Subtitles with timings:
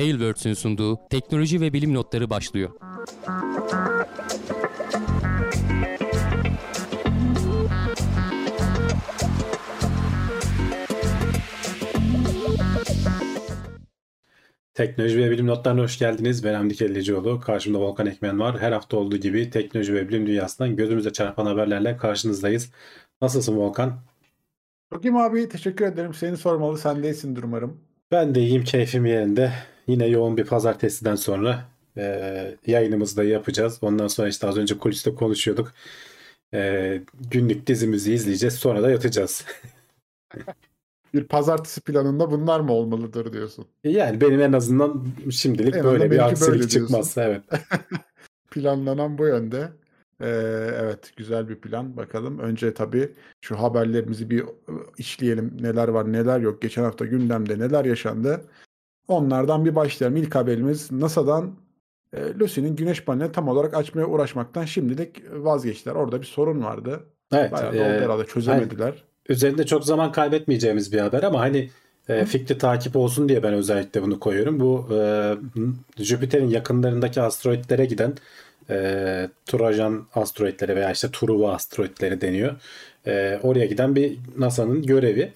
[0.00, 2.70] Tailwords'ün sunduğu teknoloji ve bilim notları başlıyor.
[14.74, 16.44] Teknoloji ve bilim notlarına hoş geldiniz.
[16.44, 17.40] Ben Hamdi Kellecioğlu.
[17.40, 18.60] Karşımda Volkan Ekmen var.
[18.60, 22.72] Her hafta olduğu gibi teknoloji ve bilim dünyasından gözümüze çarpan haberlerle karşınızdayız.
[23.22, 24.00] Nasılsın Volkan?
[24.92, 25.48] Çok iyiyim abi.
[25.48, 26.14] Teşekkür ederim.
[26.14, 26.78] Seni sormalı.
[26.78, 27.80] Sen değilsindir umarım.
[28.10, 28.64] Ben de iyiyim.
[28.64, 29.52] Keyfim yerinde.
[29.90, 33.78] Yine yoğun bir pazartesiden sonra e, yayınımızı da yapacağız.
[33.82, 35.72] Ondan sonra işte az önce kuliste konuşuyorduk.
[36.54, 38.54] E, günlük dizimizi izleyeceğiz.
[38.54, 39.44] Sonra da yatacağız.
[41.14, 43.66] bir pazartesi planında bunlar mı olmalıdır diyorsun?
[43.84, 47.18] Yani benim en azından şimdilik en böyle bir aksilik çıkmaz.
[47.18, 47.42] Evet.
[48.50, 49.68] Planlanan bu yönde.
[50.20, 50.26] Ee,
[50.80, 52.38] evet güzel bir plan bakalım.
[52.38, 54.44] Önce tabii şu haberlerimizi bir
[54.98, 55.56] işleyelim.
[55.60, 56.62] Neler var neler yok.
[56.62, 58.44] Geçen hafta gündemde neler yaşandı.
[59.10, 60.16] Onlardan bir başlayalım.
[60.16, 61.54] İlk haberimiz NASA'dan
[62.12, 65.94] e, Lucy'nin güneş panelini tam olarak açmaya uğraşmaktan şimdilik vazgeçtiler.
[65.94, 67.00] Orada bir sorun vardı.
[67.32, 67.52] Evet.
[67.52, 68.86] Bayağı e, oldu herhalde çözemediler.
[68.86, 68.96] Yani,
[69.28, 71.70] üzerinde çok zaman kaybetmeyeceğimiz bir haber ama hani
[72.08, 74.60] e, fikri takip olsun diye ben özellikle bunu koyuyorum.
[74.60, 75.34] Bu e,
[75.98, 78.14] Jüpiter'in yakınlarındaki asteroitlere giden
[78.70, 82.56] e, Trojan asteroitleri veya işte Truva asteroitleri deniyor.
[83.06, 85.32] E, oraya giden bir NASA'nın görevi.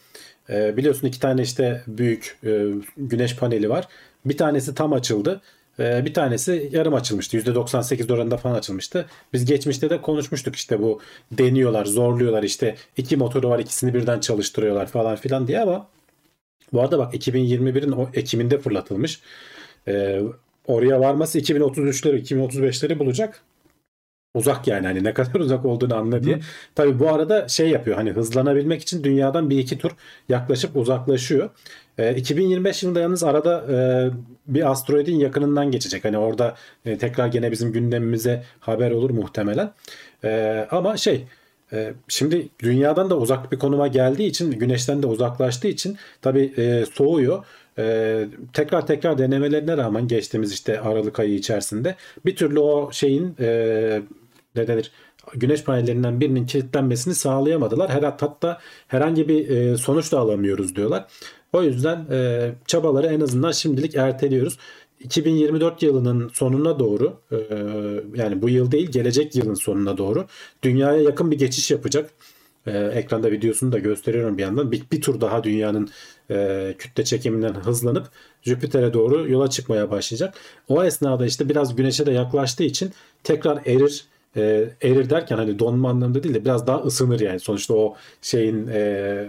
[0.51, 3.89] E, biliyorsun iki tane işte büyük e, güneş paneli var.
[4.25, 5.41] Bir tanesi tam açıldı.
[5.79, 7.37] E, bir tanesi yarım açılmıştı.
[7.37, 9.07] %98 oranında falan açılmıştı.
[9.33, 11.01] Biz geçmişte de konuşmuştuk işte bu
[11.33, 15.89] deniyorlar, zorluyorlar işte iki motoru var ikisini birden çalıştırıyorlar falan filan diye ama
[16.73, 19.21] bu arada bak 2021'in o Ekim'inde fırlatılmış.
[19.89, 20.21] E,
[20.67, 23.43] oraya varması 2033'leri 2035'leri bulacak.
[24.35, 26.41] Uzak yani hani ne kadar uzak olduğunu anla diye.
[26.75, 29.91] Tabi bu arada şey yapıyor hani hızlanabilmek için dünyadan bir iki tur
[30.29, 31.51] yaklaşıp uzaklaşıyor.
[31.99, 33.77] E, 2025 yılında yalnız arada e,
[34.47, 36.05] bir asteroidin yakınından geçecek.
[36.05, 39.73] Hani orada e, tekrar gene bizim gündemimize haber olur muhtemelen.
[40.25, 41.25] E, ama şey
[41.73, 46.85] e, Şimdi dünyadan da uzak bir konuma geldiği için, güneşten de uzaklaştığı için tabii e,
[46.93, 47.45] soğuyor.
[47.79, 51.95] Ee, tekrar tekrar denemelerine rağmen geçtiğimiz işte Aralık ayı içerisinde
[52.27, 54.03] bir türlü o şeyin e,
[54.57, 54.93] ne denir
[55.35, 57.91] güneş panellerinden birinin kilitlenmesini sağlayamadılar.
[57.91, 61.07] Her hatta herhangi bir e, sonuç da alamıyoruz diyorlar.
[61.53, 64.59] O yüzden e, çabaları en azından şimdilik erteliyoruz.
[65.01, 67.37] 2024 yılının sonuna doğru e,
[68.15, 70.27] yani bu yıl değil gelecek yılın sonuna doğru
[70.63, 72.11] dünyaya yakın bir geçiş yapacak.
[72.67, 74.73] E, ekranda videosunu da gösteriyorum bir yandan.
[74.73, 75.89] Bir, bir tur daha dünyanın
[76.31, 78.07] e, kütle çekiminden hızlanıp
[78.43, 80.35] Jüpiter'e doğru yola çıkmaya başlayacak.
[80.69, 82.93] O esnada işte biraz güneşe de yaklaştığı için
[83.25, 84.05] tekrar erir
[84.37, 87.41] e, erir derken hani donma anlamında değil de biraz daha ısınır yani.
[87.41, 89.29] Sonuçta o şeyin e,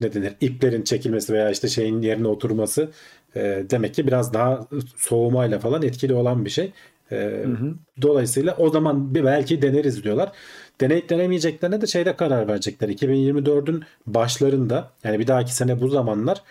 [0.00, 2.90] ne denir iplerin çekilmesi veya işte şeyin yerine oturması
[3.36, 6.72] e, demek ki biraz daha soğumayla falan etkili olan bir şey.
[7.10, 7.74] E, hı hı.
[8.02, 10.32] Dolayısıyla o zaman bir belki deneriz diyorlar.
[10.80, 12.88] Deneyip denemeyeceklerine de şeyde karar verecekler.
[12.88, 16.42] 2024'ün başlarında yani bir dahaki sene bu zamanlar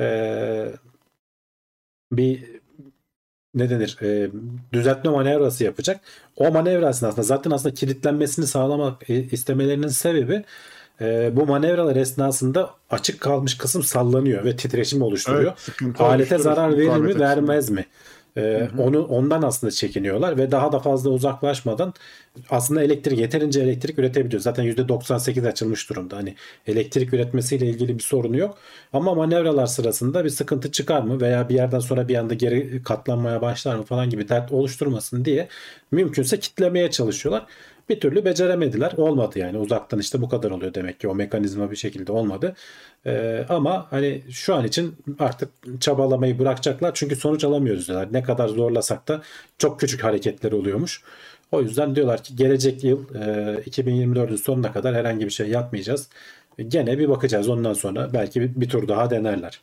[0.00, 0.72] e,
[2.12, 2.44] bir
[3.56, 4.30] ne denir e,
[4.72, 6.00] düzeltme manevrası yapacak.
[6.36, 10.44] O manevrasını aslında zaten aslında kilitlenmesini sağlamak e, istemelerinin sebebi
[11.00, 15.52] e, bu manevralar esnasında açık kalmış kısım sallanıyor ve titreşim oluşturuyor.
[15.82, 17.86] Evet, Alete zarar verir mi vermez mi?
[18.36, 21.94] Ee, onu ondan aslında çekiniyorlar ve daha da fazla uzaklaşmadan
[22.50, 24.42] aslında elektrik yeterince elektrik üretebiliyor.
[24.42, 26.16] Zaten %98 açılmış durumda.
[26.16, 26.34] Hani
[26.66, 28.58] elektrik üretmesiyle ilgili bir sorunu yok.
[28.92, 33.42] Ama manevralar sırasında bir sıkıntı çıkar mı veya bir yerden sonra bir anda geri katlanmaya
[33.42, 35.48] başlar mı falan gibi dert oluşturmasın diye
[35.90, 37.46] mümkünse kitlemeye çalışıyorlar
[37.88, 38.92] bir türlü beceremediler.
[38.96, 42.54] Olmadı yani uzaktan işte bu kadar oluyor demek ki o mekanizma bir şekilde olmadı.
[43.06, 48.12] Ee, ama hani şu an için artık çabalamayı bırakacaklar çünkü sonuç alamıyoruz diyorlar.
[48.12, 49.22] Ne kadar zorlasak da
[49.58, 51.02] çok küçük hareketler oluyormuş.
[51.52, 53.18] O yüzden diyorlar ki gelecek yıl e,
[53.70, 56.08] 2024'ün sonuna kadar herhangi bir şey yapmayacağız.
[56.68, 59.60] Gene bir bakacağız ondan sonra belki bir, bir tur daha denerler.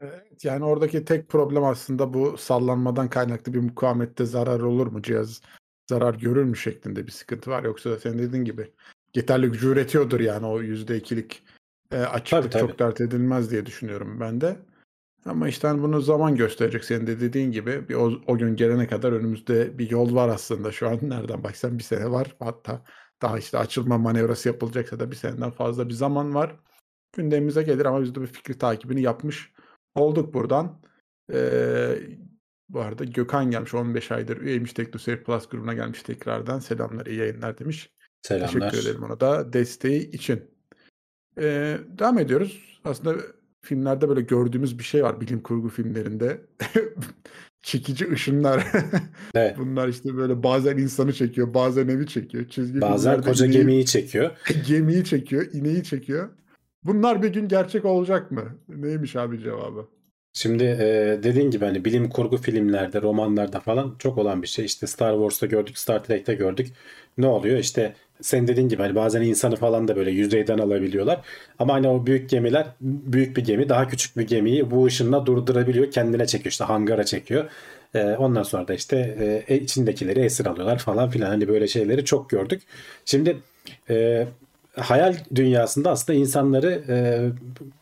[0.00, 5.42] Evet, yani oradaki tek problem aslında bu sallanmadan kaynaklı bir mukavemette zarar olur mu cihaz
[5.90, 7.64] zarar görür mü şeklinde bir sıkıntı var.
[7.64, 8.70] Yoksa sen dediğin gibi
[9.14, 11.42] yeterli gücü üretiyordur yani o yüzde ikilik
[11.90, 12.70] e, açıklık tabii, tabii.
[12.70, 14.56] çok dert edilmez diye düşünüyorum ben de.
[15.24, 18.86] Ama işte hani bunu zaman gösterecek senin de dediğin gibi bir o, o gün gelene
[18.86, 22.82] kadar önümüzde bir yol var aslında şu an nereden baksan bir sene var hatta
[23.22, 26.56] daha işte açılma manevrası yapılacaksa da bir seneden fazla bir zaman var.
[27.16, 29.52] Gündemimize gelir ama biz de bir fikri takibini yapmış
[29.94, 30.80] olduk buradan.
[31.32, 31.98] Ee,
[32.72, 36.58] bu arada Gökhan gelmiş 15 aydır üyeymiş TeknoSeyir Plus grubuna gelmiş tekrardan.
[36.58, 37.90] Selamlar iyi yayınlar demiş.
[38.22, 38.48] Selamlar.
[38.70, 40.42] Teşekkür ederim ona da desteği için.
[41.40, 42.80] Ee, devam ediyoruz.
[42.84, 43.16] Aslında
[43.62, 46.40] filmlerde böyle gördüğümüz bir şey var bilim kurgu filmlerinde.
[47.62, 48.66] Çekici ışınlar.
[49.34, 49.58] Evet.
[49.58, 52.48] Bunlar işte böyle bazen insanı çekiyor, bazen evi çekiyor.
[52.48, 54.30] Çizgi Bazen koca ineği- gemiyi çekiyor.
[54.68, 56.28] gemiyi çekiyor, ineği çekiyor.
[56.84, 58.44] Bunlar bir gün gerçek olacak mı?
[58.68, 59.88] Neymiş abi cevabı?
[60.32, 64.64] Şimdi e, dediğin gibi hani bilim kurgu filmlerde, romanlarda falan çok olan bir şey.
[64.64, 66.72] İşte Star Wars'ta gördük, Star Trek'te gördük.
[67.18, 67.58] Ne oluyor?
[67.58, 71.20] İşte sen dediğin gibi hani bazen insanı falan da böyle yüzeyden alabiliyorlar.
[71.58, 75.90] Ama hani o büyük gemiler, büyük bir gemi daha küçük bir gemiyi bu ışınla durdurabiliyor.
[75.90, 77.50] Kendine çekiyor işte hangara çekiyor.
[77.94, 79.16] E, ondan sonra da işte
[79.48, 81.28] e, içindekileri esir alıyorlar falan filan.
[81.28, 82.62] Hani böyle şeyleri çok gördük.
[83.04, 83.36] Şimdi
[83.90, 84.26] e,
[84.76, 86.96] hayal dünyasında aslında insanları e,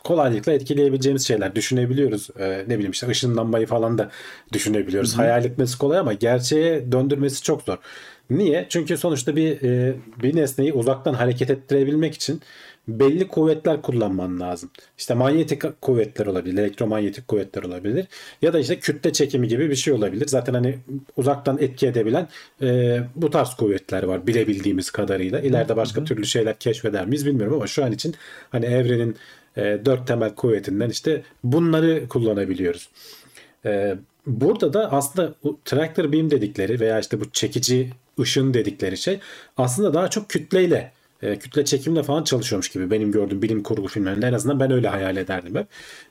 [0.04, 2.28] kolaylıkla etkileyebileceğimiz şeyler düşünebiliyoruz.
[2.38, 4.10] E, ne bileyim işte ışınlanmayı falan da
[4.52, 5.18] düşünebiliyoruz.
[5.18, 7.78] Hayal etmesi kolay ama gerçeğe döndürmesi çok zor.
[8.30, 8.66] Niye?
[8.68, 12.40] Çünkü sonuçta bir e, bir nesneyi uzaktan hareket ettirebilmek için
[12.88, 14.70] belli kuvvetler kullanman lazım.
[14.98, 18.06] İşte manyetik kuvvetler olabilir, elektromanyetik kuvvetler olabilir
[18.42, 20.26] ya da işte kütle çekimi gibi bir şey olabilir.
[20.26, 20.78] Zaten hani
[21.16, 22.28] uzaktan etki edebilen
[22.62, 25.40] e, bu tarz kuvvetler var bilebildiğimiz kadarıyla.
[25.40, 28.14] İleride başka türlü şeyler keşfeder miyiz bilmiyorum ama şu an için
[28.50, 29.16] hani evrenin
[29.56, 32.88] e, dört temel kuvvetinden işte bunları kullanabiliyoruz.
[33.66, 33.96] Ee,
[34.26, 37.90] burada da aslında tractor beam dedikleri veya işte bu çekici
[38.20, 39.20] ışın dedikleri şey
[39.56, 44.26] aslında daha çok kütleyle e, kütle çekimle falan çalışıyormuş gibi benim gördüğüm bilim kurgu filmlerinde
[44.26, 45.66] en azından ben öyle hayal ederdim hep.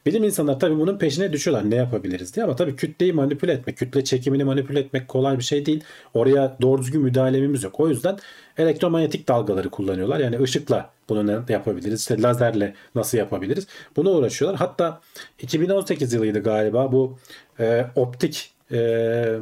[0.06, 4.04] Bilim insanlar tabii bunun peşine düşüyorlar ne yapabiliriz diye ama tabii kütleyi manipüle etmek, kütle
[4.04, 5.84] çekimini manipüle etmek kolay bir şey değil.
[6.14, 7.80] Oraya doğru düzgün müdahalemiz yok.
[7.80, 8.18] O yüzden
[8.58, 10.20] elektromanyetik dalgaları kullanıyorlar.
[10.20, 12.00] Yani ışıkla bunu ne yapabiliriz?
[12.00, 13.68] İşte lazerle nasıl yapabiliriz?
[13.96, 14.60] Buna uğraşıyorlar.
[14.60, 15.02] Hatta
[15.40, 17.18] 2018 yılıydı galiba bu
[17.60, 19.40] e, optik e,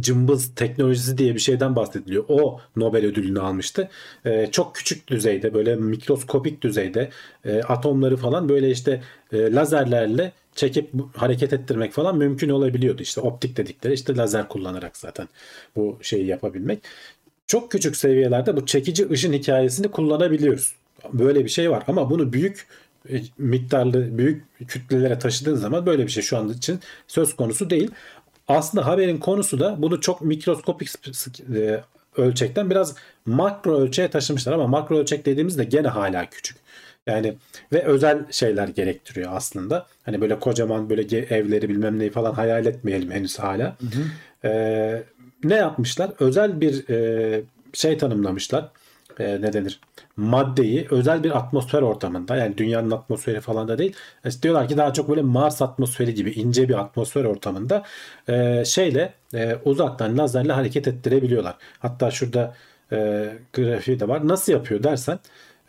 [0.00, 2.24] cımbız teknolojisi diye bir şeyden bahsediliyor.
[2.28, 3.88] O Nobel ödülünü almıştı.
[4.24, 7.10] E, çok küçük düzeyde böyle mikroskopik düzeyde
[7.44, 9.02] e, atomları falan böyle işte
[9.32, 13.02] e, lazerlerle çekip hareket ettirmek falan mümkün olabiliyordu.
[13.02, 15.28] İşte optik dedikleri işte lazer kullanarak zaten
[15.76, 16.78] bu şeyi yapabilmek.
[17.46, 20.74] Çok küçük seviyelerde bu çekici ışın hikayesini kullanabiliyoruz.
[21.12, 22.66] Böyle bir şey var ama bunu büyük
[23.08, 27.90] e, miktarlı büyük kütlelere taşıdığın zaman böyle bir şey şu anda için söz konusu değil.
[28.56, 30.90] Aslında haberin konusu da bunu çok mikroskopik
[31.56, 31.80] e,
[32.16, 32.94] ölçekten biraz
[33.26, 36.56] makro ölçeğe taşımışlar ama makro ölçek dediğimizde gene hala küçük.
[37.06, 37.34] Yani
[37.72, 39.86] ve özel şeyler gerektiriyor aslında.
[40.02, 43.76] Hani böyle kocaman böyle evleri bilmem neyi falan hayal etmeyelim henüz hala.
[44.44, 45.02] Ee,
[45.44, 46.10] ne yapmışlar?
[46.18, 47.42] Özel bir e,
[47.72, 48.68] şey tanımlamışlar.
[49.20, 49.80] Ee, ne denir?
[50.16, 53.92] Maddeyi özel bir atmosfer ortamında yani dünyanın atmosferi falan da değil.
[54.26, 57.82] İşte diyorlar ki daha çok böyle Mars atmosferi gibi ince bir atmosfer ortamında
[58.28, 61.56] e, şeyle e, uzaktan lazerle hareket ettirebiliyorlar.
[61.78, 62.54] Hatta şurada
[62.92, 64.28] e, grafiği de var.
[64.28, 65.18] Nasıl yapıyor dersen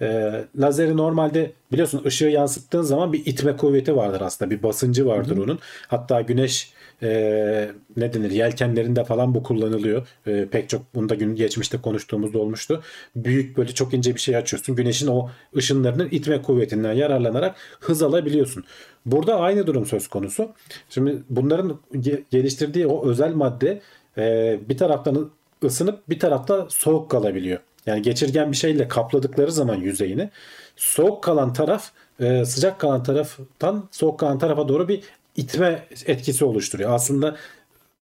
[0.02, 4.52] e, lazeri normalde biliyorsun ışığı yansıttığın zaman bir itme kuvveti vardır aslında.
[4.52, 5.60] Bir basıncı vardır onun.
[5.88, 10.08] Hatta güneş e, ne denir yelkenlerinde falan bu kullanılıyor.
[10.28, 12.82] E, pek çok bunda gün geçmişte konuştuğumuzda olmuştu.
[13.16, 14.76] Büyük böyle çok ince bir şey açıyorsun.
[14.76, 18.64] Güneşin o ışınlarının itme kuvvetinden yararlanarak hız alabiliyorsun.
[19.06, 20.50] Burada aynı durum söz konusu.
[20.90, 23.82] Şimdi bunların ge- geliştirdiği o özel madde
[24.18, 25.32] e, bir taraftan
[25.64, 27.60] ısınıp bir tarafta soğuk kalabiliyor.
[27.86, 30.30] Yani geçirgen bir şeyle kapladıkları zaman yüzeyini
[30.76, 35.04] soğuk kalan taraf e, sıcak kalan taraftan soğuk kalan tarafa doğru bir
[35.36, 36.92] itme etkisi oluşturuyor.
[36.94, 37.36] Aslında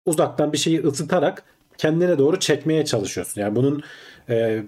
[0.07, 1.43] uzaktan bir şeyi ısıtarak
[1.79, 3.41] kendine doğru çekmeye çalışıyorsun.
[3.41, 3.83] Yani bunun
[4.29, 4.63] e,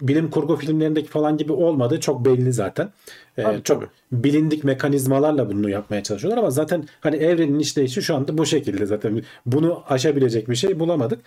[0.00, 2.92] bilim kurgu filmlerindeki falan gibi olmadığı çok belli zaten.
[3.38, 3.90] E, Tabii, çok tabii.
[4.12, 9.22] bilindik mekanizmalarla bunu yapmaya çalışıyorlar ama zaten hani evrenin işleyişi şu anda bu şekilde zaten.
[9.46, 11.20] Bunu aşabilecek bir şey bulamadık.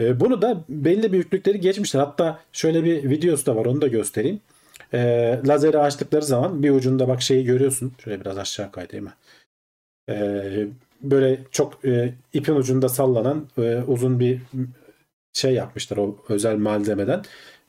[0.00, 2.00] E, bunu da belli büyüklükleri geçmişler.
[2.00, 4.40] Hatta şöyle bir videosu da var onu da göstereyim.
[4.94, 4.98] E,
[5.46, 7.92] lazeri açtıkları zaman bir ucunda bak şeyi görüyorsun.
[8.04, 9.06] Şöyle biraz aşağı kaydayım.
[9.06, 9.12] ha.
[10.10, 10.68] E,
[11.02, 14.40] böyle çok e, ipin ucunda sallanan e, uzun bir
[15.32, 17.22] şey yapmışlar o özel malzemeden.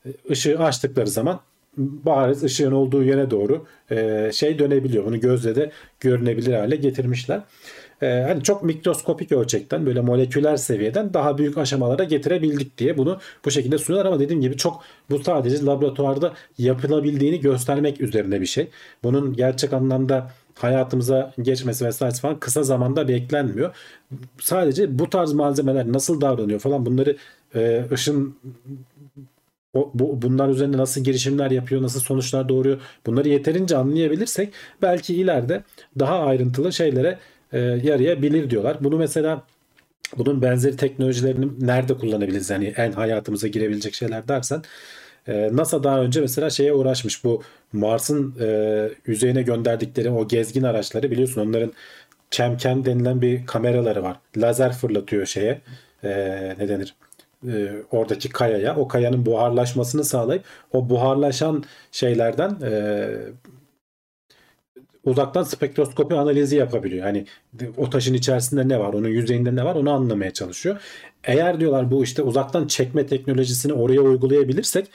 [0.06, 1.40] E, Işığı açtıkları zaman
[1.76, 5.04] bariz ışığın olduğu yöne doğru e, şey dönebiliyor.
[5.04, 5.70] Bunu gözle de
[6.00, 7.42] görünebilir hale getirmişler.
[8.02, 13.50] E, hani çok mikroskopik ölçekten böyle moleküler seviyeden daha büyük aşamalara getirebildik diye bunu bu
[13.50, 18.68] şekilde sunuyorlar ama dediğim gibi çok bu sadece laboratuvarda yapılabildiğini göstermek üzerine bir şey.
[19.02, 20.30] Bunun gerçek anlamda
[20.62, 23.74] hayatımıza geçmesi vesaire falan kısa zamanda beklenmiyor.
[24.40, 27.16] Sadece bu tarz malzemeler nasıl davranıyor falan bunları
[27.54, 28.36] e, ışın
[29.74, 34.52] o, bu, bunlar üzerinde nasıl girişimler yapıyor, nasıl sonuçlar doğuruyor bunları yeterince anlayabilirsek
[34.82, 35.62] belki ileride
[35.98, 37.18] daha ayrıntılı şeylere
[37.52, 38.76] e, yarayabilir diyorlar.
[38.80, 39.42] Bunu mesela
[40.18, 42.50] bunun benzeri teknolojilerini nerede kullanabiliriz?
[42.50, 44.62] Yani en hayatımıza girebilecek şeyler dersen
[45.28, 47.42] e, NASA daha önce mesela şeye uğraşmış bu
[47.72, 51.72] Mars'ın e, yüzeyine gönderdikleri o gezgin araçları biliyorsun onların
[52.30, 54.16] Chemken denilen bir kameraları var.
[54.36, 55.60] Lazer fırlatıyor şeye.
[56.04, 56.10] E,
[56.58, 56.94] ne denir?
[57.48, 58.76] E, oradaki kayaya.
[58.76, 62.72] O kayanın buharlaşmasını sağlayıp o buharlaşan şeylerden e,
[65.04, 67.04] uzaktan spektroskopi analizi yapabiliyor.
[67.04, 67.26] Hani
[67.76, 70.80] o taşın içerisinde ne var, onun yüzeyinde ne var onu anlamaya çalışıyor.
[71.24, 74.86] Eğer diyorlar bu işte uzaktan çekme teknolojisini oraya uygulayabilirsek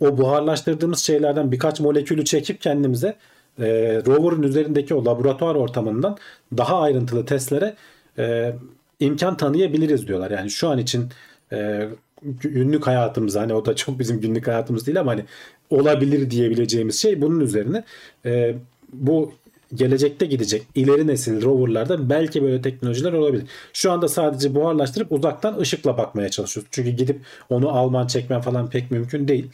[0.00, 3.16] o buharlaştırdığımız şeylerden birkaç molekülü çekip kendimize
[3.58, 3.66] e,
[4.06, 6.16] rover'ın üzerindeki o laboratuvar ortamından
[6.56, 7.74] daha ayrıntılı testlere
[8.18, 8.54] e,
[9.00, 10.30] imkan tanıyabiliriz diyorlar.
[10.30, 11.08] Yani şu an için
[11.52, 11.88] e,
[12.22, 15.24] günlük hayatımız hani o da çok bizim günlük hayatımız değil ama hani
[15.70, 17.84] olabilir diyebileceğimiz şey bunun üzerine
[18.24, 18.54] e,
[18.92, 19.32] bu
[19.74, 23.44] gelecekte gidecek ileri nesil roverlarda belki böyle teknolojiler olabilir.
[23.72, 26.68] Şu anda sadece buharlaştırıp uzaktan ışıkla bakmaya çalışıyoruz.
[26.72, 27.20] Çünkü gidip
[27.50, 29.50] onu alman çekmen falan pek mümkün değil.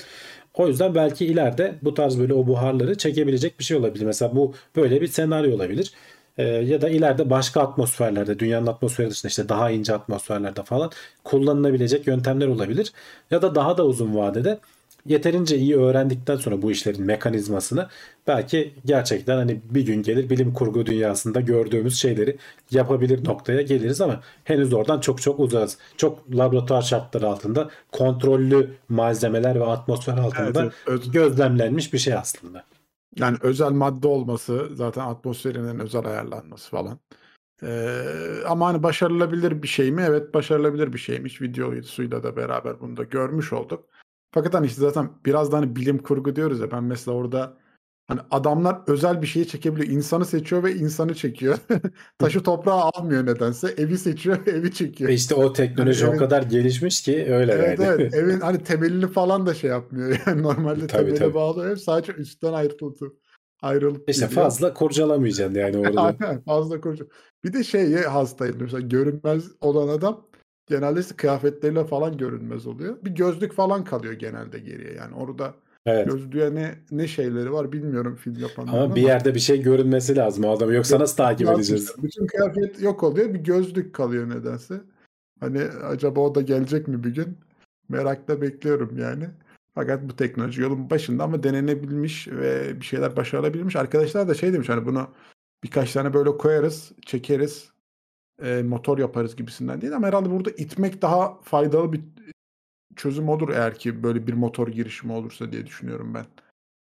[0.55, 4.05] O yüzden belki ileride bu tarz böyle o buharları çekebilecek bir şey olabilir.
[4.05, 5.93] Mesela bu böyle bir senaryo olabilir.
[6.39, 10.91] Ee, ya da ileride başka atmosferlerde, dünyanın atmosferi dışında işte daha ince atmosferlerde falan
[11.25, 12.93] kullanılabilecek yöntemler olabilir.
[13.31, 14.59] Ya da daha da uzun vadede
[15.07, 17.89] yeterince iyi öğrendikten sonra bu işlerin mekanizmasını
[18.27, 22.37] belki gerçekten hani bir gün gelir bilim kurgu dünyasında gördüğümüz şeyleri
[22.71, 25.79] yapabilir noktaya geliriz ama henüz oradan çok çok uzağız.
[25.97, 31.01] Çok laboratuvar şartları altında kontrollü malzemeler ve atmosfer altında Evet, evet.
[31.01, 32.65] Öz- gözlemlenmiş bir şey aslında.
[33.17, 36.99] Yani özel madde olması zaten atmosferinin özel ayarlanması falan.
[37.63, 37.99] Ee,
[38.47, 40.03] ama hani başarılabilir bir şey mi?
[40.09, 41.43] Evet başarılabilir bir şeymiş.
[41.43, 43.85] Videosuyla da beraber bunu da görmüş olduk.
[44.35, 47.59] Fakat hani işte zaten biraz da hani bilim kurgu diyoruz ya ben mesela orada
[48.09, 49.89] hani adamlar özel bir şeyi çekebiliyor.
[49.89, 51.59] İnsanı seçiyor ve insanı çekiyor.
[52.19, 53.75] Taşı toprağı almıyor nedense.
[53.77, 55.11] Evi seçiyor, evi çekiyor.
[55.11, 57.89] Ve işte o teknoloji Yani o kadar gelişmiş ki öyle Evet yani.
[57.91, 60.17] evet evin hani temelini falan da şey yapmıyor.
[60.27, 61.35] Yani normalde Tabii, temeli tabii.
[61.35, 61.71] bağlıyor.
[61.71, 62.99] Hep sadece üstten ayrılıp
[63.63, 64.43] ayrılıp İşte gidiyor.
[64.43, 66.01] fazla kurcalamayacaksın yani orada.
[66.03, 67.05] Aynen fazla koca.
[67.45, 68.57] Bir de şeye hastayım.
[68.61, 70.27] Mesela görünmez olan adam
[70.67, 72.97] genelde kıyafetleriyle falan görünmez oluyor.
[73.05, 74.95] Bir gözlük falan kalıyor genelde geriye.
[74.95, 75.55] Yani orada
[75.87, 76.07] Evet.
[76.11, 80.45] gözlüğe ne ne şeyleri var bilmiyorum film yapanların Ama bir yerde bir şey görünmesi lazım
[80.45, 80.75] o adamı.
[80.75, 81.95] Yoksa nasıl takip edeceğiz?
[82.03, 83.35] Bütün kıyafet yok oluyor.
[83.35, 84.81] Bir gözlük kalıyor nedense.
[85.41, 87.39] Hani acaba o da gelecek mi bir gün?
[87.89, 89.25] Merakla bekliyorum yani.
[89.75, 93.77] Fakat bu teknoloji yolun başında ama denenebilmiş ve bir şeyler başarılabilmiş.
[93.77, 95.09] Arkadaşlar da şey demiş hani bunu
[95.65, 97.72] birkaç tane böyle koyarız, çekeriz,
[98.43, 102.01] e, motor yaparız gibisinden değil ama herhalde burada itmek daha faydalı bir
[102.97, 106.27] çözüm olur eğer ki böyle bir motor girişimi olursa diye düşünüyorum ben.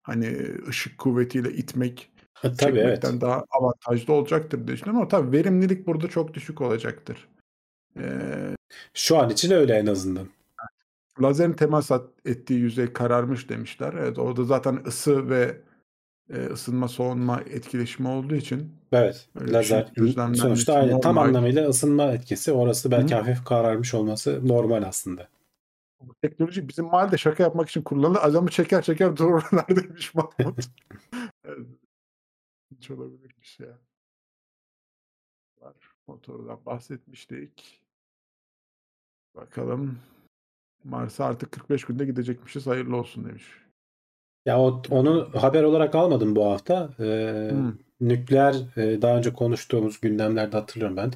[0.03, 3.03] Hani ışık kuvvetiyle itmek Ha, Tabii evet.
[3.03, 7.29] çekmekten daha avantajlı olacaktır diye düşünüyorum ama tabii verimlilik burada çok düşük olacaktır.
[7.99, 8.57] Ee,
[8.95, 10.29] Şu an için öyle en azından.
[11.23, 11.91] lazerin temas
[12.25, 13.95] ettiği yüzey kararmış demişler.
[13.99, 15.61] Evet orada zaten ısı ve
[16.33, 19.29] e, ısınma soğunma etkileşimi olduğu için Evet.
[19.37, 19.93] Lazer
[20.35, 22.53] sonuçta aynı tam anlamıyla ısınma etkisi.
[22.53, 23.19] Orası belki Hı.
[23.19, 25.29] hafif kararmış olması normal aslında.
[26.01, 28.19] bu teknoloji bizim mahallede şaka yapmak için kullanılır.
[28.23, 30.59] Adamı çeker çeker dururlar demiş Mahmut.
[32.77, 33.79] Hiç olabilirmiş ya.
[35.61, 35.75] Var.
[36.07, 37.83] Motordan bahsetmiştik.
[39.35, 39.99] Bakalım.
[40.85, 42.67] Mars'a artık 45 günde gidecekmişiz.
[42.67, 43.62] Hayırlı olsun demiş.
[44.47, 46.91] Ya o, onu haber olarak almadım bu hafta.
[47.01, 47.73] Ee, Hmm.
[48.01, 51.13] Nükleer e, daha önce konuştuğumuz gündemlerde hatırlıyorum ben.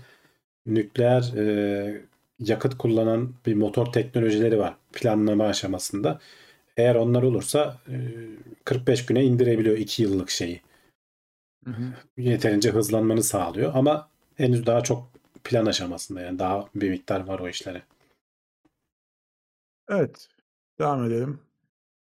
[0.67, 2.03] Nükleer e,
[2.41, 6.21] yakıt kullanan bir motor teknolojileri var planlama aşamasında.
[6.77, 7.95] Eğer onlar olursa e,
[8.65, 10.63] 45 güne indirebiliyor 2 yıllık şeyi.
[11.65, 11.83] Hı hı.
[12.17, 15.09] Yeterince hızlanmanı sağlıyor ama henüz daha çok
[15.45, 17.83] plan aşamasında yani daha bir miktar var o işlere.
[19.89, 20.29] Evet.
[20.79, 21.46] Devam edelim.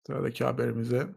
[0.07, 1.07] Sıradaki haberimize.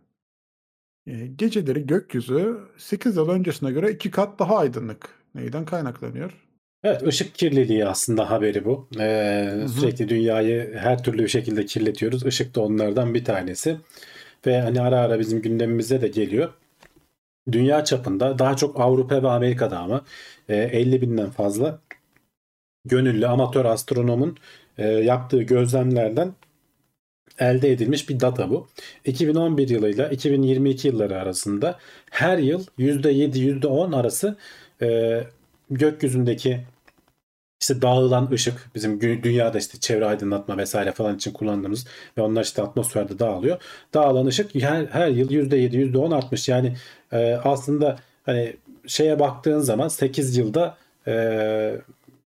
[1.37, 5.09] Geceleri gökyüzü 8 yıl öncesine göre iki kat daha aydınlık.
[5.35, 6.45] Neyden kaynaklanıyor?
[6.85, 8.89] Evet, ışık kirliliği aslında haberi bu.
[8.99, 9.69] Ee, Hı hı.
[9.69, 12.27] sürekli dünyayı her türlü bir şekilde kirletiyoruz.
[12.27, 13.77] Işık da onlardan bir tanesi.
[14.47, 16.53] Ve hani ara ara bizim gündemimize de geliyor.
[17.53, 20.05] Dünya çapında daha çok Avrupa ve Amerika'da ama
[20.49, 21.81] e, 50 binden fazla
[22.85, 24.37] gönüllü amatör astronomun
[24.79, 26.35] yaptığı gözlemlerden
[27.39, 28.69] elde edilmiş bir data bu.
[29.05, 31.79] 2011 yılıyla 2022 yılları arasında
[32.11, 34.37] her yıl %7-%10 arası
[34.83, 35.21] e,
[35.71, 36.61] gökyüzündeki
[37.61, 41.87] işte dağılan ışık bizim dünyada işte çevre aydınlatma vesaire falan için kullandığımız
[42.19, 43.63] ve onlar işte atmosferde dağılıyor.
[43.95, 46.49] Dağılan ışık her, her yıl %7 %10 artmış.
[46.49, 46.77] Yani
[47.13, 50.77] e, aslında hani şeye baktığın zaman 8 yılda
[51.07, 51.77] e,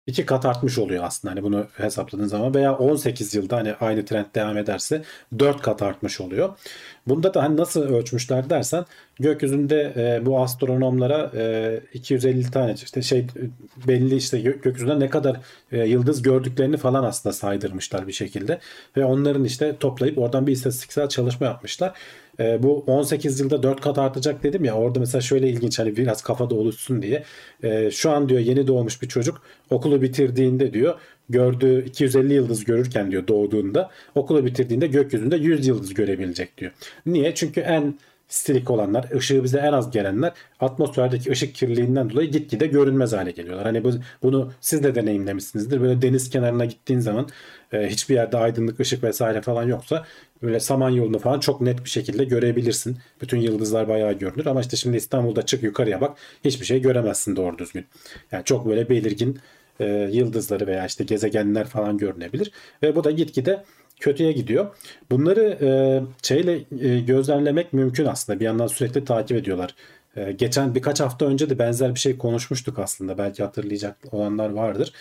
[0.07, 4.27] iki kat artmış oluyor aslında hani bunu hesapladığın zaman veya 18 yılda hani aynı trend
[4.35, 5.03] devam ederse
[5.39, 6.51] 4 kat artmış oluyor.
[7.07, 8.85] Bunda da hani nasıl ölçmüşler dersen
[9.21, 13.27] gökyüzünde e, bu astronomlara e, 250 tane işte şey
[13.89, 15.41] belli işte gö- gökyüzünde ne kadar
[15.73, 18.59] e, yıldız gördüklerini falan aslında saydırmışlar bir şekilde
[18.97, 21.93] ve onların işte toplayıp oradan bir istatistiksel çalışma yapmışlar.
[22.39, 26.23] E, bu 18 yılda 4 kat artacak dedim ya orada mesela şöyle ilginç hani biraz
[26.23, 27.25] kafada oluşsun diye.
[27.63, 30.95] E, şu an diyor yeni doğmuş bir çocuk okulu bitirdiğinde diyor
[31.29, 36.73] gördüğü 250 yıldız görürken diyor doğduğunda okulu bitirdiğinde gökyüzünde 100 yıldız görebilecek diyor.
[37.07, 37.35] Niye?
[37.35, 37.95] Çünkü en
[38.31, 43.67] stilik olanlar, ışığı bize en az gelenler atmosferdeki ışık kirliliğinden dolayı gitgide görünmez hale geliyorlar.
[43.67, 45.81] Hani bu, bunu siz de deneyimlemişsinizdir.
[45.81, 47.29] Böyle deniz kenarına gittiğin zaman
[47.73, 50.07] e, hiçbir yerde aydınlık ışık vesaire falan yoksa
[50.43, 52.99] böyle Samanyolu'nu falan çok net bir şekilde görebilirsin.
[53.21, 57.59] Bütün yıldızlar bayağı görünür ama işte şimdi İstanbul'da çık yukarıya bak hiçbir şey göremezsin doğru
[57.59, 57.87] düzgün.
[58.33, 59.39] Yani çok böyle belirgin
[59.81, 62.53] e, yıldızları veya işte gezegenler falan görünebilir.
[62.83, 63.65] Ve bu da gitgide
[64.01, 64.75] kötüye gidiyor.
[65.11, 65.69] Bunları e,
[66.23, 68.41] şeyle e, gözlemlemek mümkün aslında.
[68.41, 69.75] Bir yandan sürekli takip ediyorlar.
[70.17, 73.19] E, geçen birkaç hafta önce de benzer bir şey konuşmuştuk aslında.
[73.19, 74.93] Belki hatırlayacak olanlar vardır.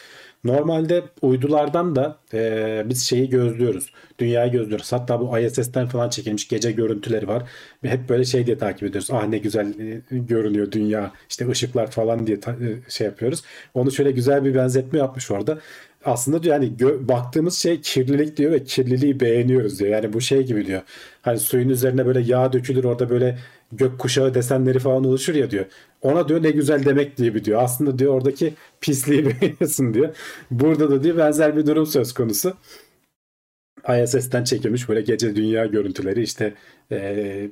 [0.44, 3.92] Normalde uydulardan da e, biz şeyi gözlüyoruz.
[4.20, 4.92] Dünyayı gözlüyoruz.
[4.94, 7.44] Hatta bu ISS'ten falan çekilmiş gece görüntüleri var.
[7.84, 9.10] Hep böyle şey diye takip ediyoruz.
[9.12, 11.12] Ah ne güzel e, görünüyor dünya.
[11.30, 13.44] İşte ışıklar falan diye ta- e, şey yapıyoruz.
[13.74, 15.60] Onu şöyle güzel bir benzetme yapmış orada.
[16.06, 19.92] Aslında diyor yani gö- baktığımız şey kirlilik diyor ve kirliliği beğeniyoruz diyor.
[19.92, 20.82] Yani bu şey gibi diyor.
[21.22, 23.38] Hani suyun üzerine böyle yağ dökülür orada böyle
[23.72, 25.66] gökkuşağı desenleri falan oluşur ya diyor.
[26.02, 27.64] Ona diyor ne güzel demek diye diyor.
[27.64, 30.16] Aslında diyor oradaki pisliği beğeniyorsun diyor.
[30.52, 32.54] Burada da diyor benzer bir durum söz konusu.
[34.04, 36.54] ISS'ten çekilmiş böyle gece dünya görüntüleri işte
[36.92, 37.50] eee,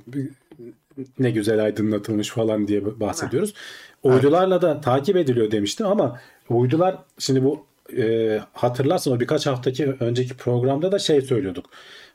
[1.19, 3.53] ne güzel aydınlatılmış falan diye bahsediyoruz.
[4.03, 6.19] Uydularla da takip ediliyor demiştim ama
[6.49, 7.65] uydular şimdi bu
[7.97, 11.65] e, hatırlarsan o birkaç haftaki önceki programda da şey söylüyorduk.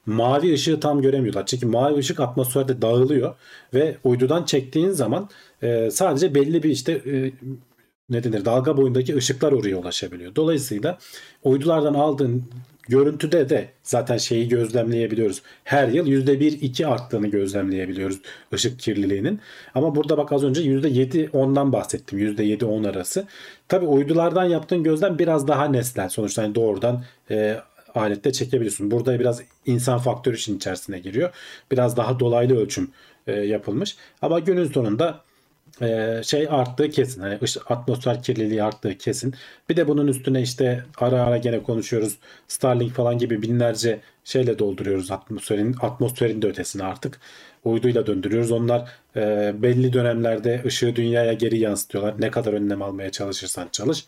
[0.07, 1.47] Mavi ışığı tam göremiyorlar.
[1.47, 3.35] Çünkü mavi ışık atmosferde dağılıyor
[3.75, 5.29] ve uydudan çektiğin zaman
[5.63, 7.33] e, sadece belli bir işte e,
[8.11, 10.35] ne denir dalga boyundaki ışıklar oraya ulaşabiliyor.
[10.37, 10.99] Dolayısıyla
[11.45, 12.45] uydulardan aldığın
[12.89, 15.43] görüntüde de zaten şeyi gözlemleyebiliyoruz.
[15.65, 18.21] Her yıl %1-2 arttığını gözlemleyebiliyoruz
[18.55, 19.41] ışık kirliliğinin.
[19.75, 22.19] Ama burada bak az önce %7-10'dan bahsettim.
[22.19, 23.27] %7-10 arası.
[23.69, 26.09] Tabi uydulardan yaptığın gözlem biraz daha nesnel.
[26.09, 27.57] Sonuçta hani doğrudan e,
[27.95, 28.91] alette çekebiliyorsun.
[28.91, 31.31] Burada biraz insan faktörü için içerisine giriyor.
[31.71, 32.91] Biraz daha dolaylı ölçüm
[33.27, 33.97] e, yapılmış.
[34.23, 35.21] Ama günün sonunda
[35.83, 37.23] e, şey arttığı kesin.
[37.43, 39.35] Iş- atmosfer kirliliği arttığı kesin.
[39.69, 42.19] Bir de bunun üstüne işte ara ara gene konuşuyoruz.
[42.49, 47.21] Starlink falan gibi binlerce şeyle dolduruyoruz atmosferin atmosferin de ötesine artık.
[47.65, 48.53] Uyduyla döndürüyoruz.
[48.53, 52.21] Onlar e, belli dönemlerde ışığı dünyaya geri yansıtıyorlar.
[52.21, 54.05] Ne kadar önlem almaya çalışırsan çalış.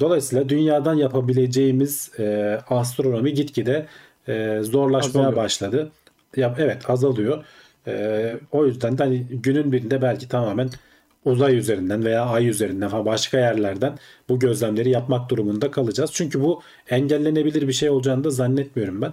[0.00, 3.86] Dolayısıyla dünyadan yapabileceğimiz e, astronomi gitgide
[4.28, 5.36] e, zorlaşmaya Azalıyor.
[5.44, 5.90] başladı.
[6.36, 7.44] Ya, evet azalıyor.
[7.86, 10.70] E, o yüzden de hani günün birinde belki tamamen
[11.24, 16.10] uzay üzerinden veya ay üzerinden falan başka yerlerden bu gözlemleri yapmak durumunda kalacağız.
[16.14, 19.12] Çünkü bu engellenebilir bir şey olacağını da zannetmiyorum ben.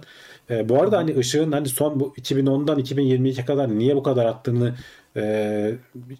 [0.50, 4.74] E, bu arada hani ışığın hani son bu 2010'dan 2022'ye kadar niye bu kadar arttığını
[5.16, 5.74] e,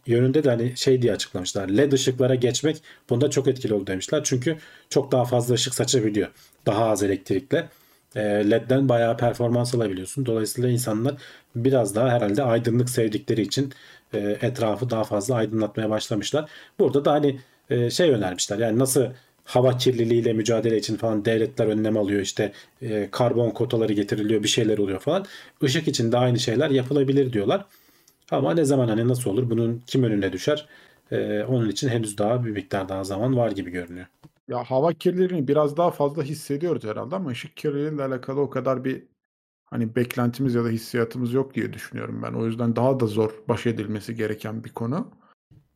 [0.07, 1.69] yönünde de hani şey diye açıklamışlar.
[1.69, 4.21] LED ışıklara geçmek bunda çok etkili oldu demişler.
[4.25, 4.57] Çünkü
[4.91, 6.29] çok daha fazla ışık saçabiliyor.
[6.67, 7.69] Daha az elektrikle.
[8.17, 10.27] E, LED'den bayağı performans alabiliyorsun.
[10.27, 11.15] Dolayısıyla insanlar
[11.57, 13.73] biraz daha herhalde aydınlık sevdikleri için
[14.15, 16.51] e, etrafı daha fazla aydınlatmaya başlamışlar.
[16.79, 18.59] Burada da hani e, şey önermişler.
[18.59, 19.07] Yani nasıl
[19.45, 22.53] hava kirliliğiyle mücadele için falan devletler önlem alıyor işte
[22.83, 25.27] e, karbon kotaları getiriliyor bir şeyler oluyor falan.
[25.63, 27.65] Işık için de aynı şeyler yapılabilir diyorlar.
[28.31, 30.69] Ama ne zaman hani nasıl olur bunun kim önüne düşer?
[31.11, 34.07] E, onun için henüz daha bir miktar daha zaman var gibi görünüyor.
[34.49, 39.03] Ya hava kirliliğini biraz daha fazla hissediyoruz herhalde ama ışık kirliliğiyle alakalı o kadar bir
[39.67, 42.33] hani beklentimiz ya da hissiyatımız yok diye düşünüyorum ben.
[42.33, 45.11] O yüzden daha da zor baş edilmesi gereken bir konu.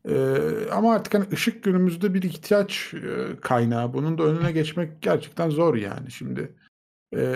[0.09, 0.37] Ee,
[0.71, 3.93] ama artık hani ışık günümüzde bir ihtiyaç e, kaynağı.
[3.93, 6.11] Bunun da önüne geçmek gerçekten zor yani.
[6.11, 6.55] Şimdi
[7.15, 7.35] e,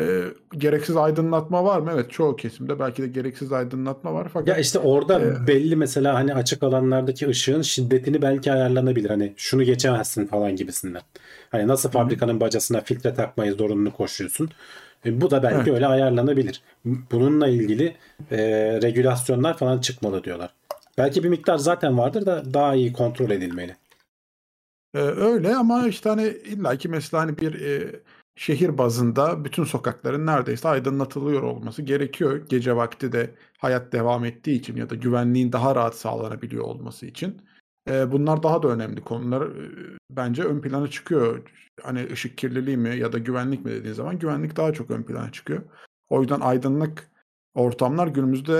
[0.57, 1.91] gereksiz aydınlatma var mı?
[1.93, 6.13] Evet çoğu kesimde belki de gereksiz aydınlatma var fakat Ya işte orada Ee, belli mesela
[6.13, 9.09] hani açık alanlardaki ışığın şiddetini belki ayarlanabilir.
[9.09, 11.01] Hani şunu geçemezsin falan gibisinden.
[11.49, 14.49] Hani nasıl fabrikanın bacasına filtre takmayı zorunlu koşuyorsun.
[15.05, 15.67] E, bu da belki Evet.
[15.73, 16.61] öyle ayarlanabilir.
[16.85, 17.95] Bununla ilgili
[18.31, 18.37] e,
[18.81, 20.53] regülasyonlar falan çıkmalı diyorlar.
[20.97, 23.75] Belki bir miktar zaten vardır da daha iyi kontrol edilmeli.
[24.95, 27.99] Ee, öyle ama işte hani illaki mesela hani bir e,
[28.35, 32.47] şehir bazında bütün sokakların neredeyse aydınlatılıyor olması gerekiyor.
[32.49, 37.41] Gece vakti de hayat devam ettiği için ya da güvenliğin daha rahat sağlanabiliyor olması için.
[37.89, 39.41] Ee, bunlar daha da önemli konular.
[39.41, 41.49] e, bence ön plana çıkıyor.
[41.81, 45.31] Hani ışık kirliliği mi ya da güvenlik mi dediğin zaman güvenlik daha çok ön plana
[45.31, 45.63] çıkıyor.
[46.09, 47.11] O yüzden aydınlık
[47.55, 48.53] ortamlar günümüzde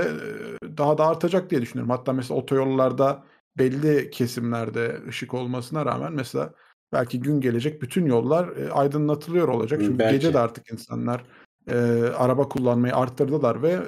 [0.63, 1.89] e, daha da artacak diye düşünüyorum.
[1.89, 3.23] Hatta mesela otoyollarda
[3.57, 6.53] belli kesimlerde ışık olmasına rağmen mesela
[6.93, 9.81] belki gün gelecek bütün yollar e, aydınlatılıyor olacak.
[9.83, 10.15] Çünkü belki.
[10.15, 11.23] gece de artık insanlar
[11.71, 11.75] e,
[12.17, 13.79] araba kullanmayı arttırdılar ve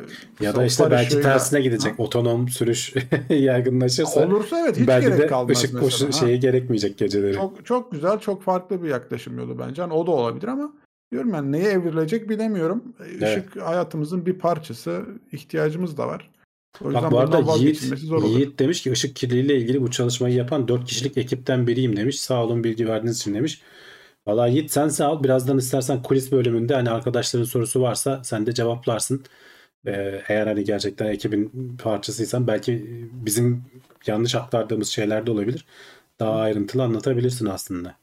[0.41, 1.99] Ya da işte belki tersine gidecek.
[1.99, 2.93] Otonom sürüş
[3.29, 5.85] yaygınlaşırsa Olursa evet hiç belki gerek de kalmaz ışık mesela.
[5.85, 6.11] koşu Ha.
[6.11, 7.33] şeyi gerekmeyecek geceleri.
[7.33, 9.81] Çok çok güzel, çok farklı bir yaklaşım yolu bence.
[9.81, 10.73] Hani o da olabilir ama
[11.11, 12.83] diyorum yani neye evrilecek bilemiyorum.
[13.21, 16.31] E, Işık hayatımızın bir parçası, ihtiyacımız da var.
[16.81, 18.37] O Bak bu arada Yiğit, vazgeçilmesi zor olur.
[18.37, 22.19] Yiğit demiş ki ışık kirliliğiyle ilgili bu çalışmayı yapan 4 kişilik ekipten biriyim demiş.
[22.19, 23.61] Sağ olun bilgi verdiğiniz için demiş.
[24.27, 25.23] Valla Yiğit sen sağ ol.
[25.23, 29.23] Birazdan istersen kulis bölümünde hani arkadaşların sorusu varsa sen de cevaplarsın.
[29.87, 33.63] Ee, eğer hani gerçekten ekibin parçasıysan belki bizim
[34.07, 35.65] yanlış aktardığımız şeyler de olabilir.
[36.19, 37.95] Daha ayrıntılı anlatabilirsin aslında.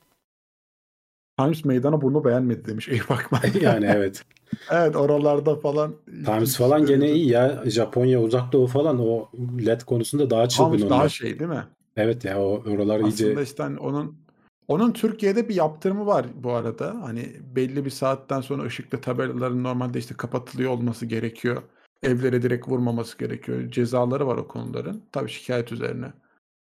[1.42, 2.88] Times meydana bunu beğenmedi demiş.
[2.88, 3.40] İyi bakma.
[3.60, 4.24] yani evet.
[4.70, 5.94] evet oralarda falan.
[6.24, 7.62] Times falan gene iyi ya.
[7.66, 9.28] Japonya, Uzak Doğu falan o
[9.66, 10.90] LED konusunda daha çılgın onlar.
[10.90, 11.64] daha şey değil mi?
[11.96, 14.22] Evet ya o oralar iyice Aslında işte hani onun
[14.68, 16.96] onun Türkiye'de bir yaptırımı var bu arada.
[17.02, 21.62] Hani belli bir saatten sonra ışıklı tabelaların normalde işte kapatılıyor olması gerekiyor.
[22.02, 23.70] Evlere direkt vurmaması gerekiyor.
[23.70, 25.02] Cezaları var o konuların.
[25.12, 26.12] Tabii şikayet üzerine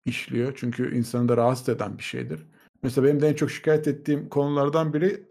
[0.04, 0.52] işliyor.
[0.56, 2.46] Çünkü insanı da rahatsız eden bir şeydir.
[2.82, 5.22] Mesela benim de en çok şikayet ettiğim konulardan biri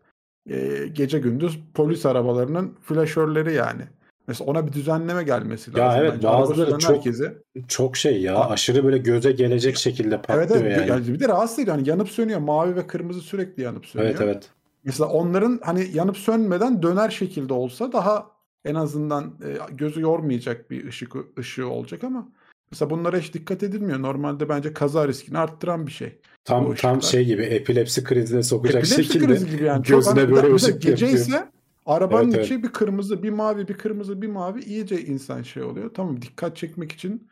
[0.50, 3.82] e, gece gündüz polis arabalarının flaşörleri yani.
[4.28, 6.02] Mesela ona bir düzenleme gelmesi Ya lazım.
[6.02, 6.28] evet, bence.
[6.28, 8.40] Bazıları çok herkese- çok şey ya.
[8.50, 10.78] Aşırı böyle göze gelecek şekilde Evet, patlıyor evet.
[10.78, 10.90] yani.
[10.90, 11.76] Yani bir de rahatsız ediyor.
[11.78, 12.40] Hani yanıp sönüyor.
[12.40, 14.10] Mavi ve kırmızı sürekli yanıp sönüyor.
[14.12, 14.50] Evet evet.
[14.84, 18.32] Mesela onların hani yanıp sönmeden döner şekilde olsa daha
[18.66, 22.28] en azından e, gözü yormayacak bir ışık ışığı olacak ama
[22.72, 24.02] mesela bunlara hiç dikkat edilmiyor.
[24.02, 26.18] Normalde bence kaza riskini arttıran bir şey.
[26.48, 29.84] Tam tam şey gibi epilepsi krizine sokacak Epilepsi şekilde krizi gibi yani.
[29.84, 31.26] Çok gözüne hani- böyle ışık gece yapıyor.
[31.26, 31.52] ise
[31.86, 35.94] arabanın Evet, içi bir kırmızı, bir mavi, bir kırmızı, bir mavi iyice insan şey oluyor.
[35.94, 37.30] Tamam dikkat çekmek için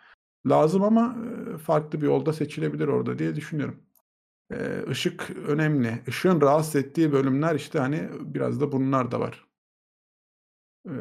[0.49, 1.17] lazım ama
[1.55, 3.83] e, farklı bir yolda seçilebilir orada diye düşünüyorum.
[4.53, 4.57] E,
[4.91, 6.01] Işık önemli.
[6.07, 9.45] Işığın rahatsız ettiği bölümler işte hani biraz da bunlar da var.
[10.87, 10.93] E,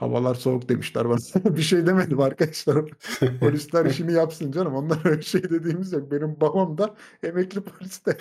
[0.00, 1.16] Havalar soğuk demişler bana.
[1.56, 2.84] bir şey demedim arkadaşlar.
[3.40, 4.74] Polisler işini yapsın canım.
[4.74, 6.10] Onlar öyle şey dediğimiz yok.
[6.12, 8.16] Benim babam da emekli poliste.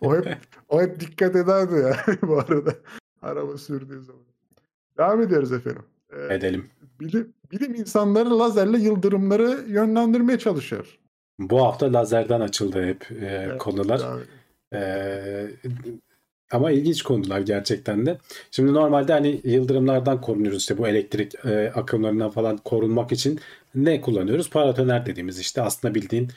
[0.00, 2.74] O hep o hep dikkat ederdi ya bu arada.
[3.22, 4.22] Araba sürdüğü zaman.
[4.98, 5.82] Devam ediyoruz efendim.
[6.12, 6.66] Ee, edelim.
[7.00, 10.98] bilim, bilim insanları lazerle yıldırımları yönlendirmeye çalışıyor.
[11.38, 14.00] Bu hafta lazerden açıldı hep e, Evet, konular.
[14.72, 16.00] edelim.
[16.50, 18.18] Ama ilginç konular gerçekten de.
[18.50, 23.40] Şimdi normalde hani yıldırımlardan korunuyoruz işte bu elektrik e, akımlarından falan korunmak için
[23.74, 24.50] ne kullanıyoruz?
[24.50, 26.30] Paratoner dediğimiz işte aslında bildiğin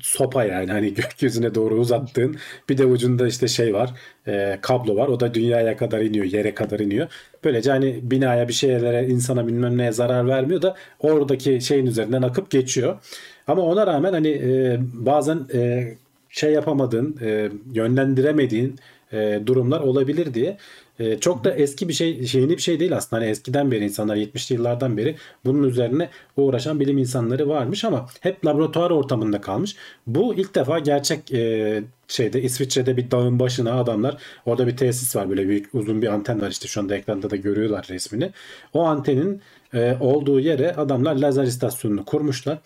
[0.00, 2.36] sopa yani hani gökyüzüne doğru uzattığın
[2.68, 3.94] bir de ucunda işte şey var
[4.26, 7.08] e, kablo var o da dünyaya kadar iniyor yere kadar iniyor.
[7.44, 12.50] Böylece hani binaya bir şeylere insana bilmem neye zarar vermiyor da oradaki şeyin üzerinden akıp
[12.50, 12.98] geçiyor.
[13.46, 15.94] Ama ona rağmen hani e, bazen e,
[16.30, 18.76] şey yapamadığın, e, yönlendiremediğin
[19.12, 20.56] e, durumlar olabilir diye.
[20.98, 23.22] E, çok da eski bir şey, şeyini bir şey değil aslında.
[23.22, 28.46] Hani eskiden beri insanlar 70'li yıllardan beri bunun üzerine uğraşan bilim insanları varmış ama hep
[28.46, 29.76] laboratuvar ortamında kalmış.
[30.06, 34.16] Bu ilk defa gerçek e, şeyde İsviçre'de bir dağın başına adamlar
[34.46, 37.36] orada bir tesis var böyle büyük uzun bir anten var işte şu anda ekranda da
[37.36, 38.32] görüyorlar resmini.
[38.72, 39.42] O antenin
[39.76, 42.58] e, olduğu yere adamlar lazer istasyonunu kurmuşlar.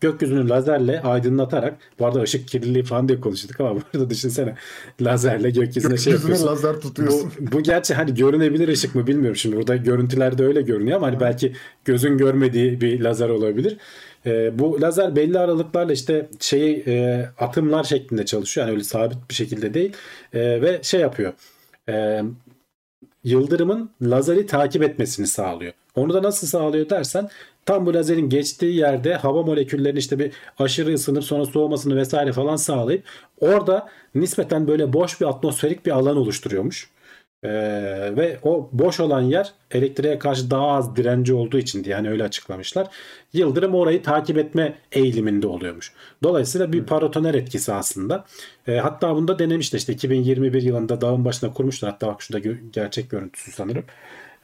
[0.00, 4.54] Gökyüzünü lazerle aydınlatarak bu arada ışık kirliliği falan diye konuştuk ama burada düşünsene
[5.00, 6.46] lazerle gökyüzüne şey Gökyüzüne yapıyorsun.
[6.46, 7.32] lazer tutuyorsun.
[7.40, 11.20] Bu, bu gerçi hani görünebilir ışık mı bilmiyorum şimdi burada görüntülerde öyle görünüyor ama hani
[11.20, 11.52] belki
[11.84, 13.76] gözün görmediği bir lazer olabilir.
[14.26, 18.66] Ee, bu lazer belli aralıklarla işte şeyi e, atımlar şeklinde çalışıyor.
[18.66, 19.92] Yani öyle sabit bir şekilde değil.
[20.32, 21.32] E, ve şey yapıyor.
[21.88, 22.22] E,
[23.24, 25.72] yıldırımın lazeri takip etmesini sağlıyor.
[25.96, 27.28] Onu da nasıl sağlıyor dersen
[27.66, 32.56] tam bu lazerin geçtiği yerde hava moleküllerinin işte bir aşırı ısınıp sonra soğumasını vesaire falan
[32.56, 33.04] sağlayıp
[33.40, 36.90] orada nispeten böyle boş bir atmosferik bir alan oluşturuyormuş.
[37.44, 42.10] Ee, ve o boş olan yer elektriğe karşı daha az direnci olduğu için diye yani
[42.10, 42.86] öyle açıklamışlar.
[43.32, 45.92] Yıldırım orayı takip etme eğiliminde oluyormuş.
[46.22, 48.24] Dolayısıyla bir paratoner etkisi aslında.
[48.68, 51.90] Ee, hatta bunda denemişler işte 2021 yılında dağın başına kurmuşlar.
[51.90, 53.84] Hatta bak şurada gö- gerçek görüntüsü sanırım.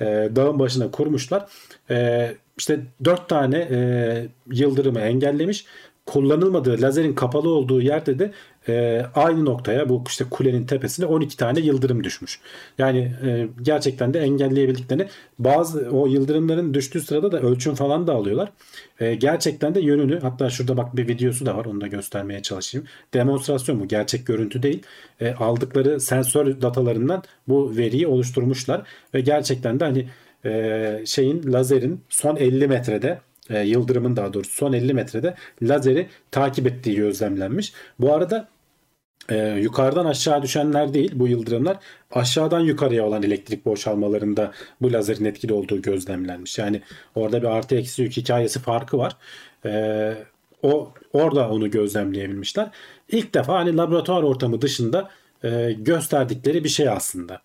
[0.01, 1.47] Ee, dağın başına kurmuşlar.
[1.91, 5.65] Ee, işte dört tane e, yıldırımı engellemiş
[6.07, 8.33] kullanılmadığı lazerin kapalı olduğu yerde de
[8.68, 12.40] e, aynı noktaya bu işte kulenin tepesine 12 tane yıldırım düşmüş.
[12.79, 18.53] Yani e, gerçekten de engelleyebildiklerini bazı o yıldırımların düştüğü sırada da ölçüm falan da alıyorlar.
[19.01, 22.87] E, gerçekten de yönünü hatta şurada bak bir videosu da var onu da göstermeye çalışayım.
[23.14, 24.83] Demonstrasyon bu gerçek görüntü değil.
[25.20, 28.83] E, aldıkları sensör datalarından bu veriyi oluşturmuşlar
[29.14, 30.09] ve gerçekten de hani
[30.44, 36.66] e, şeyin lazerin son 50 metrede e, yıldırımın daha doğrusu son 50 metrede lazeri takip
[36.66, 37.72] ettiği gözlemlenmiş.
[37.98, 38.48] Bu arada
[39.29, 41.76] e, yukarıdan aşağı düşenler değil bu yıldırımlar
[42.11, 46.59] aşağıdan yukarıya olan elektrik boşalmalarında bu lazerin etkili olduğu gözlemlenmiş.
[46.59, 46.83] Yani
[47.14, 49.16] orada bir artı eksi yük hikayesi farkı var.
[49.64, 50.14] E,
[50.62, 52.70] o orada onu gözlemleyebilmişler.
[53.09, 55.11] İlk defa hani laboratuvar ortamı dışında
[55.44, 57.42] e, gösterdikleri bir şey aslında.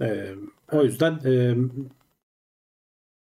[0.00, 0.26] E,
[0.72, 1.54] o yüzden e,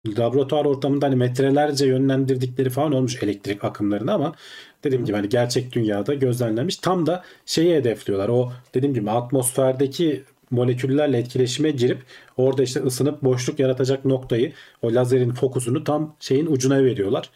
[0.07, 4.35] laboratuvar ortamında hani metrelerce yönlendirdikleri falan olmuş elektrik akımlarını ama
[4.83, 6.75] dediğim gibi hani gerçek dünyada gözlemlenmiş.
[6.77, 8.29] Tam da şeyi hedefliyorlar.
[8.29, 12.03] O dediğim gibi atmosferdeki moleküllerle etkileşime girip
[12.37, 17.29] orada işte ısınıp boşluk yaratacak noktayı o lazerin fokusunu tam şeyin ucuna veriyorlar.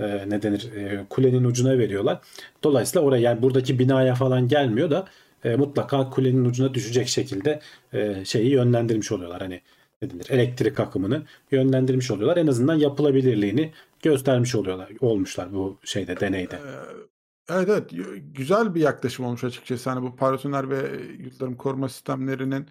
[0.00, 0.68] Ee, ne denir?
[0.76, 2.20] Ee, kulenin ucuna veriyorlar.
[2.64, 5.06] Dolayısıyla oraya yani buradaki binaya falan gelmiyor da
[5.44, 7.60] e, mutlaka kulenin ucuna düşecek şekilde
[7.92, 9.40] e, şeyi yönlendirmiş oluyorlar.
[9.40, 9.60] Hani
[10.02, 10.26] denir?
[10.30, 12.36] Elektrik akımını yönlendirmiş oluyorlar.
[12.36, 14.92] En azından yapılabilirliğini göstermiş oluyorlar.
[15.00, 16.56] Olmuşlar bu şeyde deneyde.
[16.56, 17.08] Ee,
[17.50, 17.90] Evet evet
[18.34, 19.90] güzel bir yaklaşım olmuş açıkçası.
[19.90, 22.66] Hani bu paratoner ve yıldırım koruma sistemlerinin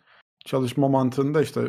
[0.46, 1.62] çalışma mantığında işte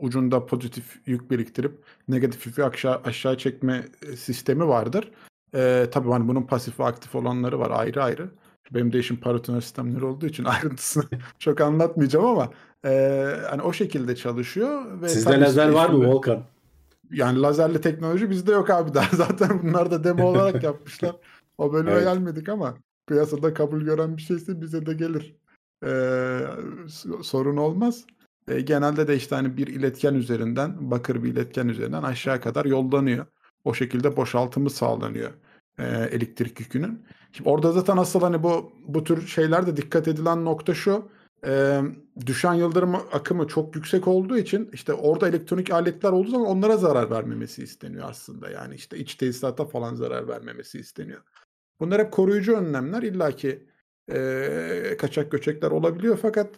[0.00, 5.10] ucunda pozitif yük biriktirip negatif yükü aşağı, aşağı çekme e, sistemi vardır.
[5.54, 8.30] Ee, tabii hani bunun pasif ve aktif olanları var ayrı ayrı.
[8.70, 11.04] Benim de işim paratoner sistemleri olduğu için ayrıntısını
[11.38, 12.52] çok anlatmayacağım ama
[12.84, 15.02] e, hani o şekilde çalışıyor.
[15.02, 16.42] Ve Sizde lazer var mı Volkan?
[17.10, 19.16] Yani lazerli teknoloji bizde yok abi daha.
[19.16, 21.16] Zaten bunlar da demo olarak yapmışlar.
[21.58, 22.04] O bölüme Evet.
[22.04, 22.74] gelmedik ama
[23.06, 25.36] piyasada kabul gören bir şeyse bize de gelir.
[25.84, 26.40] Ee,
[27.22, 28.04] sorun olmaz.
[28.48, 33.26] Ee, genelde de işte hani bir iletken üzerinden, bakır bir iletken üzerinden aşağı kadar yollanıyor.
[33.64, 35.30] O şekilde boşaltımı sağlanıyor
[35.78, 37.04] e, elektrik yükünün.
[37.32, 41.08] Şimdi orada zaten asıl hani bu bu tür şeylerde dikkat edilen nokta şu.
[41.46, 41.80] E,
[42.26, 47.10] düşen yıldırım akımı çok yüksek olduğu için işte orada elektronik aletler olduğu zaman onlara zarar
[47.10, 48.50] vermemesi isteniyor aslında.
[48.50, 51.22] Yani işte iç tesisata falan zarar vermemesi isteniyor.
[51.80, 53.02] Bunlar hep koruyucu önlemler.
[53.02, 53.66] İlla ki
[54.12, 56.50] e, kaçak göçekler olabiliyor fakat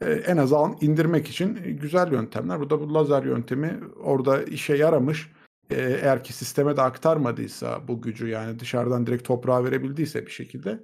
[0.00, 2.60] e, en azından indirmek için güzel yöntemler.
[2.60, 5.32] Burada bu lazer yöntemi orada işe yaramış.
[5.70, 10.80] E, eğer ki sisteme de aktarmadıysa bu gücü yani dışarıdan direkt toprağa verebildiyse bir şekilde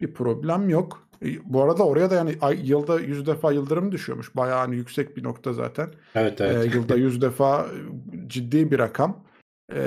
[0.00, 1.08] bir problem yok.
[1.24, 4.36] E, Bu arada oraya da yani ay, yılda yüz defa yıldırım düşüyormuş.
[4.36, 5.88] Bayağı hani yüksek bir nokta zaten.
[6.14, 6.74] Evet E, evet.
[6.74, 9.20] yılda yüz defa e, ciddi bir rakam.
[9.74, 9.80] E,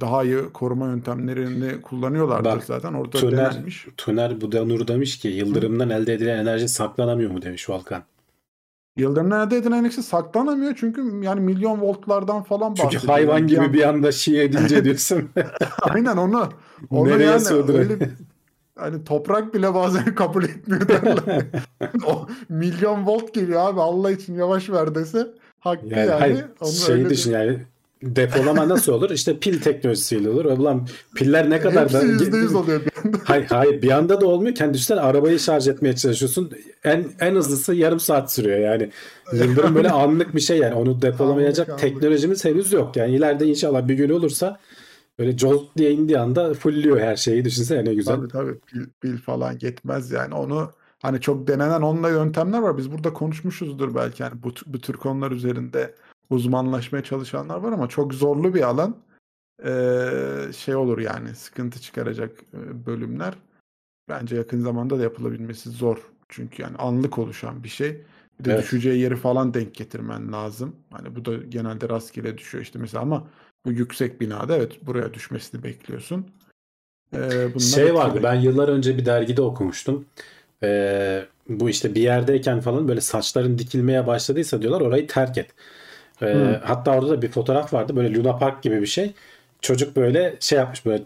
[0.00, 2.92] daha iyi koruma yöntemlerini kullanıyorlardır Bak, zaten.
[2.92, 3.86] Orada Tüner, denenmiş.
[3.96, 8.02] Tüner Budanur demiş ki yıldırımdan elde edilen enerji saklanamıyor mu demiş Volkan.
[8.96, 13.12] Yıldırımdan elde edilen enerji saklanamıyor çünkü yani milyon voltlardan falan Çünkü bahsediyor.
[13.12, 15.30] hayvan Yani gibi an- bir anda şiye edince diyorsun.
[15.82, 16.48] Aynen onu.
[16.90, 18.00] Onu Nereye yani sığdırıyor?
[18.78, 21.42] Hani toprak bile bazen kabul etmiyor derler.
[22.06, 25.26] o milyon volt geliyor abi Allah için yavaş ver dese
[25.60, 25.98] hakkı yani.
[25.98, 26.44] Yani, hayır,
[26.86, 27.58] şeyi düşün bir- yani
[28.02, 29.10] depolama nasıl olur?
[29.10, 30.44] İşte pil teknolojisiyle olur.
[30.44, 33.18] Ulan piller ne kadar Hepsi da yüzde yüz oluyor bir anda.
[33.24, 34.54] Hayır, hayır bir anda da olmuyor.
[34.54, 36.50] Kendi düşünsene arabayı şarj etmeye çalışıyorsun.
[36.84, 38.90] En en hızlısı yarım saat sürüyor yani.
[39.32, 40.74] Yıldırım böyle anlık bir şey yani.
[40.74, 41.94] Onu depolamayacak Anlık, anlık.
[41.94, 42.96] teknolojimiz henüz yok.
[42.96, 44.58] Yani ileride inşallah bir gün olursa
[45.18, 47.44] böyle jolt diye indiği anda fullliyor her şeyi.
[47.44, 48.16] Düşünsene ne güzel.
[48.16, 50.72] Tabii tabii pil, pil falan yetmez yani onu
[51.02, 52.78] hani çok denenen onunla yöntemler var.
[52.78, 55.94] Biz burada konuşmuşuzdur belki yani bu, bu tür konular üzerinde
[56.30, 58.96] uzmanlaşmaya çalışanlar var ama çok zorlu bir alan.
[59.64, 62.52] Ee, şey olur yani sıkıntı çıkaracak
[62.86, 63.34] bölümler.
[64.08, 65.98] Bence yakın zamanda da yapılabilmesi zor.
[66.28, 68.02] Çünkü yani anlık oluşan bir şey.
[68.38, 68.62] Bir de Evet.
[68.62, 70.76] düşeceği yeri falan denk getirmen lazım.
[70.90, 73.26] Hani bu da genelde rastgele düşüyor işte mesela ama
[73.66, 76.26] bu yüksek binada evet buraya düşmesini bekliyorsun.
[77.14, 80.06] Ee, Şey vardı ben yıllar önce bir dergide okumuştum.
[80.62, 85.50] Ee, bu işte bir yerdeyken falan böyle saçların dikilmeye başladıysa diyorlar orayı terk et.
[86.22, 86.60] Ee, Hı.
[86.64, 89.14] hatta orada da bir fotoğraf vardı böyle Luna Park gibi bir şey.
[89.64, 91.04] Çocuk böyle şey yapmış böyle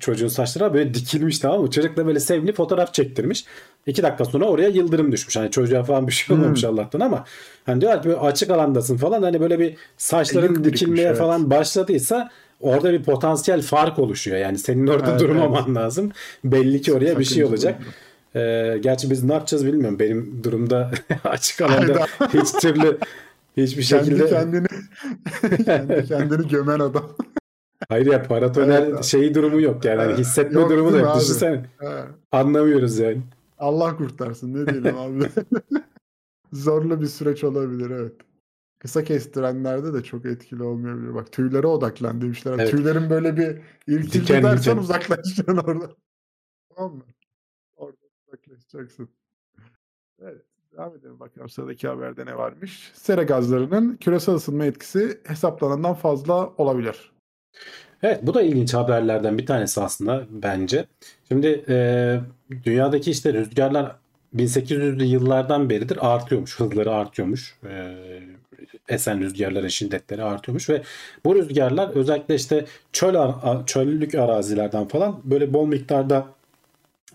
[0.00, 1.70] çocuğun saçları böyle dikilmiş tamam mı?
[1.70, 3.44] Çocuk da böyle sevimli fotoğraf çektirmiş.
[3.86, 5.36] İki dakika sonra oraya yıldırım düşmüş.
[5.36, 6.70] Hani çocuğa falan bir şey olmamış Hmm.
[6.70, 7.24] Allah'tan ama
[7.66, 11.18] hani diyorlar ki açık alandasın falan hani böyle bir saçların birikmiş, dikilmeye evet.
[11.18, 12.30] falan başladıysa
[12.60, 14.36] orada bir potansiyel fark oluşuyor.
[14.36, 16.12] Yani senin orada Evet, durmaman lazım.
[16.44, 17.80] Belli ki oraya bir şey Sakıncalı olacak.
[17.80, 18.44] durum.
[18.44, 19.98] Ee, gerçi biz ne yapacağız bilmiyorum.
[19.98, 20.90] Benim durumda
[21.24, 22.98] açık alanda hiç türlü
[23.56, 24.66] hiçbir Kendi şekilde kendini
[25.64, 27.16] kendi kendini gömen adam.
[27.88, 29.04] hayır ya paratoner Evet.
[29.04, 30.02] şeyi durumu yok yani.
[30.02, 30.18] Evet.
[30.18, 31.08] hissetme Yok, durumu da yok.
[31.08, 31.20] abi?
[31.20, 31.66] Düşünsene.
[31.78, 33.22] Ha, Anlamıyoruz yani.
[33.58, 35.28] Allah kurtarsın ne diyelim abi.
[36.52, 38.12] Zorlu bir süreç olabilir evet.
[38.78, 41.14] Kısa kestirenlerde de çok etkili olmayabilir.
[41.14, 42.54] Bak tüylere odaklan demişler.
[42.54, 42.70] Evet.
[42.70, 43.58] Tüylerin böyle bir
[44.12, 45.90] Diken, dersen uzaklaşacaksın orada.
[46.76, 47.04] Tamam mı?
[47.76, 49.08] Orada uzaklaşacaksın.
[50.22, 50.42] Evet.
[50.72, 52.92] Devam edelim bakalım sıradaki haberde ne varmış.
[52.94, 57.12] Sera gazlarının küresel ısınma etkisi hesaplanandan fazla olabilir.
[58.02, 60.84] Evet bu da ilginç haberlerden bir tanesi aslında bence.
[61.28, 62.16] Şimdi e,
[62.64, 63.96] dünyadaki işte rüzgarlar
[64.36, 66.60] 1800'lü yıllardan beridir artıyormuş.
[66.60, 67.54] Hızları artıyormuş.
[67.68, 67.94] E,
[68.88, 70.82] esen rüzgarların şiddetleri artıyormuş ve
[71.24, 73.16] bu rüzgarlar özellikle işte çöl
[73.66, 76.26] çöllük arazilerden falan böyle bol miktarda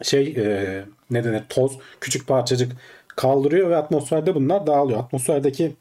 [0.02, 2.72] şey e, ne denir toz küçük parçacık
[3.08, 5.00] kaldırıyor ve atmosferde bunlar dağılıyor.
[5.00, 5.76] Atmosferdeki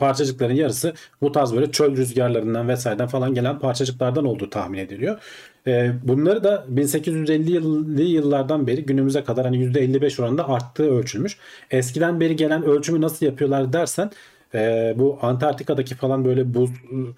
[0.00, 5.18] parçacıkların yarısı bu tarz böyle çöl rüzgarlarından vesaireden falan gelen parçacıklardan olduğu tahmin ediliyor.
[5.66, 11.36] E, bunları da 1850'li yıllardan beri günümüze kadar hani %55 oranında arttığı ölçülmüş.
[11.70, 14.10] Eskiden beri gelen ölçümü nasıl yapıyorlar dersen
[14.54, 16.70] e, bu Antarktika'daki falan böyle buz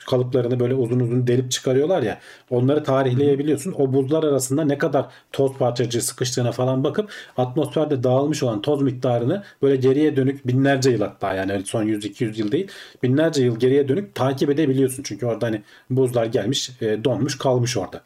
[0.07, 2.19] kalıplarını böyle uzun uzun delip çıkarıyorlar ya
[2.51, 3.75] onları tarihleyebiliyorsun.
[3.79, 9.43] O buzlar arasında ne kadar toz parçacığı sıkıştığına falan bakıp atmosferde dağılmış olan toz miktarını
[9.63, 12.69] böyle geriye dönük binlerce yıl hatta yani son 100-200 yıl değil
[13.03, 15.03] binlerce yıl geriye dönük takip edebiliyorsun.
[15.03, 18.03] Çünkü orada hani buzlar gelmiş e, donmuş kalmış orada.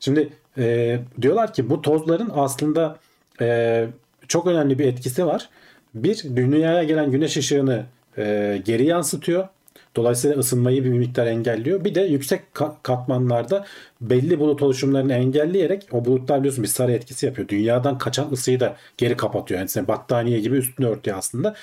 [0.00, 2.98] Şimdi e, diyorlar ki bu tozların aslında
[3.40, 3.86] e,
[4.28, 5.48] çok önemli bir etkisi var.
[5.94, 7.84] Bir dünyaya gelen güneş ışığını
[8.18, 9.48] e, geri yansıtıyor.
[9.96, 11.84] Dolayısıyla ısınmayı bir miktar engelliyor.
[11.84, 12.42] Bir de yüksek
[12.82, 13.66] katmanlarda
[14.00, 17.48] belli bulut oluşumlarını engelleyerek o bulutlar biliyorsun bir sarı etkisi yapıyor.
[17.48, 19.60] Dünyadan kaçan ısıyı da geri kapatıyor.
[19.60, 21.54] Yani sen battaniye gibi üstünü örtüyor aslında.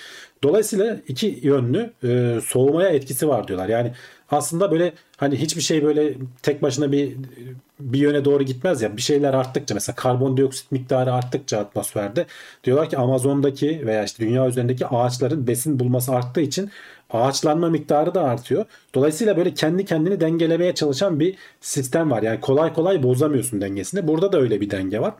[0.43, 3.69] Dolayısıyla iki yönlü e, soğumaya etkisi var diyorlar.
[3.69, 3.91] Yani
[4.31, 7.15] aslında böyle hani hiçbir şey böyle tek başına bir
[7.79, 8.97] bir yöne doğru gitmez ya.
[8.97, 12.25] Bir şeyler arttıkça mesela karbondioksit miktarı arttıkça atmosferde
[12.63, 16.71] diyorlar ki Amazon'daki veya işte dünya üzerindeki ağaçların besin bulması arttığı için
[17.09, 18.65] ağaçlanma miktarı da artıyor.
[18.95, 22.21] Dolayısıyla böyle kendi kendini dengelemeye çalışan bir sistem var.
[22.21, 24.07] Yani kolay kolay bozamıyorsun dengesini.
[24.07, 25.13] Burada da öyle bir denge var.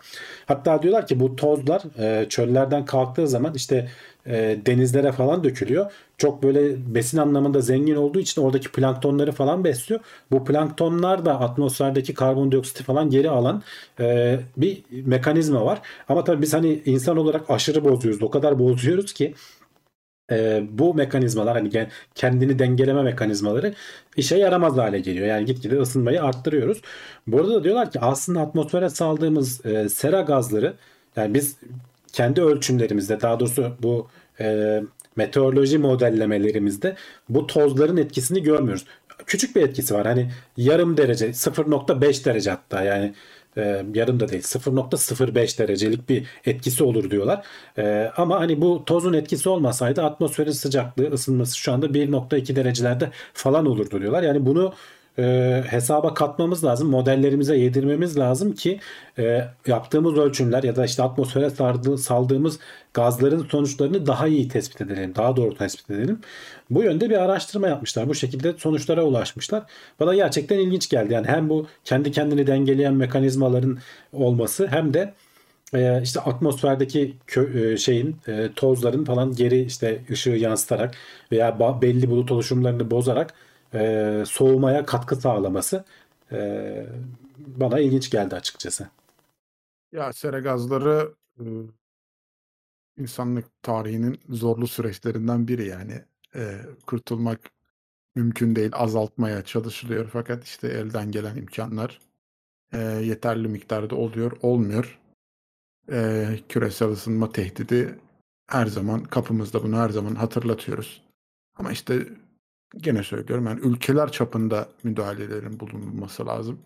[0.45, 3.89] Hatta diyorlar ki bu tozlar e, çöllerden kalktığı zaman işte
[4.27, 5.91] e, denizlere falan dökülüyor.
[6.17, 10.01] Çok böyle besin anlamında zengin olduğu için oradaki planktonları falan besliyor.
[10.31, 13.63] Bu planktonlar da atmosferdeki karbondioksiti falan geri alan
[13.99, 15.81] e, bir mekanizma var.
[16.09, 18.23] Ama tabii biz hani insan olarak aşırı bozuyoruz.
[18.23, 19.33] O kadar bozuyoruz ki
[20.31, 23.73] e, bu mekanizmalar hani kendini dengeleme mekanizmaları
[24.17, 25.27] işe yaramaz hale geliyor.
[25.27, 26.81] Yani gitgide ısınmayı arttırıyoruz.
[27.27, 30.73] Burada da diyorlar ki aslında atmosfere saldığımız e, sera gazları
[31.15, 31.55] yani biz
[32.13, 34.07] kendi ölçümlerimizde daha doğrusu bu
[34.39, 34.81] e,
[35.15, 36.95] meteoroloji modellemelerimizde
[37.29, 38.85] bu tozların etkisini görmüyoruz.
[39.25, 40.07] Küçük bir etkisi var.
[40.07, 43.13] Hani yarım derece 0.5 derece hatta yani
[43.59, 47.45] e, yarım da değil 0.05 derecelik bir etkisi olur diyorlar.
[47.77, 53.65] E, ama hani bu tozun etkisi olmasaydı atmosferin sıcaklığı ısınması şu anda 1.2 derecelerde falan
[53.65, 54.23] olurdu diyorlar.
[54.23, 54.73] Yani bunu
[55.17, 56.89] e, hesaba katmamız lazım.
[56.89, 58.79] Modellerimize yedirmemiz lazım ki
[59.17, 62.59] e, yaptığımız ölçümler ya da işte atmosfere sardığı, saldığımız
[62.93, 65.15] gazların sonuçlarını daha iyi tespit edelim.
[65.15, 66.19] Daha doğru tespit edelim.
[66.69, 68.09] Bu yönde bir araştırma yapmışlar.
[68.09, 69.63] Bu şekilde sonuçlara ulaşmışlar.
[69.99, 71.13] Bana gerçekten ilginç geldi.
[71.13, 73.77] Yani hem bu kendi kendini dengeleyen mekanizmaların
[74.13, 75.13] olması hem de
[75.73, 80.95] e, işte atmosferdeki kö, e, şeyin e, tozların falan geri işte ışığı yansıtarak
[81.31, 83.33] veya belli bulut oluşumlarını bozarak
[83.73, 85.85] e, soğumaya katkı sağlaması
[86.31, 86.87] e,
[87.37, 88.89] bana ilginç geldi açıkçası.
[89.91, 91.43] Ya sera gazları e,
[92.97, 96.03] insanlık tarihinin zorlu süreçlerinden biri yani.
[96.35, 97.39] E, kurtulmak
[98.15, 101.99] mümkün değil, azaltmaya çalışılıyor fakat işte elden gelen imkanlar
[102.73, 104.99] e, yeterli miktarda oluyor, olmuyor.
[105.91, 107.99] E, küresel ısınma tehdidi
[108.47, 111.03] her zaman kapımızda bunu her zaman hatırlatıyoruz.
[111.55, 112.07] Ama işte
[112.77, 116.59] gene söylüyorum yani ülkeler çapında müdahalelerin bulunması lazım.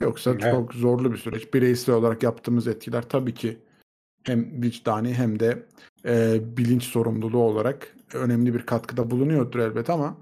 [0.00, 0.42] Yoksa evet.
[0.42, 1.54] çok zorlu bir süreç.
[1.54, 3.58] Bireysel olarak yaptığımız etkiler tabii ki
[4.24, 5.66] hem vicdani hem de
[6.04, 10.16] e, bilinç sorumluluğu olarak önemli bir katkıda bulunuyordur elbet ama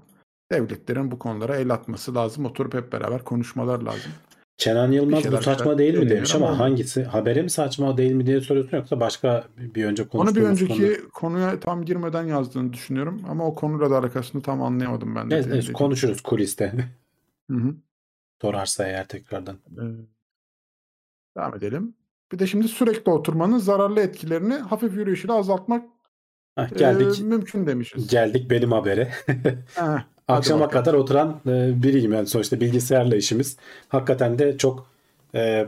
[0.51, 2.45] devletlerin bu konulara el atması lazım.
[2.45, 4.11] Oturup hep beraber konuşmalar lazım.
[4.57, 7.03] Kenan Yılmaz bu saçma değil mi demiş ama, ama hangisi?
[7.03, 10.97] Haberi mi saçma değil mi diye soruyorsun yoksa başka bir önce konuştuğumuz Onu bir önceki
[11.01, 11.09] konu...
[11.09, 15.35] konuya tam girmeden yazdığını düşünüyorum ama o konuyla da alakasını tam anlayamadım ben de.
[15.35, 16.73] Evet, evet konuşuruz kuliste.
[17.51, 17.75] Hı hı.
[18.41, 19.55] Sorarsa eğer tekrardan.
[19.55, 19.81] Ee,
[21.37, 21.93] devam edelim.
[22.31, 25.85] Bir de şimdi sürekli oturmanın zararlı etkilerini hafif yürüyüşüyle azaltmak
[26.55, 28.07] Heh, geldik, e, mümkün demişiz.
[28.07, 29.11] Geldik benim habere.
[30.27, 33.57] Akşama kadar oturan e, biriyim yani sonuçta bilgisayarla işimiz.
[33.89, 34.87] Hakikaten de çok
[35.35, 35.67] e,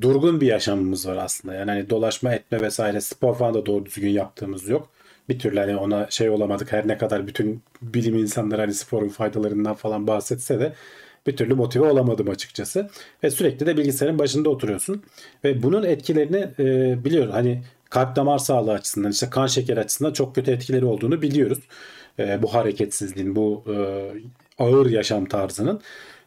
[0.00, 1.54] durgun bir yaşamımız var aslında.
[1.54, 4.88] Yani hani dolaşma etme vesaire spor falan da doğru düzgün yaptığımız yok.
[5.28, 9.74] Bir türlü hani ona şey olamadık her ne kadar bütün bilim insanları hani sporun faydalarından
[9.74, 10.72] falan bahsetse de
[11.26, 12.90] bir türlü motive olamadım açıkçası.
[13.24, 15.02] Ve sürekli de bilgisayarın başında oturuyorsun.
[15.44, 17.32] Ve bunun etkilerini e, biliyorum.
[17.32, 21.58] Hani kalp damar sağlığı açısından işte kan şekeri açısından çok kötü etkileri olduğunu biliyoruz.
[22.18, 23.76] E, bu hareketsizliğin, bu e,
[24.58, 25.80] ağır yaşam tarzının.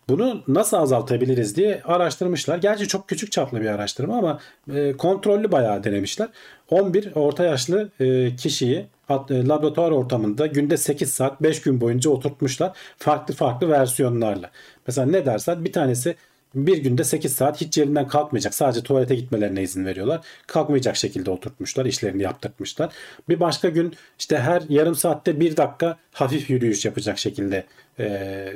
[0.09, 2.57] Bunu nasıl azaltabiliriz diye araştırmışlar.
[2.57, 4.39] Gerçi çok küçük çaplı bir araştırma ama
[4.73, 6.27] e, kontrollü bayağı denemişler.
[6.69, 7.89] 11 orta yaşlı
[8.37, 12.71] kişiyi at- laboratuvar ortamında günde 8 saat 5 gün boyunca oturtmuşlar.
[12.97, 14.51] Farklı farklı versiyonlarla.
[14.87, 16.15] Mesela ne dersen bir tanesi
[16.55, 18.53] bir günde 8 saat hiç yerinden kalkmayacak.
[18.53, 20.25] Sadece tuvalete gitmelerine izin veriyorlar.
[20.47, 21.85] Kalkmayacak şekilde oturtmuşlar.
[21.85, 22.93] işlerini yaptırtmışlar.
[23.29, 27.65] Bir başka gün işte her yarım saatte bir dakika hafif yürüyüş yapacak şekilde
[27.99, 28.47] e,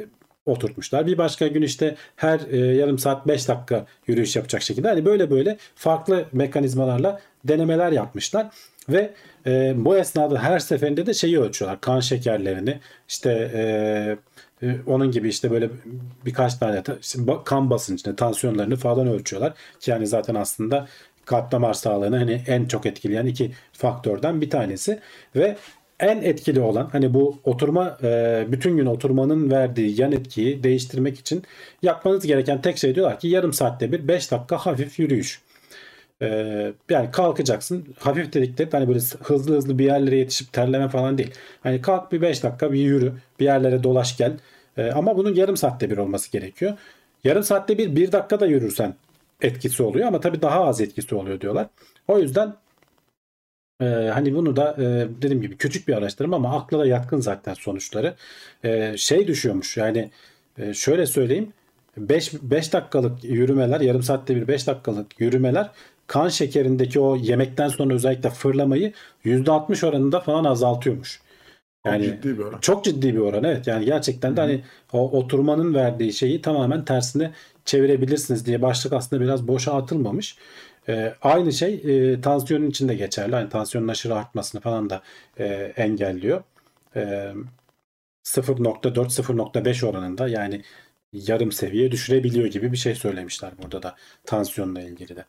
[0.45, 1.07] oturtmuşlar.
[1.07, 4.87] Bir başka gün işte her e, yarım saat 5 dakika yürüyüş yapacak şekilde.
[4.87, 8.47] Hani böyle böyle farklı mekanizmalarla denemeler yapmışlar.
[8.89, 9.13] Ve
[9.45, 11.81] e, bu esnada her seferinde de şeyi ölçüyorlar.
[11.81, 14.17] Kan şekerlerini işte e,
[14.87, 15.69] onun gibi işte böyle
[16.25, 16.83] birkaç tane
[17.45, 19.53] kan basıncını, tansiyonlarını falan ölçüyorlar.
[19.79, 20.87] Ki yani zaten aslında
[21.25, 24.99] kalp damar sağlığını hani en çok etkileyen iki faktörden bir tanesi
[25.35, 25.57] ve
[25.99, 31.43] en etkili olan hani bu oturma e, bütün gün oturmanın verdiği yan etkiyi değiştirmek için
[31.81, 35.41] yapmanız gereken tek şey diyorlar ki yarım saatte bir 5 dakika hafif yürüyüş.
[36.21, 37.95] Ee, yani kalkacaksın.
[37.99, 41.31] Hafif dedikleri hani böyle hızlı hızlı bir yerlere yetişip terleme falan değil.
[41.63, 43.13] Hani kalk bir 5 dakika bir yürü.
[43.39, 44.33] Bir yerlere dolaş gel.
[44.77, 46.77] Ee, ama bunun yarım saatte bir olması gerekiyor.
[47.23, 48.95] Yarım saatte bir bir dakika da yürürsen
[49.41, 51.67] etkisi oluyor ama tabii daha az etkisi oluyor diyorlar.
[52.07, 52.55] O yüzden
[53.81, 57.53] e, hani bunu da e, dediğim gibi küçük bir araştırma ama akla da yatkın zaten
[57.53, 58.15] sonuçları.
[58.63, 60.11] E, şey düşüyormuş yani
[60.57, 61.53] e, şöyle söyleyeyim
[61.97, 65.69] 5 5 dakikalık yürümeler, yarım saatte bir 5 dakikalık yürümeler
[66.09, 68.93] kan şekerindeki o yemekten sonra özellikle fırlamayı
[69.25, 71.21] %60 oranında falan azaltıyormuş.
[71.85, 72.59] Yani, Yani ciddi bir oran.
[72.61, 73.67] çok ciddi bir oran evet.
[73.67, 77.31] Yani gerçekten de hani o oturmanın verdiği şeyi tamamen tersine
[77.65, 80.37] çevirebilirsiniz diye başlık aslında biraz boşa atılmamış.
[80.89, 83.35] Ee, aynı şey e, tansiyonun içinde geçerli.
[83.35, 85.01] Hani tansiyonun aşırı artmasını falan da
[85.39, 85.45] e,
[85.77, 86.43] engelliyor.
[86.95, 87.33] E,
[88.25, 90.61] 0.4-0.5 oranında yani
[91.13, 93.95] yarım seviye düşürebiliyor gibi bir şey söylemişler burada da
[94.25, 95.25] tansiyonla ilgili de.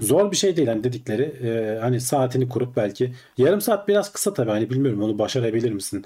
[0.00, 4.34] Zor bir şey değil hani dedikleri e, hani saatini kurup belki yarım saat biraz kısa
[4.34, 6.04] tabii hani bilmiyorum onu başarabilir misin?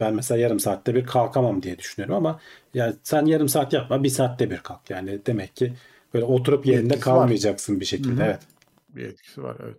[0.00, 2.40] Ben mesela yarım saatte bir kalkamam diye düşünüyorum ama
[2.74, 5.72] yani sen yarım saat yapma bir saatte bir kalk yani demek ki
[6.14, 7.16] böyle oturup yerinde Etkisi var.
[7.18, 8.28] kalmayacaksın bir şekilde Hı hı.
[8.28, 8.40] evet.
[8.88, 9.76] Bir etkisi var evet.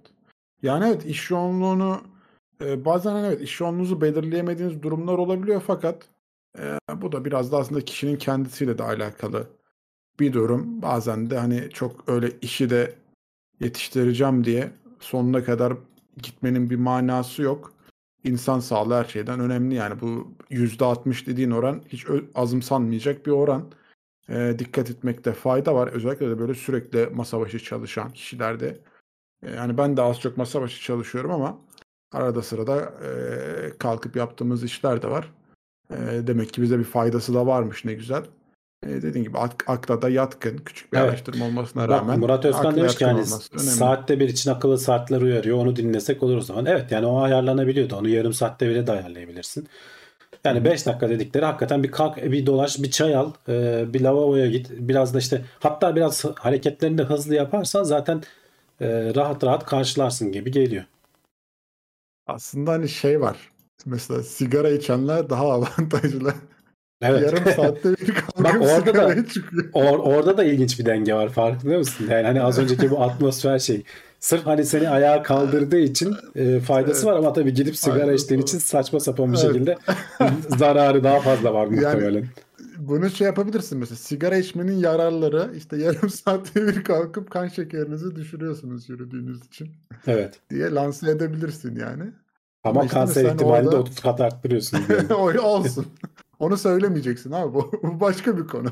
[0.63, 2.01] Yani evet iş yoğunluğunu
[2.61, 5.97] e, bazen hani evet iş yoğunluğunuzu belirleyemediğiniz durumlar olabiliyor fakat
[6.59, 9.47] e, bu da biraz da aslında kişinin kendisiyle de alakalı
[10.19, 10.81] bir durum.
[10.81, 12.95] Bazen de hani çok öyle işi de
[13.59, 15.73] yetiştireceğim diye sonuna kadar
[16.17, 17.73] gitmenin bir manası yok.
[18.23, 23.71] İnsan sağlığı her şeyden önemli yani bu %60 dediğin oran hiç azımsanmayacak bir oran.
[24.29, 25.87] E, dikkat etmekte fayda var.
[25.87, 28.79] Özellikle de böyle sürekli masa başı çalışan kişilerde.
[29.55, 31.59] Yani ben de az çok masa başı çalışıyorum ama
[32.11, 35.33] arada sırada e, kalkıp yaptığımız işler de var.
[35.93, 38.23] E, demek ki bize bir faydası da varmış ne güzel.
[38.85, 41.09] E, dediğim gibi ak- akla da yatkın küçük bir Evet.
[41.09, 43.25] araştırma olmasına Bak rağmen Murat Özkan demiş ki önemli.
[43.51, 46.65] saatte bir için akıllı saatler uyarıyor onu dinlesek olur o zaman.
[46.65, 49.67] Evet yani o ayarlanabiliyordu onu yarım saatte bile de ayarlayabilirsin.
[50.45, 54.47] Yani 5 dakika dedikleri hakikaten bir kalk bir dolaş bir çay al e, bir lavaboya
[54.47, 58.21] git biraz da işte hatta biraz hareketlerini de hızlı yaparsan zaten
[58.81, 60.83] e, rahat rahat karşılarsın gibi geliyor.
[62.27, 63.37] Aslında hani şey var.
[63.85, 66.33] Mesela sigara içenler daha avantajlı.
[67.01, 67.21] Evet.
[67.23, 69.63] Yarım saatte bir kalkıp Bak orada da- çıkıyor.
[69.63, 72.05] Or- orada da ilginç bir denge var farkında mısın?
[72.09, 73.83] Yani hani az önceki bu atmosfer şey.
[74.19, 78.13] Sırf hani seni ayağa kaldırdığı için e, faydası var ama tabii gidip sigara Aynen.
[78.13, 79.47] içtiğin için saçma sapan bir Evet.
[79.53, 79.77] şekilde
[80.57, 82.25] zararı daha fazla var muhtemelen.
[82.77, 88.89] Bunu şey yapabilirsin mesela sigara içmenin yararları işte yarım saatte bir kalkıp kan şekerinizi düşürüyorsunuz
[88.89, 89.69] yürüdüğünüz için
[90.07, 90.39] Evet.
[90.49, 92.03] diye lanse edebilirsin yani.
[92.63, 94.79] Ama Ama işte kanser ihtimalini de orada- 30 kat arttırıyorsun.
[95.43, 95.85] olsun.
[96.39, 97.53] Onu söylemeyeceksin abi.
[97.53, 98.67] Bu, bu başka bir konu.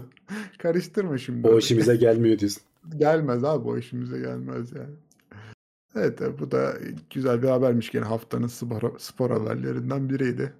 [0.57, 1.47] Karıştırma şimdi.
[1.47, 2.63] o işimize gelmiyor diyorsun.
[2.97, 4.95] Gelmez abi o işimize gelmez yani.
[5.95, 6.73] Evet bu da
[7.09, 10.53] güzel bir habermiş gene haftanın spor, spor haberlerinden biriydi.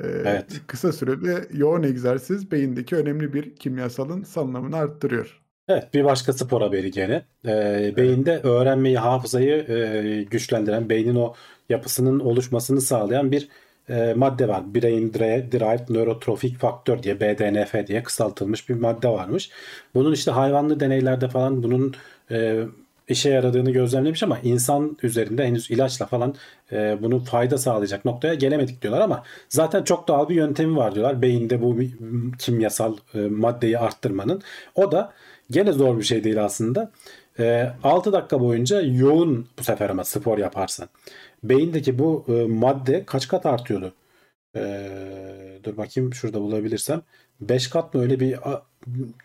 [0.00, 0.60] Ee, Evet.
[0.66, 5.42] Kısa sürede yoğun egzersiz beyindeki önemli bir kimyasalın salınımını arttırıyor.
[5.68, 7.24] Evet bir başka spor haberi gene.
[7.46, 11.34] Ee, beyinde öğrenmeyi, hafızayı e, güçlendiren, beynin o
[11.68, 13.48] yapısının oluşmasını sağlayan bir
[13.88, 14.74] e, madde var.
[14.74, 19.50] Brain Derived Neurotrophic Factor diye BDNF diye kısaltılmış bir madde varmış.
[19.94, 21.94] Bunun işte hayvanlı deneylerde falan bunun
[22.30, 22.64] e,
[23.08, 26.34] işe yaradığını gözlemlemiş ama insan üzerinde henüz ilaçla falan
[26.72, 31.22] e, bunun fayda sağlayacak noktaya gelemedik diyorlar ama zaten çok doğal bir yöntemi var diyorlar.
[31.22, 31.78] Beyinde bu
[32.38, 34.42] kimyasal e, maddeyi arttırmanın.
[34.74, 35.12] O da
[35.50, 36.90] gene zor bir şey değil aslında.
[37.38, 40.88] E, 6 dakika boyunca yoğun bu sefer ama spor yaparsan.
[41.44, 43.94] Beyindeki bu e, madde kaç kat artıyordu?
[44.56, 44.60] E,
[45.64, 47.02] dur bakayım şurada bulabilirsem.
[47.40, 48.62] 5 kat mı öyle bir a-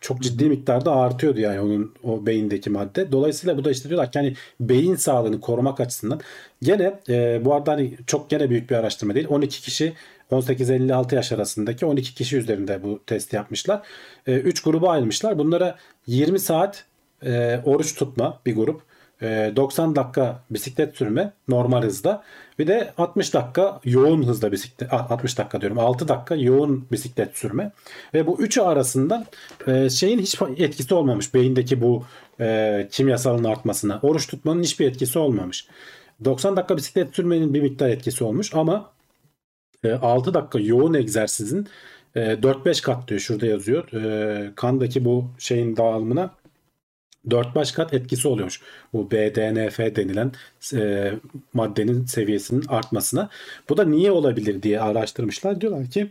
[0.02, 3.12] çok ciddi miktarda artıyordu yani onun o beyindeki madde.
[3.12, 6.20] Dolayısıyla bu da işte diyorlar ki hani beyin sağlığını korumak açısından
[6.62, 9.28] gene e, bu arada hani çok gene büyük bir araştırma değil.
[9.30, 9.94] 12 kişi
[10.32, 13.82] 18-56 yaş arasındaki 12 kişi üzerinde bu testi yapmışlar.
[14.28, 15.38] 3 gruba ayrılmışlar.
[15.38, 16.86] Bunlara 20 saat
[17.26, 18.82] e, oruç tutma bir grup.
[19.24, 22.24] E, 90 dakika bisiklet sürme normal hızda.
[22.60, 27.38] Bir de 60 dakika yoğun hızda bisiklet ah, 60 dakika diyorum 6 dakika yoğun bisiklet
[27.38, 27.72] sürme.
[28.14, 29.26] Ve bu üçü arasında
[29.68, 32.04] e, şeyin hiç etkisi olmamış beyindeki bu
[32.40, 34.00] e, kimyasalın artmasına.
[34.04, 35.68] Oruç tutmanın hiçbir etkisi olmamış.
[36.26, 38.92] 90 dakika bisiklet sürmenin bir miktar etkisi olmuş ama
[39.84, 41.68] e, 6 dakika yoğun egzersizin
[42.16, 43.94] e, 4-5 kat diyor şurada yazıyor.
[43.94, 46.32] E, kandaki bu şeyin dağılımına
[47.28, 48.62] 4-5 kat etkisi oluyormuş.
[48.94, 50.32] Bu BDNF denilen
[50.74, 51.14] e,
[51.54, 53.30] maddenin seviyesinin artmasına.
[53.70, 55.62] Bu da niye olabilir diye araştırmışlar.
[55.62, 56.10] Diyorlar ki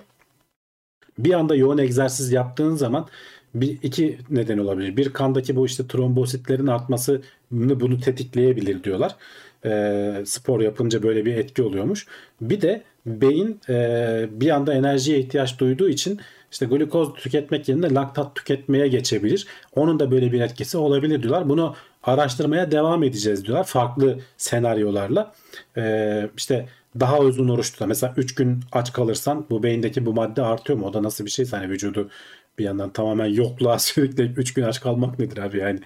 [1.19, 3.09] bir anda yoğun egzersiz yaptığın zaman
[3.55, 4.97] bir iki neden olabilir.
[4.97, 9.17] Bir kandaki bu işte trombositlerin artması bunu tetikleyebilir diyorlar.
[9.65, 12.07] E, spor yapınca böyle bir etki oluyormuş.
[12.41, 16.21] Bir de beyin e, bir anda enerjiye ihtiyaç duyduğu için
[16.53, 19.47] işte glukoz tüketmek yerine laktat tüketmeye geçebilir.
[19.77, 21.49] Onun da böyle bir etkisi olabilir diyorlar.
[21.49, 23.65] Bunu araştırmaya devam edeceğiz diyorlar.
[23.65, 25.35] Farklı senaryolarla.
[25.77, 26.69] Ee, işte
[27.01, 27.89] daha uzun oruç tutan.
[27.89, 30.87] Mesela 3 gün aç kalırsan bu beyindeki bu madde artıyor mu?
[30.87, 31.47] O da nasıl bir şey?
[31.51, 32.11] Hani vücudu
[32.59, 35.81] bir yandan tamamen yokluğa sürükleyip 3 gün aç kalmak nedir abi yani?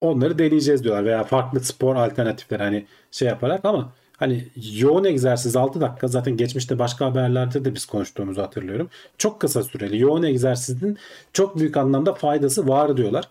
[0.00, 1.04] Onları deneyeceğiz diyorlar.
[1.04, 6.78] Veya farklı spor alternatifleri hani şey yaparak ama Hani yoğun egzersiz 6 dakika zaten geçmişte
[6.78, 8.90] başka haberlerde de biz konuştuğumuzu hatırlıyorum.
[9.18, 10.98] Çok kısa süreli yoğun egzersizin
[11.32, 13.28] çok büyük anlamda faydası var diyorlar.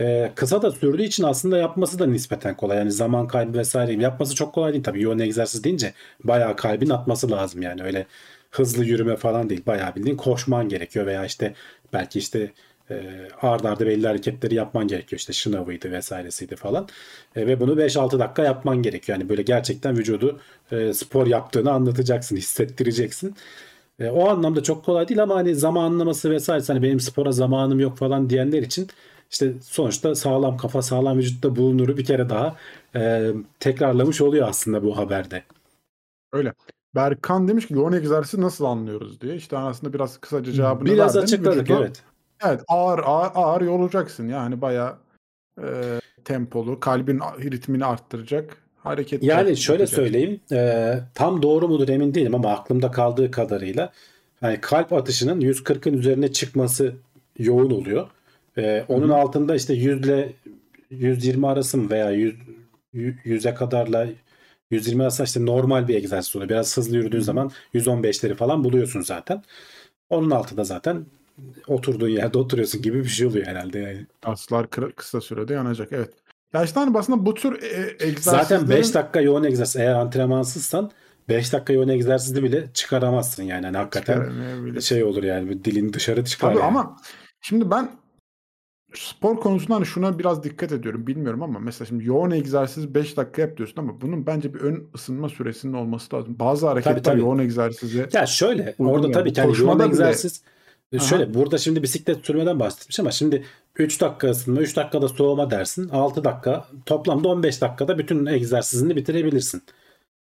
[0.00, 2.78] Ee, kısa da sürdüğü için aslında yapması da nispeten kolay.
[2.78, 5.02] Yani zaman kaybı vesaire yapması çok kolay değil tabii.
[5.02, 5.92] Yoğun egzersiz deyince
[6.24, 8.06] bayağı kalbin atması lazım yani öyle
[8.50, 9.62] hızlı yürüme falan değil.
[9.66, 11.54] Bayağı bildiğin koşman gerekiyor veya işte
[11.92, 12.52] belki işte
[12.90, 15.18] e, arda arda belli hareketleri yapman gerekiyor.
[15.20, 16.88] İşte şınavıydı vesairesiydi falan.
[17.36, 19.18] E, ve bunu 5-6 dakika yapman gerekiyor.
[19.18, 20.40] Yani böyle gerçekten vücudu
[20.72, 23.34] e, spor yaptığını anlatacaksın, hissettireceksin.
[24.00, 27.98] E, o anlamda çok kolay değil ama hani zamanlaması vesaire hani benim spora zamanım yok
[27.98, 28.88] falan diyenler için
[29.30, 32.56] işte sonuçta sağlam kafa sağlam vücutta bulunuru bir kere daha
[32.96, 33.30] e,
[33.60, 35.42] tekrarlamış oluyor aslında bu haberde.
[36.32, 36.52] Öyle.
[36.94, 39.36] Berkan demiş ki yoğun egzersizi nasıl anlıyoruz diye.
[39.36, 41.24] İşte aslında biraz kısaca cevabını Biraz verdim.
[41.24, 42.02] açıkladık Vücuda- evet.
[42.44, 44.96] Evet ağır ağır, ağır yorulacaksın yani bayağı
[45.62, 45.66] e,
[46.24, 49.96] tempolu kalbin ritmini arttıracak hareket Yani şöyle yapacaksın.
[49.96, 53.92] söyleyeyim, e, tam doğru mudur emin değilim ama aklımda kaldığı kadarıyla
[54.42, 56.94] yani kalp atışının 140'ın üzerine çıkması
[57.38, 58.06] yoğun oluyor.
[58.58, 60.32] E, onun altında işte 100 ile
[60.90, 62.34] 120 arası mı veya 100
[62.94, 64.06] 100'e kadarla
[64.70, 66.48] 120 arası işte normal bir egzersiz oluyor.
[66.48, 69.42] Biraz hızlı yürüdüğün zaman 115'leri falan buluyorsun zaten.
[70.10, 71.06] Onun altında zaten
[71.66, 74.06] oturduğun yerde oturuyorsun gibi bir şey oluyor herhalde yani.
[74.20, 76.10] Kaslar kı- kısa sürede yanacak evet.
[76.52, 80.90] Ya işte hani aslında bu tür e, egzersizlerin Zaten 5 dakika yoğun egzersiz eğer antrenmansızsan
[81.28, 83.66] 5 dakika yoğun egzersizi bile çıkaramazsın yani.
[83.66, 84.32] Hani hakikaten
[84.80, 86.66] şey olur yani bir dilin dışarı çıkar Tabii yani.
[86.68, 86.96] ama
[87.40, 87.90] şimdi ben
[88.94, 91.06] spor konusunda hani şuna biraz dikkat ediyorum.
[91.06, 94.88] Bilmiyorum ama mesela şimdi yoğun egzersiz 5 dakika yap diyorsun ama bunun bence bir ön
[94.94, 96.36] ısınma süresinin olması lazım.
[96.38, 97.20] Bazı hareketler tabii.
[97.20, 99.12] yoğun egzersize Ya şöyle orada yani.
[99.14, 100.42] tabii ki hani yoğun Koşmada bile- egzersiz
[100.94, 101.04] Aha.
[101.04, 103.44] şöyle burada şimdi bisiklet sürmeden bahsetmiş ama şimdi
[103.76, 109.62] 3 dakika ısınma 3 dakikada soğuma dersin 6 dakika toplamda 15 dakikada bütün egzersizini bitirebilirsin.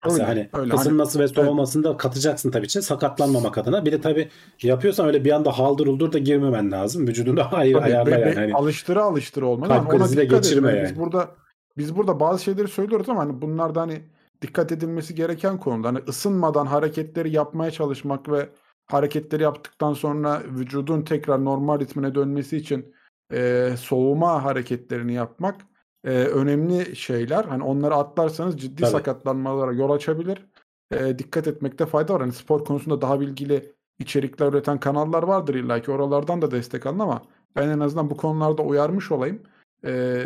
[0.05, 0.73] Mesela Öyle, hani öyle.
[0.73, 3.85] Hani- ısınması ve soğumasını da katacaksın tabii için sakatlanmamak adına.
[3.85, 4.29] Bir de tabii
[4.63, 7.07] yapıyorsan öyle bir anda haldır uldur da girmemen lazım.
[7.07, 8.35] Vücudunu ayrı Tabii, ayarla be- yani.
[8.35, 9.69] Hani alıştıra alıştıra olmalı.
[9.69, 10.83] Kalp krizi de geçirme.
[10.83, 10.99] Biz yani.
[10.99, 11.31] burada
[11.77, 14.01] biz burada bazı şeyleri söylüyoruz ama hani bunlarda hani
[14.41, 18.49] dikkat edilmesi gereken konuda hani ısınmadan hareketleri yapmaya çalışmak ve
[18.89, 22.95] hareketleri yaptıktan sonra vücudun tekrar normal ritmine dönmesi için
[23.33, 25.61] e, soğuma hareketlerini yapmak
[26.03, 27.45] e, önemli şeyler.
[27.45, 28.91] Hani onları atlarsanız ciddi Tabii.
[28.91, 30.45] sakatlanmalara yol açabilir.
[30.91, 32.21] E, dikkat etmekte fayda var.
[32.21, 36.99] Hani spor konusunda daha bilgili içerikler üreten kanallar vardır illa ki oralardan da destek alın
[36.99, 37.21] ama
[37.55, 39.41] ben en azından bu konularda uyarmış olayım.
[39.85, 40.23] Ee,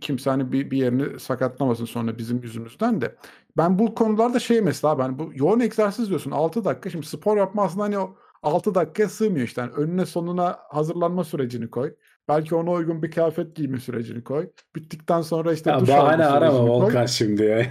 [0.00, 3.16] kimse hani bir, bir yerini sakatlamasın sonra bizim yüzümüzden de.
[3.56, 6.90] Ben bu konularda şey mesela ben bu yoğun egzersiz diyorsun 6 dakika.
[6.90, 9.60] Şimdi spor yapma aslında hani o 6 dakikaya sığmıyor işte.
[9.60, 11.94] Yani önüne sonuna hazırlanma sürecini koy.
[12.28, 14.50] Belki ona uygun bir kıyafet giyme sürecini koy.
[14.76, 16.66] Bittikten sonra işte ya duş bahane arama.
[16.68, 17.66] Volkan şimdi ya.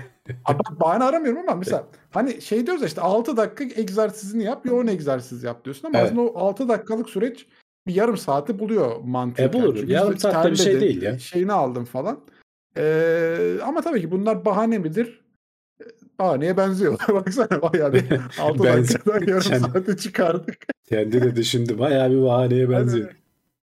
[0.45, 4.65] Abi ben bahane aramıyorum ama mesela hani şey diyoruz ya işte 6 dakika egzersizini yap,
[4.65, 6.07] yoğun egzersiz yap diyorsun ama Evet.
[6.07, 7.47] aslında o 6 dakikalık süreç
[7.88, 9.49] bir yarım saati buluyor mantıken.
[9.49, 9.75] E bulur.
[9.75, 11.19] Çünkü Yarım saatte bir şey değil ya.
[11.19, 12.19] Şeyini aldın falan.
[12.77, 15.20] Ee, ama tabii ki bunlar bahane midir?
[16.22, 16.99] Ee, Bahaneye benziyor.
[17.13, 18.03] Baksana bayağı bir
[18.39, 18.78] 6 Benziyor.
[19.05, 20.57] dakikadan yarım Yani- saate çıkardık.
[20.89, 21.80] Kendi de düşündü.
[21.80, 23.07] Bayağı bir bahaneye benziyor.
[23.07, 23.17] Yani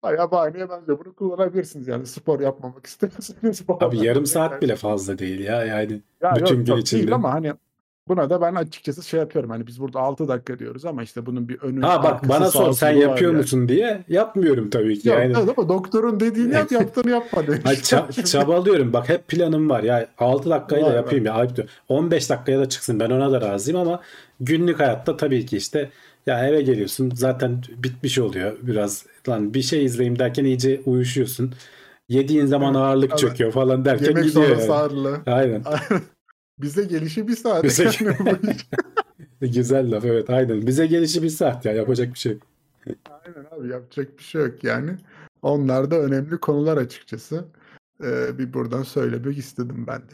[0.03, 0.99] bayağı bahaneye benziyor.
[1.05, 3.63] Bunu kullanabilirsiniz yani spor yapmamak isterseniz.
[3.69, 6.01] Abi yarım saat bile fazla değil ya yani.
[6.23, 7.01] Ya bütün yok, gün içinde.
[7.03, 7.53] Değil ama hani
[8.09, 9.51] buna da ben açıkçası şey yapıyorum.
[9.51, 12.73] Hani biz burada 6 dakika diyoruz ama işte bunun bir önü Ha bak bana sor
[12.73, 13.41] sen yapıyor yani.
[13.41, 15.09] musun diye yapmıyorum tabii ki.
[15.09, 15.37] Yok, yani.
[15.37, 17.61] ama doktorun dediğini yap yaptığını yapma demiş.
[17.65, 18.93] Ay, ça- çabalıyorum.
[18.93, 19.83] Bak hep planım var.
[19.83, 21.33] Ya 6 dakikayı da yapayım ya.
[21.35, 21.69] Ayıp diyor.
[21.89, 23.01] 15 dakikaya da çıksın.
[23.01, 24.01] Ben ona da razıyım ama
[24.41, 25.91] günlük hayatta tabii ki işte
[26.27, 29.07] ya eve geliyorsun zaten bitmiş oluyor biraz.
[29.29, 31.55] Lan bir şey izleyeyim derken iyice uyuşuyorsun.
[32.09, 33.19] Yediğin zaman ağırlık evet.
[33.19, 34.73] çöküyor falan derken Yemek gidiyor sonrası yani.
[34.73, 35.21] ağırlığı.
[35.27, 35.63] Aynen.
[36.63, 37.65] Bize gelişi bir saat.
[37.65, 38.39] Bize- Yani
[39.53, 40.67] Güzel laf evet aynen.
[40.67, 42.39] Bize gelişi bir saat ya yapacak bir şey.
[42.87, 44.91] Aynen abi yapacak bir şey yok yani.
[45.43, 47.45] Onlar da önemli konular açıkçası.
[48.05, 50.13] Ee, bir buradan söylemek istedim ben de.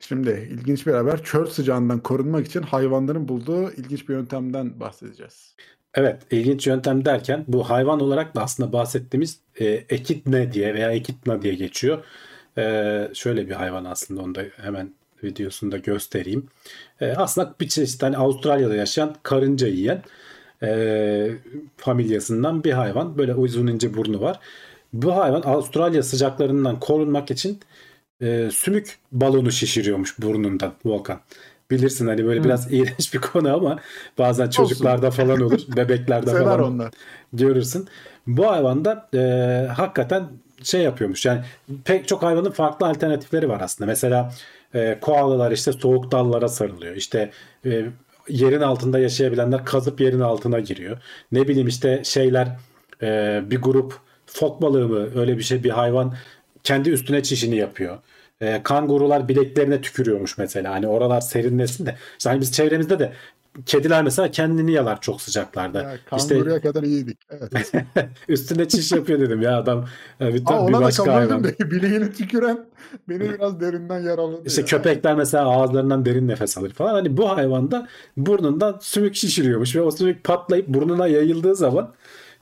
[0.00, 1.22] Şimdi ilginç bir haber.
[1.24, 5.56] Çöl sıcağından korunmak için hayvanların bulduğu ilginç bir yöntemden bahsedeceğiz.
[5.94, 11.42] Evet, ilginç yöntem derken bu hayvan olarak da aslında bahsettiğimiz e, ekitne diye veya ekitna
[11.42, 12.04] diye geçiyor.
[12.58, 14.94] E, şöyle bir hayvan aslında onu da hemen
[15.24, 16.46] videosunda göstereyim.
[17.00, 20.02] E, aslında bir çeşit hani Avustralya'da yaşayan karınca yiyen
[20.62, 21.30] e,
[21.76, 23.18] familyasından bir hayvan.
[23.18, 24.40] Böyle uzun ince burnu var.
[24.92, 27.60] Bu hayvan Avustralya sıcaklarından korunmak için
[28.22, 31.20] e, sümük balonu şişiriyormuş burnundan Volkan.
[31.70, 32.44] Bilirsin hani böyle Hı.
[32.44, 33.78] biraz iğrenç bir konu ama
[34.18, 36.90] bazen çocuklarda falan olur, bebeklerde falan onlar.
[37.32, 37.88] görürsün.
[38.26, 39.18] Bu hayvan da e,
[39.66, 40.28] hakikaten
[40.62, 41.26] şey yapıyormuş.
[41.26, 41.40] Yani
[41.84, 43.90] pek çok hayvanın farklı alternatifleri var aslında.
[43.90, 44.32] Mesela
[44.74, 46.96] e, koalalar işte soğuk dallara sarılıyor.
[46.96, 47.30] İşte
[47.66, 47.86] e,
[48.28, 50.98] yerin altında yaşayabilenler kazıp yerin altına giriyor.
[51.32, 52.48] Ne bileyim işte şeyler
[53.02, 53.94] e, bir grup
[54.26, 56.14] fok balığı mı öyle bir şey bir hayvan
[56.64, 57.98] kendi üstüne çişini yapıyor.
[58.40, 60.74] E, kangurular bileklerine tükürüyormuş mesela.
[60.74, 61.96] Hani oralar serinlesin de.
[62.18, 63.12] İşte hani biz çevremizde de
[63.66, 65.82] kediler mesela kendini yalar çok sıcaklarda.
[65.82, 67.18] Ya, işte kanguruya kadar iyiydik.
[67.30, 67.72] Evet.
[68.28, 69.86] üstüne çiş yapıyor dedim ya adam
[70.20, 71.44] e, bir, Ama bir ona da başka kabul hayvan.
[71.44, 72.66] de bileğini tüküren
[73.08, 74.42] beni biraz derinden yaraladı.
[74.46, 74.66] İşte ya.
[74.66, 76.94] köpekler mesela ağızlarından derin nefes alır falan.
[76.94, 81.94] Hani bu hayvan da burnundan sümük şişiriyormuş ve o sümük patlayıp burnuna yayıldığı zaman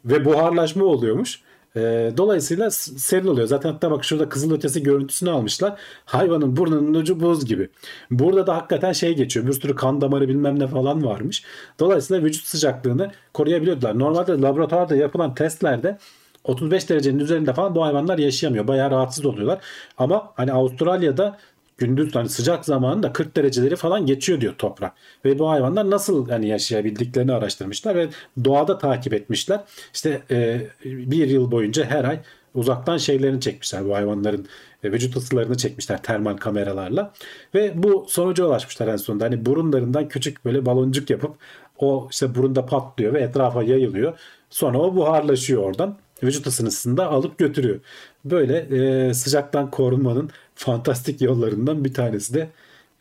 [0.05, 1.41] ve buharlaşma oluyormuş.
[1.77, 3.47] Ee, dolayısıyla serin oluyor.
[3.47, 5.81] Zaten hatta bak şurada kızılötesi görüntüsünü almışlar.
[6.05, 7.69] Hayvanın burnunun ucu buz gibi.
[8.11, 9.47] Burada da hakikaten şey geçiyor.
[9.47, 11.45] Bir sürü kan damarı bilmem ne falan varmış.
[11.81, 13.99] Dolayısıyla vücut sıcaklığını koruyabiliyorlar.
[13.99, 15.99] Normalde laboratuvarda yapılan testlerde
[16.45, 18.69] 35 derecenin üzerinde falan bu hayvanlar yaşayamıyor.
[18.69, 19.59] Bayağı rahatsız oluyorlar.
[19.99, 21.39] Ama hani Avustralya'da
[21.79, 24.93] gündüz hani sıcak zamanında 40 dereceleri falan geçiyor diyor toprak.
[25.25, 28.09] Ve bu hayvanlar nasıl hani yaşayabildiklerini araştırmışlar ve
[28.45, 29.61] doğada takip etmişler.
[29.95, 32.21] İşte e, bir yıl boyunca her ay
[32.55, 34.47] uzaktan şeylerini çekmişler bu hayvanların
[34.85, 37.13] e, vücut ısılarını çekmişler termal kameralarla
[37.55, 39.25] ve bu sonuca ulaşmışlar en sonunda.
[39.25, 41.37] Hani burunlarından küçük böyle baloncuk yapıp
[41.79, 44.19] o işte burunda patlıyor ve etrafa yayılıyor.
[44.51, 45.99] Sonra o buharlaşıyor oradan.
[46.23, 47.79] Vücut ısısını da alıp götürüyor.
[48.25, 48.57] Böyle
[49.09, 52.49] e, sıcaktan korunmanın fantastik yollarından bir tanesi de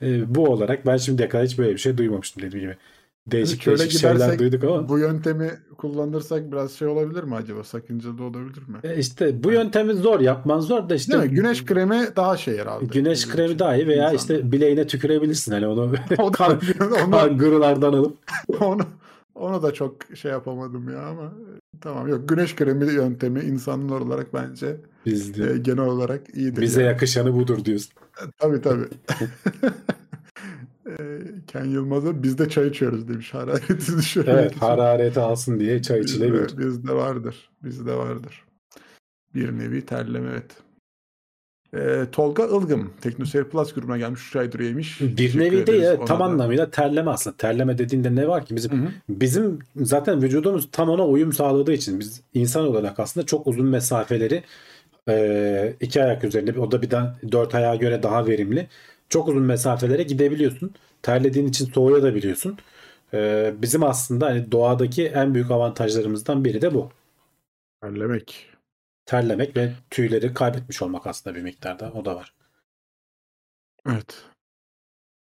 [0.02, 0.86] e, bu olarak.
[0.86, 2.78] Ben şimdiye kadar hiç böyle bir şey duymamıştım dediğim gibi.
[3.28, 4.90] Değişik Şöyle değişik şeyler duyduk ama.
[4.90, 7.64] bu yöntemi kullanırsak biraz şey olabilir mi acaba?
[7.64, 8.78] Sakıncalı olabilir mi?
[8.84, 11.30] E, işte bu yöntemi zor yapman zor da işte Değil mi?
[11.30, 12.86] Güneş kremi daha şey herhalde.
[12.86, 14.16] güneş kremi için, daha iyi veya insan.
[14.18, 16.60] işte bileğine tükürebilirsin hani onu O da- kan,
[17.08, 18.18] onu- kangurulardan alıp
[18.62, 18.82] onu,
[19.38, 24.34] onu da çok şey yapamadım ya ama e, tamam yok güneş kremi yöntemi insanlar olarak
[24.34, 26.62] bence biz e, genel olarak iyidir.
[26.62, 26.92] bize yani.
[26.92, 27.94] yakışanı budur diyorsun.
[28.40, 28.86] Tabii tabii.
[31.00, 34.60] E, Ken Yılmaz'a biz de çay içiyoruz demiş harareti düşürmek Evet için.
[34.60, 36.48] harareti alsın diye çay içilebilir.
[36.48, 37.50] Bizde, bizde vardır.
[37.64, 38.46] Bizde vardır.
[39.36, 40.52] Bir nevi terleme evet.
[41.74, 45.02] Ee, Tolga Ilgım Teknoseyir Plus grubuna gelmiş 3 aydır üyeymiş.
[45.02, 46.24] Bir nevi ederiz ya, tam da.
[46.24, 47.38] anlamıyla terleme aslında.
[47.38, 48.56] Terleme dediğinde ne var ki?
[48.56, 48.90] Bizim Hı hı.
[49.10, 54.44] bizim zaten vücudumuz tam ona uyum sağladığı için biz insan olarak aslında çok uzun mesafeleri
[55.10, 57.00] e, iki ayak üzerinde o da bir de
[57.32, 58.68] dört ayağa göre daha verimli.
[59.10, 60.72] Çok uzun mesafelere gidebiliyorsun.
[61.02, 62.58] Terlediğin için soğuyabiliyorsun.
[63.14, 66.90] E, bizim aslında hani doğadaki en büyük avantajlarımızdan biri de bu.
[67.82, 68.57] Terlemek.
[69.08, 71.92] Terlemek ve tüyleri kaybetmiş olmak aslında bir miktarda.
[71.92, 72.34] O da var.
[73.90, 74.24] Evet.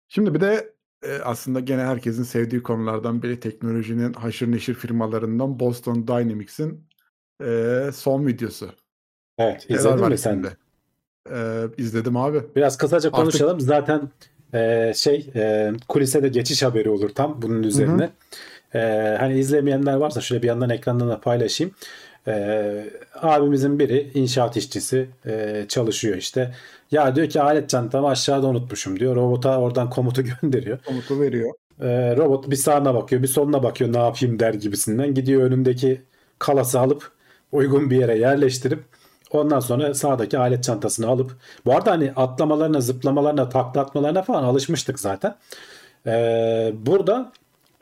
[0.09, 6.09] Şimdi bir de e, aslında gene herkesin sevdiği konulardan biri teknolojinin haşır neşir firmalarından Boston
[6.09, 6.85] Dynamics'in
[7.45, 8.71] e, son videosu.
[9.39, 9.67] Evet.
[9.69, 10.57] İzledin mi sen de?
[11.31, 12.43] E, izledim abi.
[12.57, 13.61] Biraz kısaca Artık- konuşalım.
[13.61, 14.11] Zaten
[14.55, 18.11] e, şey e, kulise de geçiş haberi olur tam bunun üzerine.
[18.75, 18.81] E,
[19.21, 21.75] hani izlemeyenler varsa şöyle bir yandan ekrandan da paylaşayım.
[22.27, 26.55] E, abimizin biri inşaat işçisi e, çalışıyor işte.
[26.91, 29.17] Ya diyor ki alet çantamı aşağıda unutmuşum diyor.
[29.17, 30.79] Robota oradan komutu gönderiyor.
[30.79, 31.53] Komutu veriyor.
[31.81, 35.15] Ee, robot bir sağına bakıyor bir soluna bakıyor ne yapayım der gibisinden.
[35.15, 36.03] Gidiyor önündeki
[36.39, 37.11] kalası alıp
[37.53, 38.85] uygun bir yere yerleştirip
[39.31, 45.01] ondan sonra sağdaki alet çantasını alıp bu arada hani atlamalarına zıplamalarına takla atmalarına falan alışmıştık
[45.01, 45.37] zaten.
[46.07, 47.33] Ee, burada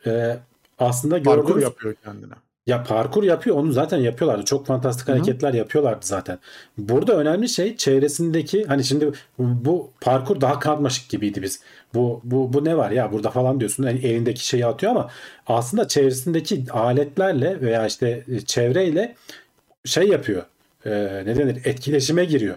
[0.06, 0.36] e,
[0.78, 2.34] aslında Parkur gördüğümüz yapıyor kendine.
[2.70, 4.44] Ya parkur yapıyor onu zaten yapıyorlardı.
[4.44, 6.38] Çok fantastik hareketler yapıyorlardı zaten.
[6.78, 11.60] Burada önemli şey çevresindeki hani şimdi bu parkur daha karmaşık gibiydi biz.
[11.94, 13.84] Bu bu bu ne var ya burada falan diyorsun.
[13.84, 15.10] Hani elindeki şeyi atıyor ama
[15.46, 19.14] aslında çevresindeki aletlerle veya işte çevreyle
[19.84, 20.42] şey yapıyor.
[20.86, 21.60] Ee, ne denir?
[21.64, 22.56] Etkileşime giriyor.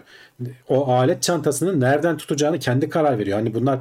[0.68, 3.38] O alet çantasını nereden tutacağını kendi karar veriyor.
[3.38, 3.78] Hani bunlar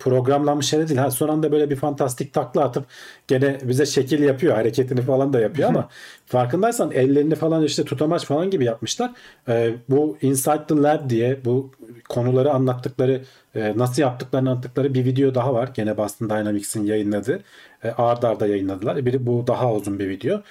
[0.00, 1.00] programlanmış şeyler değil.
[1.00, 2.84] Ha, son anda böyle bir fantastik takla atıp
[3.28, 4.54] gene bize şekil yapıyor.
[4.54, 5.88] Hareketini falan da yapıyor ama
[6.26, 9.10] farkındaysan ellerini falan işte tutamaç falan gibi yapmışlar.
[9.48, 11.70] Ee, bu Inside the Lab diye bu
[12.08, 13.22] konuları anlattıkları
[13.54, 15.70] e, nasıl yaptıklarını anlattıkları bir video daha var.
[15.74, 17.42] Gene Boston Dynamics'in yayınladığı.
[17.84, 19.06] E, ard arda yayınladılar.
[19.06, 20.42] Biri bu daha uzun bir video.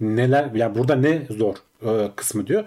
[0.00, 2.64] Neler yani burada ne zor e, kısmı diyor.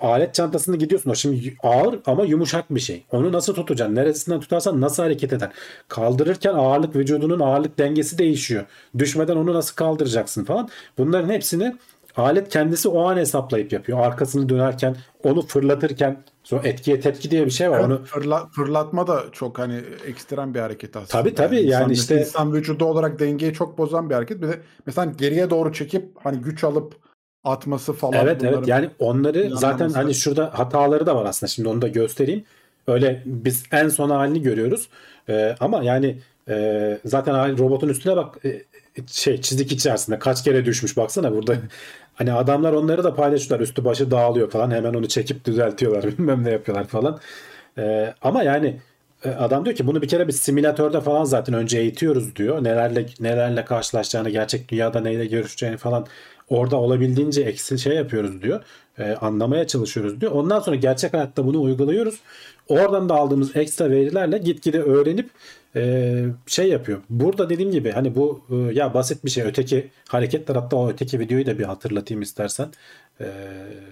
[0.00, 1.10] Alet çantasını gidiyorsun.
[1.10, 3.04] O şimdi ağır ama yumuşak bir şey.
[3.12, 3.94] Onu nasıl tutacaksın?
[3.94, 5.50] Neresinden tutarsan nasıl hareket eder?
[5.88, 8.64] Kaldırırken ağırlık vücudunun ağırlık dengesi değişiyor.
[8.98, 10.68] Düşmeden onu nasıl kaldıracaksın falan.
[10.98, 11.76] Bunların hepsini
[12.16, 13.98] alet kendisi o an hesaplayıp yapıyor.
[13.98, 17.76] Arkasını dönerken, onu fırlatırken sonra etkiye tepki diye bir şey var.
[17.80, 21.22] Evet, Onu fırla- fırlatma da çok hani ekstrem bir hareket aslında.
[21.22, 21.56] Tabii, tabii.
[21.56, 24.42] Yani insan, işte- insan vücudu olarak dengeyi çok bozan bir hareket.
[24.42, 26.94] Bir de mesela geriye doğru çekip hani güç alıp
[27.44, 28.24] atması falan.
[28.24, 32.44] Evet evet yani onları zaten hani şurada hataları da var aslında şimdi onu da göstereyim.
[32.86, 34.88] Öyle biz en son halini görüyoruz.
[35.28, 36.18] Ee, ama yani
[36.48, 38.62] e, zaten robotun üstüne bak e,
[39.06, 41.56] şey çizik içerisinde kaç kere düşmüş baksana burada.
[42.14, 46.50] Hani adamlar onları da paylaşıyorlar üstü başı dağılıyor falan hemen onu çekip düzeltiyorlar bilmem ne
[46.50, 47.20] yapıyorlar falan.
[47.78, 48.80] Ee, ama yani
[49.24, 52.64] e, adam diyor ki bunu bir kere bir simülatörde falan zaten önce eğitiyoruz diyor.
[52.64, 56.06] Nelerle nelerle karşılaşacağını, gerçek dünyada neyle görüşeceğini falan
[56.48, 58.62] orada olabildiğince eksi şey yapıyoruz diyor.
[58.98, 60.32] E, anlamaya çalışıyoruz diyor.
[60.32, 62.20] Ondan sonra gerçek hayatta bunu uyguluyoruz.
[62.68, 65.30] Oradan da aldığımız ekstra verilerle gitgide öğrenip
[65.76, 67.02] e, şey yapıyor.
[67.10, 69.44] Burada dediğim gibi hani bu e, ya basit bir şey.
[69.44, 72.68] Öteki hareketler hatta o öteki videoyu da bir hatırlatayım istersen.
[73.20, 73.26] E,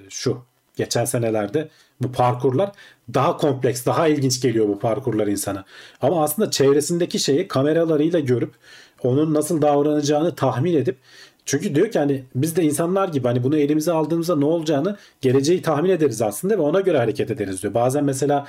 [0.09, 0.43] şu
[0.77, 1.69] geçen senelerde
[2.01, 2.73] bu parkurlar
[3.15, 5.65] daha kompleks, daha ilginç geliyor bu parkurlar insana.
[6.01, 8.55] Ama aslında çevresindeki şeyi kameralarıyla görüp
[9.03, 10.99] onun nasıl davranacağını tahmin edip
[11.45, 15.63] çünkü diyor ki hani biz de insanlar gibi hani bunu elimize aldığımızda ne olacağını geleceği
[15.63, 17.75] tahmin ederiz aslında ve ona göre hareket ederiz diyor.
[17.75, 18.47] Bazen mesela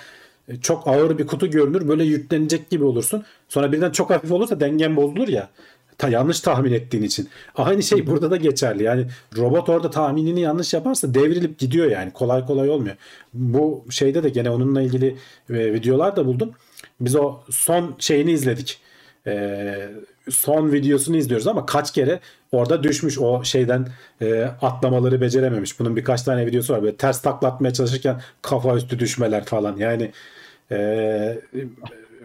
[0.47, 3.23] e, çok ağır bir kutu görünür böyle yüklenecek gibi olursun.
[3.49, 5.49] Sonra birden çok hafif olursa dengen bozulur ya.
[5.97, 7.29] Ta yanlış tahmin ettiğin için.
[7.55, 8.83] Aynı şey burada da geçerli.
[8.83, 9.05] Yani
[9.37, 12.11] robot orada tahminini yanlış yaparsa devrilip gidiyor yani.
[12.11, 12.95] Kolay kolay olmuyor.
[13.33, 15.15] Bu şeyde de gene onunla ilgili
[15.49, 16.51] e, videolar da buldum.
[16.99, 18.79] Biz o son şeyini izledik.
[19.27, 19.89] E,
[20.29, 22.19] son videosunu izliyoruz ama kaç kere
[22.51, 23.87] orada düşmüş o şeyden
[24.21, 25.79] e, atlamaları becerememiş.
[25.79, 26.83] Bunun birkaç tane videosu var.
[26.83, 29.77] Böyle ters taklatmaya çalışırken kafa üstü düşmeler falan.
[29.77, 30.11] Yani
[30.71, 31.39] e,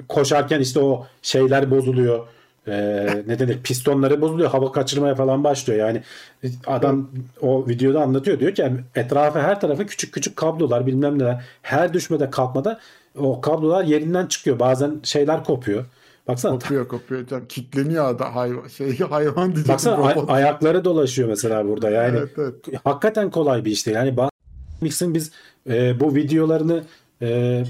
[0.08, 2.26] koşarken işte o şeyler bozuluyor.
[2.68, 4.50] E, ne denir pistonları bozuluyor.
[4.50, 5.88] Hava kaçırmaya falan başlıyor.
[5.88, 6.02] Yani
[6.66, 8.40] adam o videoda anlatıyor.
[8.40, 11.44] Diyor ki etrafı her tarafı küçük küçük kablolar bilmem neler.
[11.62, 12.80] Her düşmede kalkmada
[13.18, 14.58] o kablolar yerinden çıkıyor.
[14.58, 15.84] Bazen şeyler kopuyor.
[16.28, 17.26] Baksana Kopuyor kopuyor.
[17.26, 19.72] Canım, kitleniyor da hayvan, şey, hayvan diyecektim.
[19.72, 20.30] Baksana ay- robot.
[20.30, 21.90] ayakları dolaşıyor mesela burada.
[21.90, 22.54] Yani Evet, evet.
[22.84, 23.96] hakikaten kolay bir iş değil.
[23.96, 24.14] Yani
[24.80, 25.32] Mix'in biz
[25.68, 26.82] e, bu videolarını
[27.22, 27.62] e,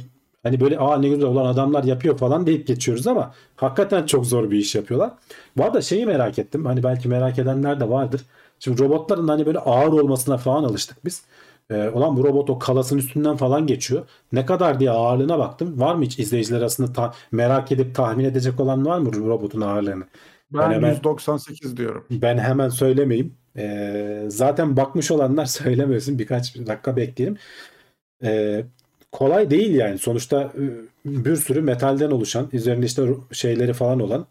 [0.42, 4.50] hani böyle aa ne güzel olan adamlar yapıyor falan deyip geçiyoruz ama hakikaten çok zor
[4.50, 5.10] bir iş yapıyorlar.
[5.56, 6.66] Bu arada şeyi merak ettim.
[6.66, 8.20] Hani belki merak edenler de vardır.
[8.60, 11.22] Şimdi robotların hani böyle ağır olmasına falan alıştık biz.
[11.70, 14.06] E, ulan bu robot o kalasın üstünden falan geçiyor.
[14.32, 15.80] Ne kadar diye ağırlığına baktım.
[15.80, 20.04] Var mı hiç izleyiciler arasında ta- merak edip tahmin edecek olan var mı robotun ağırlığını?
[20.52, 22.04] Ben ben- 198 diyorum.
[22.10, 23.34] Ben hemen söylemeyeyim.
[23.56, 26.18] Ee, zaten bakmış olanlar söylemesin.
[26.18, 27.36] Birkaç dakika bekleyelim.
[28.24, 28.64] Ee,
[29.12, 29.98] kolay değil yani.
[29.98, 30.62] Sonuçta e,
[31.04, 34.26] bir sürü metalden oluşan, üzerinde işte şeyleri falan olan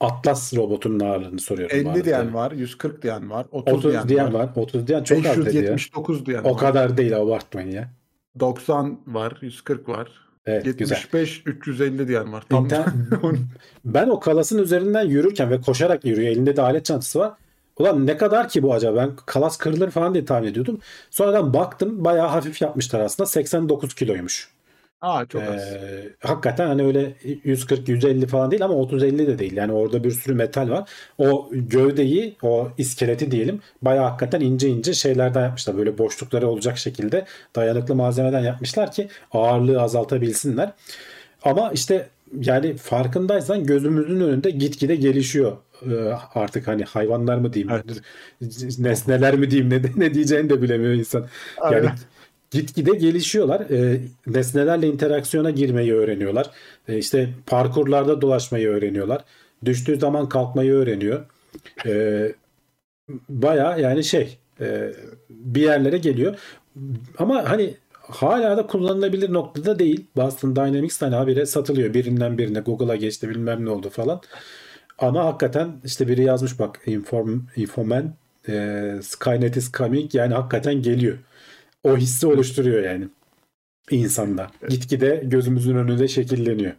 [0.00, 1.76] Atlas robotunun ağırlığını soruyorum.
[1.76, 2.04] bu 50 arada.
[2.04, 4.48] diyen var, 140 diyen var, 30, 30 diyen var.
[4.56, 5.62] 30 diyen çok az dedi ya.
[5.62, 6.58] 579 diyen O var.
[6.58, 7.90] kadar değil abartmayın ya.
[8.40, 10.08] 90 var, 140 var.
[10.46, 10.96] Evet güzel.
[10.96, 12.44] 75 350 diyen var.
[12.50, 12.84] Tam İnter-
[13.84, 16.28] Ben o kalasın üzerinden yürürken ve koşarak yürüyor.
[16.32, 17.32] Elinde de alet çantası var.
[17.78, 18.96] Ulan ne kadar ki bu acaba?
[18.96, 20.78] Ben kalas kırılır falan diye tahmin ediyordum.
[21.10, 23.26] Sonradan baktım bayağı hafif yapmışlar aslında.
[23.26, 24.48] 89 kiloymuş.
[25.00, 25.72] Aa çok az.
[25.72, 29.56] Ee, hakikaten hani öyle 140-150 falan değil ama 30-50 de değil.
[29.56, 30.90] Yani orada bir sürü metal var.
[31.18, 35.76] O gövdeyi, o iskeleti diyelim bayağı hakikaten ince ince şeylerden yapmışlar.
[35.78, 37.24] Böyle boşlukları olacak şekilde
[37.56, 40.72] dayanıklı malzemeden yapmışlar ki ağırlığı azaltabilsinler.
[41.42, 42.08] Ama işte
[42.40, 45.56] yani farkındaysan gözümüzün önünde gitgide gelişiyor
[46.34, 47.82] artık hani hayvanlar mı diyeyim,
[48.78, 51.26] nesneler mi diyeyim, ne, ne diyeceğini de bilemiyor insan.
[51.70, 51.92] Yani Aynen.
[52.50, 53.60] Gitgide gelişiyorlar.
[53.70, 56.50] Ee, nesnelerle interaksiyona girmeyi öğreniyorlar.
[56.88, 59.24] Ee, işte parkurlarda dolaşmayı öğreniyorlar.
[59.64, 61.24] Düştüğü zaman kalkmayı öğreniyor.
[61.86, 62.32] Ee,
[63.28, 64.92] Baya yani şey e,
[65.30, 66.38] bir yerlere geliyor.
[67.18, 70.06] Ama hani hala da kullanılabilir noktada değil.
[70.16, 71.94] Boston Dynamics hani habire satılıyor.
[71.94, 74.20] Birinden birine Google'a geçti bilmem ne oldu falan.
[74.98, 78.14] Ama hakikaten işte biri yazmış bak Inform, Infoman
[78.48, 81.18] e, Skynet is coming yani hakikaten geliyor.
[81.84, 83.08] O hissi oluşturuyor yani
[83.90, 84.50] insanda.
[84.68, 86.72] Gitgide gözümüzün önünde şekilleniyor.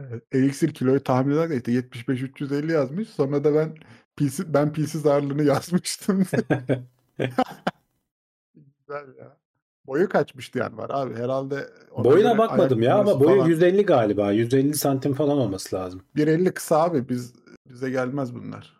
[0.00, 3.08] Evet, Elixir kiloyu tahmin ederken işte 75-350 yazmış.
[3.08, 3.74] Sonra da ben
[4.16, 6.18] pilsiz, ben pilsiz ağırlığını yazmıştım.
[8.54, 9.36] Güzel ya.
[9.86, 11.68] Boyu kaçmıştı yani var abi herhalde.
[12.04, 13.48] Boyuna bakmadım ya ama boyu falan.
[13.48, 14.32] 150 galiba.
[14.32, 16.02] 150 santim falan olması lazım.
[16.16, 17.32] 1.50 kısa abi biz
[17.68, 18.77] bize gelmez bunlar.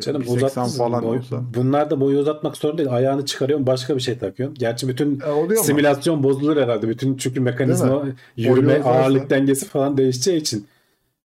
[0.00, 1.42] Canım 1.80 uzattın falan boy- olsa.
[1.54, 2.92] Bunlar da boyu uzatmak zorunda değil.
[2.92, 4.56] Ayağını çıkarıyorsun başka bir şey takıyorsun.
[4.58, 5.66] Gerçi bütün E, oluyor mu?
[5.66, 6.88] simülasyon bozulur herhalde.
[6.88, 10.66] Bütün çünkü mekanizma Boyu yürüme uzarsa- ağırlık dengesi falan değişeceği için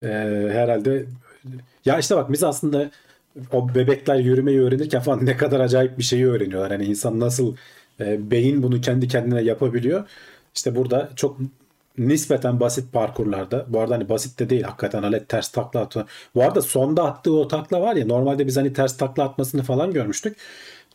[0.03, 0.09] Ee,
[0.53, 1.07] herhalde
[1.85, 2.91] ya işte bak biz aslında
[3.53, 6.71] o bebekler yürümeyi öğrenirken falan ne kadar acayip bir şeyi öğreniyorlar.
[6.71, 7.55] Hani insan nasıl
[8.01, 10.05] e, beyin bunu kendi kendine yapabiliyor.
[10.55, 11.39] İşte burada çok
[11.99, 13.67] nispeten basit parkurlarda.
[13.69, 16.09] Bu arada hani basit de değil hakikaten Alet ters takla atıyor.
[16.35, 19.93] Bu arada sonda attığı o takla var ya normalde biz hani ters takla atmasını falan
[19.93, 20.37] görmüştük.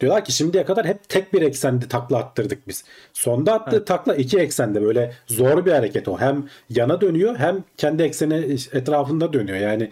[0.01, 2.83] Diyorlar ki şimdiye kadar hep tek bir eksende takla attırdık biz.
[3.13, 6.19] Sonda attığı takla iki eksende böyle zor bir hareket o.
[6.19, 9.57] Hem yana dönüyor hem kendi ekseni etrafında dönüyor.
[9.57, 9.89] Yani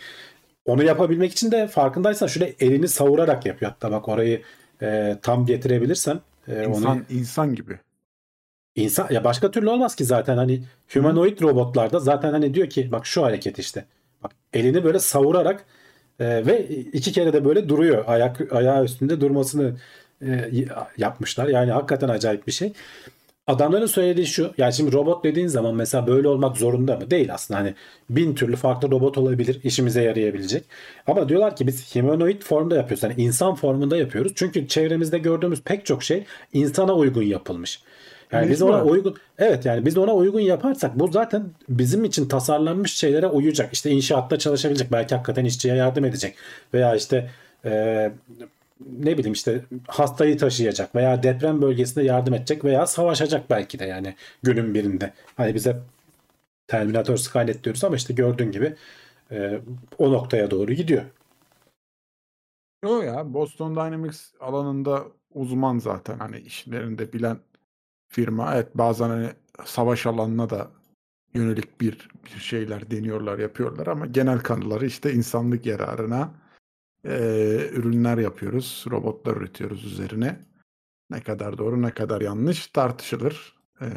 [0.65, 3.71] onu yapabilmek için de farkındaysan şöyle elini savurarak yapıyor.
[3.71, 4.41] Hatta bak orayı
[4.81, 7.79] e, tam getirebilirsen e, İnsan, onu insan gibi.
[8.77, 10.63] İnsan ya başka türlü olmaz ki zaten hani
[10.93, 13.85] humanoid robotlarda zaten hani diyor ki bak şu hareket işte.
[14.23, 15.65] Bak elini böyle savurarak
[16.19, 18.03] e, ve iki kere de böyle duruyor.
[18.07, 19.75] Ayak ayağı üstünde durmasını
[20.21, 20.51] e,
[20.97, 21.47] yapmışlar.
[21.47, 22.73] Yani hakikaten acayip bir şey.
[23.47, 24.53] Adamların söylediği şu.
[24.57, 27.11] Yani şimdi robot dediğin zaman mesela böyle olmak zorunda mı?
[27.11, 27.59] Değil aslında.
[27.59, 27.73] Hani
[28.09, 29.59] bin türlü farklı robot olabilir.
[29.63, 30.63] işimize yarayabilecek.
[31.07, 33.03] Ama diyorlar ki biz humanoid formda yapıyoruz.
[33.03, 34.31] Yani insan formunda yapıyoruz.
[34.35, 37.81] Çünkü çevremizde gördüğümüz pek çok şey insana uygun yapılmış.
[38.31, 38.91] Yani biz ona Mecbur.
[38.91, 43.73] uygun evet yani biz ona uygun yaparsak bu zaten bizim için tasarlanmış şeylere uyacak.
[43.73, 44.91] İşte inşaatta çalışabilecek.
[44.91, 46.35] Belki hakikaten işçiye yardım edecek.
[46.73, 47.29] Veya işte
[47.65, 47.71] e,
[48.99, 54.15] ne bileyim işte hastayı taşıyacak veya deprem bölgesinde yardım edecek veya savaşacak belki de yani
[54.43, 55.13] günün birinde.
[55.37, 55.79] Hani bize
[56.67, 58.75] Terminator Skynet diyoruz ama işte gördüğün gibi
[59.31, 59.59] e,
[59.97, 61.03] o noktaya doğru gidiyor.
[62.83, 65.03] Yok ya Boston Dynamics alanında
[65.33, 67.37] uzman zaten hani işlerinde bilen
[68.09, 68.55] firma.
[68.55, 69.29] Evet bazen hani
[69.65, 70.71] savaş alanına da
[71.33, 76.33] yönelik bir, bir şeyler deniyorlar yapıyorlar ama genel kanıları işte insanlık yararına
[77.05, 78.85] eee, ürünler yapıyoruz.
[78.91, 80.45] Robotlar üretiyoruz üzerine.
[81.09, 83.55] Ne kadar doğru ne kadar yanlış tartışılır.
[83.81, 83.87] Eee,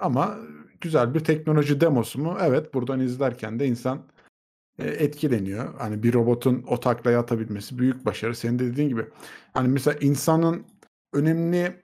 [0.00, 0.38] ama
[0.80, 2.38] güzel bir teknoloji demosu mu?
[2.42, 4.02] Evet buradan izlerken de insan
[4.78, 5.74] e, etkileniyor.
[5.78, 8.36] Hani bir robotun o taklayı atabilmesi büyük başarı.
[8.36, 9.06] Senin de dediğin gibi.
[9.54, 10.66] Hani mesela insanın
[11.12, 11.82] önemli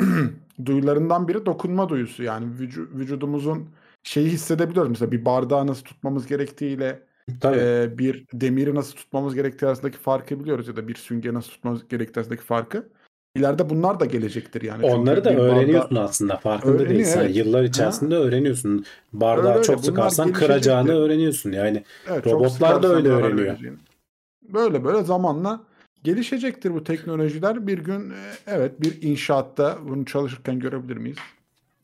[0.64, 2.22] duyularından biri dokunma duyusu.
[2.22, 3.68] Yani vücu- vücudumuzun
[4.02, 4.90] şeyi hissedebiliyoruz.
[4.90, 7.02] Mesela bir bardağı nasıl tutmamız gerektiğiyle
[7.40, 7.58] Tabii.
[7.60, 11.88] e, bir demiri nasıl tutmamız gerektiği arasındaki farkı biliyoruz ya da bir süngeri nasıl tutmamız
[11.88, 12.88] gerektiği arasındaki farkı.
[13.36, 14.80] İleride bunlar da gelecektir yani.
[14.82, 17.20] Çünkü Onları da bir bardağı- öğreniyorsun aslında farkında değilsin.
[17.20, 17.36] evet.
[17.36, 18.84] Yıllar içerisinde öğreniyorsun.
[19.12, 21.52] Bardağı Öyle çok sıkarsan kıracağını öğreniyorsun.
[21.52, 23.56] Yani Evet, Robotlar da öyle öğreniyor.
[24.48, 25.60] Böyle böyle zamanla
[26.06, 27.66] gelişecektir bu teknolojiler.
[27.66, 28.14] Bir gün e,
[28.46, 31.16] evet bir inşaatta bunu çalışırken görebilir miyiz?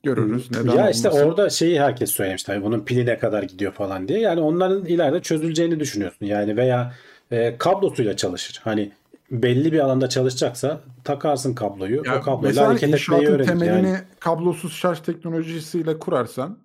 [0.02, 0.50] Görürüz.
[0.50, 1.28] Neden ya işte olmasın?
[1.28, 4.20] orada şeyi herkes söylemiş tabii bunun pili ne kadar gidiyor falan diye.
[4.20, 6.26] Yani onların ileride çözüleceğini düşünüyorsun.
[6.26, 6.94] Yani veya
[7.30, 8.60] e, kablosuyla çalışır.
[8.64, 8.92] Hani
[9.30, 12.02] belli bir alanda çalışacaksa takarsın kabloyu.
[12.06, 13.46] Ya o kabloyla hareket etmeyi inşaatın öğrenir.
[13.48, 16.58] temelini Yani, kablosuz şarj teknolojisiyle kurarsan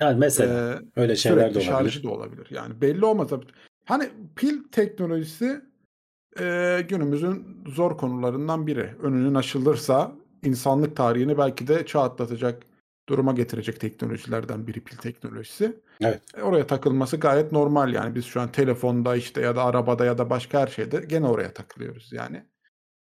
[0.00, 1.62] yani mesela e, öyle şeyler de olabilir.
[1.62, 2.46] şarjı da olabilir.
[2.50, 3.28] Yani belli olmaz.
[3.84, 5.60] Hani pil teknolojisi
[6.40, 8.90] e, günümüzün zor konularından biri.
[9.02, 10.12] Önünün açılırsa
[10.42, 12.62] insanlık tarihini belki de çağ atlatacak
[13.08, 15.80] duruma getirecek teknolojilerden biri pil teknolojisi.
[16.00, 16.20] Evet.
[16.36, 18.14] E, oraya takılması gayet normal yani.
[18.14, 21.52] Biz şu an telefonda işte ya da arabada ya da başka her şeyde gene oraya
[21.52, 22.42] takılıyoruz yani.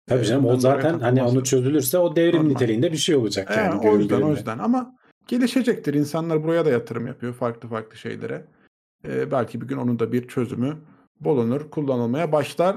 [0.06, 2.48] Tabii E, canım o zaten hani onu çözülürse o devrim Normal.
[2.50, 3.78] niteliğinde bir şey olacak E, yani.
[3.78, 4.94] o günün yüzden o yüzden ama
[5.26, 5.94] gelişecektir.
[5.94, 8.44] İnsanlar buraya da yatırım yapıyor farklı farklı şeylere.
[9.04, 10.76] Ee, belki bir gün onun da bir çözümü
[11.20, 12.76] bulunur, kullanılmaya başlar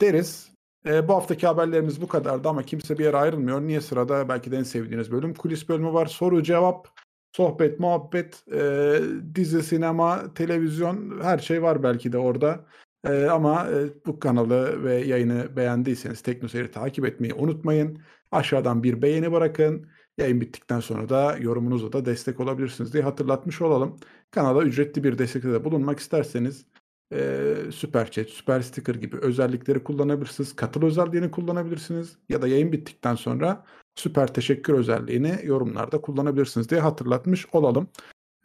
[0.00, 0.50] deriz.
[0.86, 3.60] Ee, bu haftaki haberlerimiz bu kadardı ama kimse bir yere ayrılmıyor.
[3.60, 4.28] Niye sırada?
[4.28, 6.06] Belki de en sevdiğiniz bölüm kulis bölümü var.
[6.06, 6.88] Soru cevap,
[7.32, 9.00] sohbet, muhabbet, e,
[9.34, 12.66] dizi, sinema, televizyon her şey var belki de orada.
[13.04, 17.98] E, ama e, bu kanalı ve yayını beğendiyseniz TeknoSeyir'i takip etmeyi unutmayın.
[18.32, 19.86] Aşağıdan bir beğeni bırakın.
[20.18, 23.96] Yayın bittikten sonra da yorumunuzla da destek olabilirsiniz diye hatırlatmış olalım.
[24.30, 26.66] Kanala ücretli bir destekte de bulunmak isterseniz
[27.12, 30.56] e, Süper Chat, Süper Sticker gibi özellikleri kullanabilirsiniz.
[30.56, 32.16] Katıl özelliğini kullanabilirsiniz.
[32.28, 37.88] Ya da yayın bittikten sonra süper teşekkür özelliğini yorumlarda kullanabilirsiniz diye hatırlatmış olalım.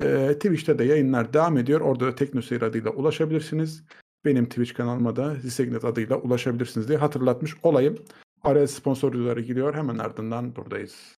[0.01, 1.81] E, Twitch'te de yayınlar devam ediyor.
[1.81, 3.83] Orada da TeknoSeyir adıyla ulaşabilirsiniz.
[4.25, 7.97] Benim Twitch kanalıma da Zisegnet adıyla ulaşabilirsiniz diye hatırlatmış olayım.
[8.43, 9.75] Araya sponsor videoları gidiyor.
[9.75, 11.15] Hemen ardından buradayız.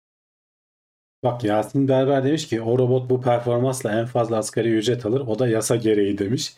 [1.23, 5.21] Bak Yasin Berber demiş ki o robot bu performansla en fazla asgari ücret alır.
[5.27, 6.55] O da yasa gereği demiş.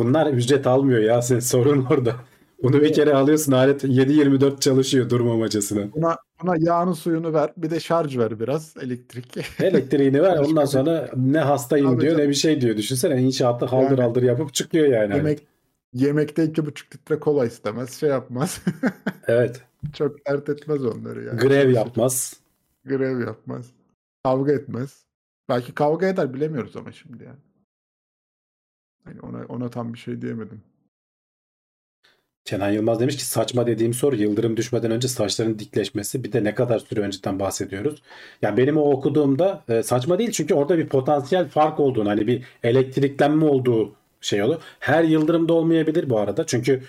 [0.00, 2.14] Bunlar ücret almıyor Yasin sorun orada.
[2.62, 5.92] Bunu bir kere alıyorsun alet 7-24 çalışıyor durmamacasına.
[5.92, 7.52] Buna, buna yağını suyunu ver.
[7.56, 9.36] Bir de şarj ver biraz elektrik.
[9.60, 12.30] Elektriğini ver ondan sonra ne hastayım Tabii diyor ne canım.
[12.30, 12.76] bir şey diyor.
[12.76, 15.14] Düşünsene inşaatta haldır Yani- haldır yapıp çıkıyor yani.
[15.16, 15.46] Yemek
[15.92, 17.92] yemekte iki buçuk litre kola istemez.
[18.00, 18.62] Şey yapmaz.
[19.26, 19.62] Evet.
[19.92, 21.40] Çok dert etmez onları yani.
[21.40, 22.36] Grev yapmaz.
[22.84, 23.66] Grev yapmaz.
[24.24, 25.04] Kavga etmez.
[25.48, 27.36] Belki kavga eder bilemiyoruz ama şimdi yani.
[29.10, 30.62] Hani ona ona tam bir şey diyemedim.
[32.44, 36.54] Kenan Yılmaz demiş ki saçma dediğim soru yıldırım düşmeden önce saçların dikleşmesi bir de ne
[36.54, 38.02] kadar süre önceden bahsediyoruz.
[38.42, 42.44] Yani benim o okuduğumda e, saçma değil çünkü orada bir potansiyel fark olduğunu hani bir
[42.62, 44.62] elektriklenme olduğu şey olur.
[44.80, 46.82] Her yıldırımda olmayabilir bu arada çünkü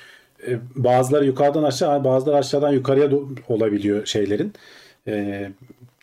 [0.47, 3.09] e, bazıları yukarıdan aşağı bazıları aşağıdan yukarıya
[3.47, 4.53] olabiliyor şeylerin.
[5.07, 5.51] E,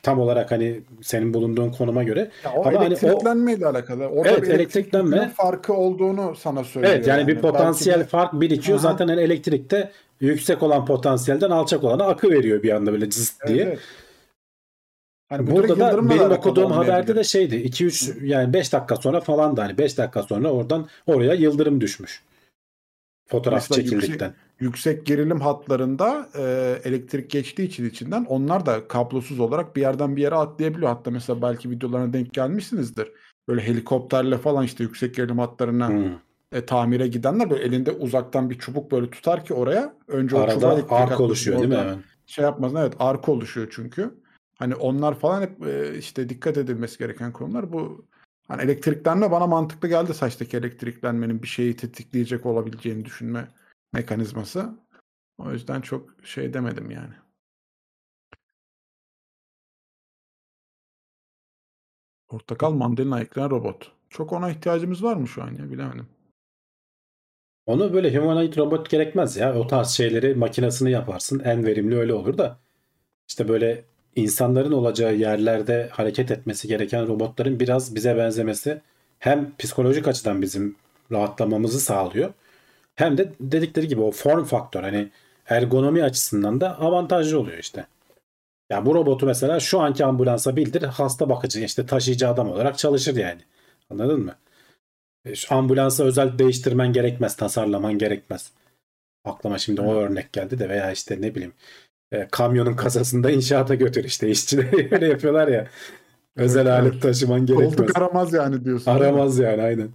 [0.03, 2.31] tam olarak hani senin bulunduğun konuma göre.
[2.45, 4.07] Ya o Ama hani o- elektriklenmeyle alakalı.
[4.07, 5.09] Orada Evet, bir elektriklenme.
[5.17, 6.95] elektriklenme farkı olduğunu sana söylüyor.
[6.95, 8.79] Evet yani bir Belki de- potansiyel fark birikiyor.
[8.79, 8.83] Aha.
[8.83, 13.55] Zaten hani elektrikte yüksek olan potansiyelden alçak olana akı veriyor bir anda böyle cız Evet,
[13.55, 13.65] diye.
[13.65, 13.79] evet.
[15.29, 17.57] Hani bu Burada da benim okuduğum haberde de şeydi.
[17.57, 22.23] 2-3 yani 5 dakika sonra falan da hani 5 dakika sonra oradan oraya yıldırım düşmüş.
[23.29, 24.27] Fotoğraf Mesela çekildikten.
[24.27, 24.48] yüksek
[25.05, 26.43] gerilim hatlarında e,
[26.85, 30.89] elektrik geçtiği için içinden onlar da kablosuz olarak bir yerden bir yere atlayabiliyor.
[30.89, 33.13] Hatta mesela belki videolarına denk gelmişsinizdir.
[33.49, 36.13] Böyle helikopterle falan işte yüksek gerilim hatlarına Hmm.
[36.53, 40.87] e, tamire gidenler böyle elinde uzaktan bir çubuk böyle tutar ki oraya önce o Arada
[40.91, 42.03] ark oluşuyor değil mi hemen?
[42.27, 42.73] Şey yapmaz.
[42.77, 44.15] Evet arka oluşuyor çünkü.
[44.59, 47.73] Hani onlar falan hep e, işte dikkat edilmesi gereken konular.
[47.73, 48.05] Bu
[48.49, 53.49] hani elektriklenme bana mantıklı geldi saçtaki elektriklenmenin bir şeyi tetikleyecek olabileceğini düşünme
[53.93, 54.79] mekanizması.
[55.39, 57.15] O yüzden çok şey demedim yani.
[62.29, 63.93] Portakal mandalina ayıklayan robot.
[64.11, 66.09] Çok ona ihtiyacımız var mı şu an ya bilemedim.
[67.67, 69.55] Onu böyle humanoid robot gerekmez ya.
[69.59, 71.41] O tarz şeyleri makinasını yaparsın.
[71.41, 72.59] En verimli öyle olur da.
[73.29, 73.85] İşte böyle
[74.17, 78.81] insanların olacağı yerlerde hareket etmesi gereken robotların biraz bize benzemesi
[79.19, 80.77] hem psikolojik açıdan bizim
[81.13, 82.33] rahatlamamızı sağlıyor.
[82.99, 85.09] Hem de dedikleri gibi o form faktör hani
[85.47, 87.87] ergonomi açısından da avantajlı oluyor işte.
[88.71, 93.17] Ya bu robotu mesela şu anki ambulansa bildir hasta bakıcı işte taşıyıcı adam olarak çalışır
[93.17, 93.41] yani.
[93.91, 94.35] Anladın mı?
[95.25, 98.53] E, Şu ambulansa özel değiştirmen gerekmez, tasarlaman gerekmez.
[99.25, 101.53] Aklıma şimdi o örnek geldi de veya işte ne bileyim
[102.13, 105.67] e, kamyonun kasasında inşaata götür işte işçileri öyle yapıyorlar ya.
[106.37, 107.77] Özel Evet, alet taşıman gerekmez.
[107.77, 108.91] Koltuk aramaz yani diyorsun.
[108.91, 109.89] Aramaz yani aynen.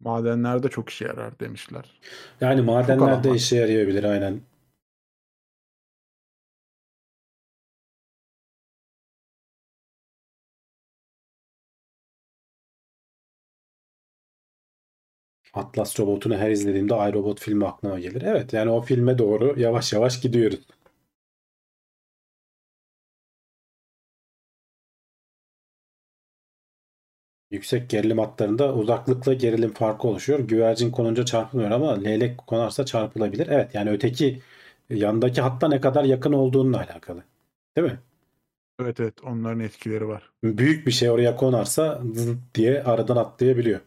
[0.00, 2.00] Madenlerde çok işe yarar demişler.
[2.40, 4.40] Yani madenlerde işe yarayabilir aynen.
[15.54, 18.22] Atlas robotunu her izlediğimde iRobot filmi aklıma gelir.
[18.22, 20.60] Evet yani o filme doğru yavaş yavaş gidiyoruz.
[27.50, 30.38] Yüksek gerilim hatlarında uzaklıkla gerilim farkı oluşuyor.
[30.38, 33.46] Güvercin konunca çarpılmıyor ama leylek konarsa çarpılabilir.
[33.46, 34.40] Evet yani öteki
[34.90, 37.22] yandaki hatta ne kadar yakın olduğununla alakalı.
[37.76, 37.98] Değil mi?
[38.82, 40.30] Evet evet onların etkileri var.
[40.44, 42.02] Büyük bir şey oraya konarsa
[42.54, 43.80] diye aradan atlayabiliyor.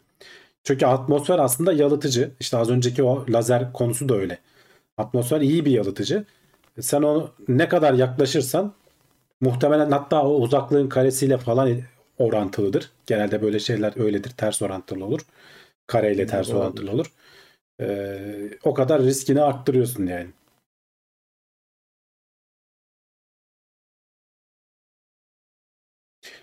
[0.64, 2.30] Çünkü atmosfer aslında yalıtıcı.
[2.40, 4.38] İşte az önceki o lazer konusu da öyle.
[4.98, 6.24] Atmosfer iyi bir yalıtıcı.
[6.80, 8.72] Sen onu ne kadar yaklaşırsan
[9.40, 11.78] muhtemelen hatta o uzaklığın karesiyle falan
[12.18, 12.90] orantılıdır.
[13.06, 14.30] Genelde böyle şeyler öyledir.
[14.30, 15.20] Ters orantılı olur.
[15.86, 16.58] Kareyle hmm, ters Doğru.
[16.58, 17.12] orantılı olur.
[17.80, 20.30] Ee, o kadar riskini arttırıyorsun yani.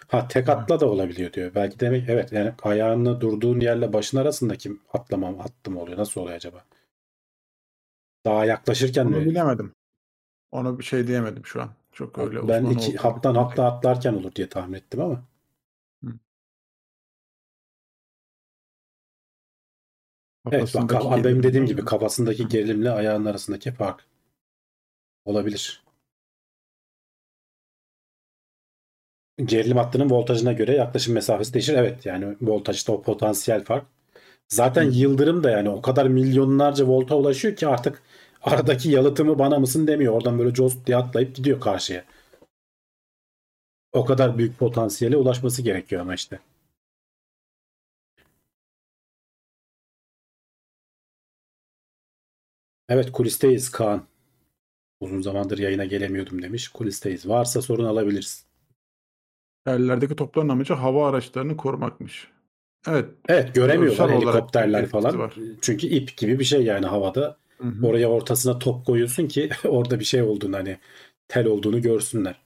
[0.08, 0.54] Ha tek hmm.
[0.54, 1.56] atla da olabiliyor diyor.
[1.56, 5.98] Belki demek evet yani ayağını durduğun yerle başın arasındaki atlamam attım oluyor.
[5.98, 6.66] Nasıl oluyor acaba?
[8.26, 9.26] Daha yaklaşırken Onu mi?
[9.26, 9.74] bilemedim.
[10.52, 11.70] Onu bir şey diyemedim şu an.
[11.92, 15.24] Çok öyle Ben uzman iki, olduğum haptan atlarken olur diye tahmin ettim ama.
[20.52, 24.06] Evet bak benim dediğim gibi kafasındaki gerilimle ayağının arasındaki fark.
[25.26, 25.84] Olabilir.
[29.46, 31.74] Gerilim hattının voltajına göre yaklaşım mesafesi değişir.
[31.74, 33.86] Evet yani voltajda o potansiyel fark.
[34.50, 38.02] Zaten yıldırım da yani o kadar milyonlarca volta ulaşıyor ki artık
[38.42, 40.14] aradaki yalıtımı bana mısın demiyor.
[40.14, 42.06] Oradan böyle coz diye atlayıp gidiyor karşıya.
[43.94, 46.40] O kadar büyük potansiyele ulaşması gerekiyor ama işte.
[52.92, 54.04] Evet kulisteyiz Kaan.
[55.00, 56.68] Uzun zamandır yayına gelemiyordum demiş.
[56.68, 57.30] Kulisteyiz.
[57.30, 58.46] Varsa sorun alabiliriz.
[59.68, 62.28] Yerlerdeki topların amacı hava araçlarını korumakmış.
[62.88, 63.06] Evet.
[63.28, 65.20] Evet göremiyorlar helikopterler falan.
[65.20, 65.36] var.
[65.62, 67.38] Çünkü ip gibi bir şey yani havada.
[67.58, 67.88] Hı hı.
[67.88, 70.78] Oraya ortasına top koyuyorsun ki orada bir şey olduğunu hani
[71.28, 72.42] tel olduğunu görsünler.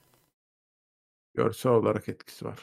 [1.34, 2.58] Görsel olarak etkisi var.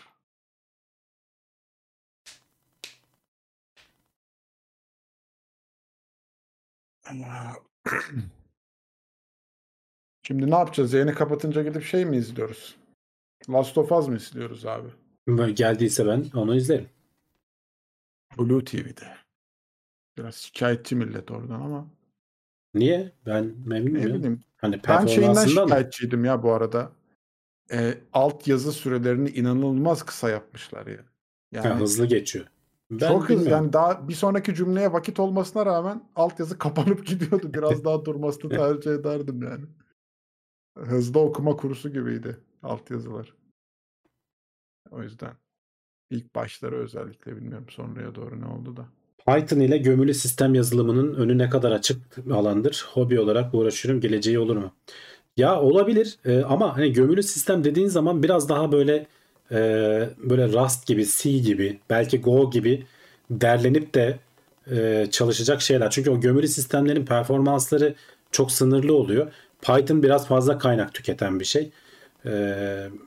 [10.24, 10.94] Şimdi ne yapacağız?
[10.94, 12.78] Yayını kapatınca gidip şey mi izliyoruz?
[13.50, 14.88] Last of Us mı izliyoruz abi?
[15.54, 16.90] Geldiyse ben onu izlerim.
[18.38, 19.18] Blue TV'de.
[20.18, 21.88] Biraz şikayetçi millet oradan ama.
[22.74, 23.12] Niye?
[23.26, 24.16] Ben memnunum Ne ya.
[24.16, 24.44] bileyim.
[24.58, 25.70] Hani Ben şeyinden performansından mı?
[25.70, 26.92] şikayetçiydim ya bu arada.
[27.72, 31.00] E, alt yazı sürelerini inanılmaz kısa yapmışlar ya.
[31.52, 32.46] Yani Ha, hızlı geçiyor.
[32.92, 33.50] Ben çok hızlı.
[33.50, 37.54] Yani daha bir sonraki cümleye vakit olmasına rağmen altyazı kapanıp gidiyordu.
[37.54, 39.66] Biraz daha durmasını tercih ederdim yani.
[40.78, 43.34] Hızlı okuma kursu gibiydi altyazılar.
[44.92, 45.34] O yüzden
[46.10, 48.86] ilk başları özellikle bilmiyorum sonraya doğru ne oldu da.
[49.28, 52.86] Python ile gömülü sistem yazılımının önü ne kadar açık alandır?
[52.94, 54.02] Hobi olarak uğraşıyorum.
[54.02, 54.72] Geleceği olur mu?
[55.38, 59.08] Ya olabilir e, ama hani gömülü sistem dediğin zaman biraz daha böyle
[59.54, 59.60] e,
[60.18, 62.86] böyle Rust gibi, C gibi, belki Go gibi
[63.32, 64.20] derlenip de
[64.72, 65.89] e, çalışacak şeyler.
[65.89, 67.95] Çünkü o gömülü sistemlerin performansları
[68.32, 69.32] çok sınırlı oluyor.
[69.62, 71.72] Python biraz fazla kaynak tüketen bir şey.
[72.26, 72.32] E,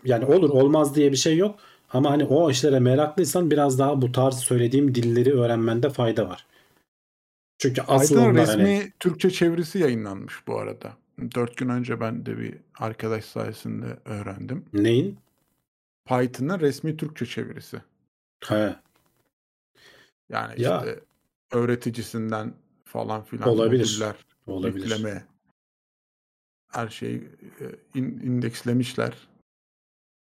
[0.05, 1.59] yani olur olmaz diye bir şey yok.
[1.93, 6.47] Ama hani o işlere meraklıysan biraz daha bu tarz söylediğim dilleri öğrenmende fayda var.
[7.59, 10.93] Çünkü onlar resmi hani Türkçe çevirisi yayınlanmış bu arada.
[11.35, 14.65] Dört gün önce ben de bir arkadaş sayesinde öğrendim.
[14.73, 15.19] neyin?
[16.07, 17.83] Python'ın resmi Türkçe çevirisi.
[18.45, 18.77] He,
[20.29, 20.79] Yani Ya.
[20.79, 21.01] işte
[21.53, 22.55] öğreticisinden
[22.85, 23.95] falan filan Olabilir.
[23.99, 24.15] modüller,
[24.47, 24.83] olabilir.
[24.91, 25.25] yükleme
[26.73, 27.19] her şeyi
[27.61, 29.13] e, in- indekslemişler.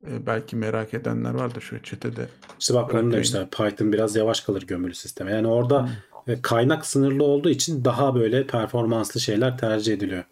[0.06, 2.28] E, belki merak edenler vardır şöyle çetede.
[2.60, 3.50] İşte bak onu demişler.
[3.50, 5.30] Python biraz yavaş kalır gömülü sisteme.
[5.32, 6.32] Yani orada Hmm.
[6.34, 10.24] e, kaynak sınırlı olduğu için daha böyle performanslı şeyler tercih ediliyor.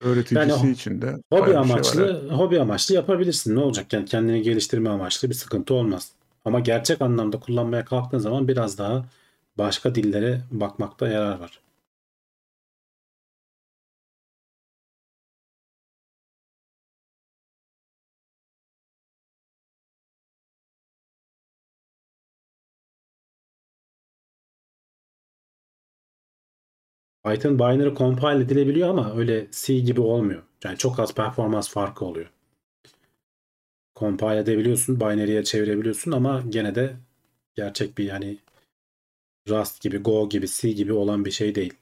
[0.00, 2.32] Öğreticisi Yani için de Hobi şey var, amaçlı, evet.
[2.32, 3.56] hobi amaçlı yapabilirsin.
[3.56, 3.92] Ne olacak?
[3.92, 6.12] Yani kendini geliştirme amaçlı bir sıkıntı olmaz.
[6.44, 9.04] Ama gerçek anlamda kullanmaya kalktığın zaman biraz daha
[9.58, 11.60] başka dillere bakmakta yarar var.
[27.28, 30.42] Python binary compile edilebiliyor ama öyle C gibi olmuyor.
[30.64, 32.30] Yani çok az performans farkı oluyor.
[33.96, 36.96] Compile edebiliyorsun, binary'e çevirebiliyorsun ama gene de
[37.54, 38.38] gerçek bir yani
[39.48, 41.74] Rust gibi, Go gibi, C gibi olan bir şey değil.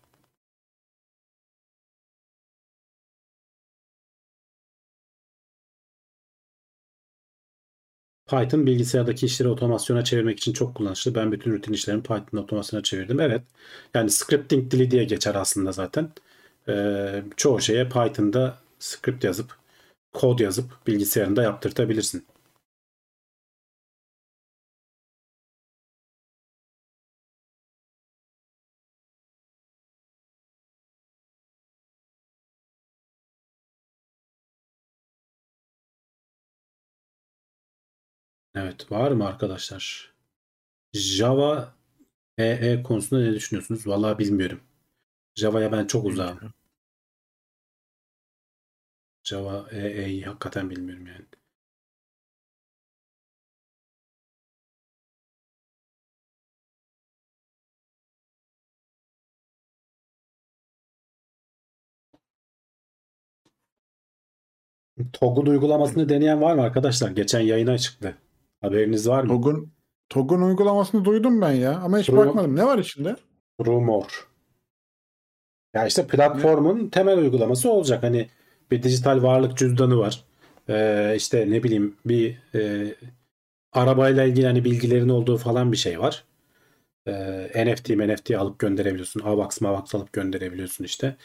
[8.27, 11.15] Python bilgisayardaki işleri otomasyona çevirmek için çok kullanışlı.
[11.15, 13.21] Ben bütün rutin işlerimi Python otomasyona çevirdim.
[13.21, 13.43] Evet.
[13.95, 16.11] Yani scripting dili diye geçer aslında zaten.
[16.69, 19.57] Ee, çoğu şeye Python'da script yazıp,
[20.13, 22.27] kod yazıp bilgisayarında yaptırtabilirsin.
[38.91, 40.15] Var mı arkadaşlar?
[40.95, 41.75] Java
[42.39, 43.87] EE konusunda ne düşünüyorsunuz?
[43.87, 44.61] Vallahi bilmiyorum.
[45.37, 46.55] Java'ya ben çok uzağım.
[49.25, 51.27] Java EE'yi hakikaten bilmiyorum yani.
[65.13, 67.11] Toggl uygulamasını deneyen var mı arkadaşlar?
[67.11, 68.19] Geçen yayına çıktı.
[68.67, 69.29] Haberiniz var mı?
[69.29, 69.73] TOG'un
[70.09, 72.57] TOG'un uygulamasını duydum ben ya ama hiç Ru- bakmadım.
[72.57, 73.17] Ne var içinde?
[73.67, 74.29] Rumor.
[75.75, 78.03] Ya işte platformun temel uygulaması olacak.
[78.03, 78.29] Hani
[78.71, 80.25] bir dijital varlık cüzdanı var.
[80.69, 82.95] Ee, işte ne bileyim bir e,
[83.73, 86.25] arabayla ilgili hani bilgilerin olduğu falan bir şey var.
[87.07, 89.21] Ee, NFT, NFT alıp gönderebiliyorsun.
[89.21, 91.17] AVAX, MAVAX alıp gönderebiliyorsun işte.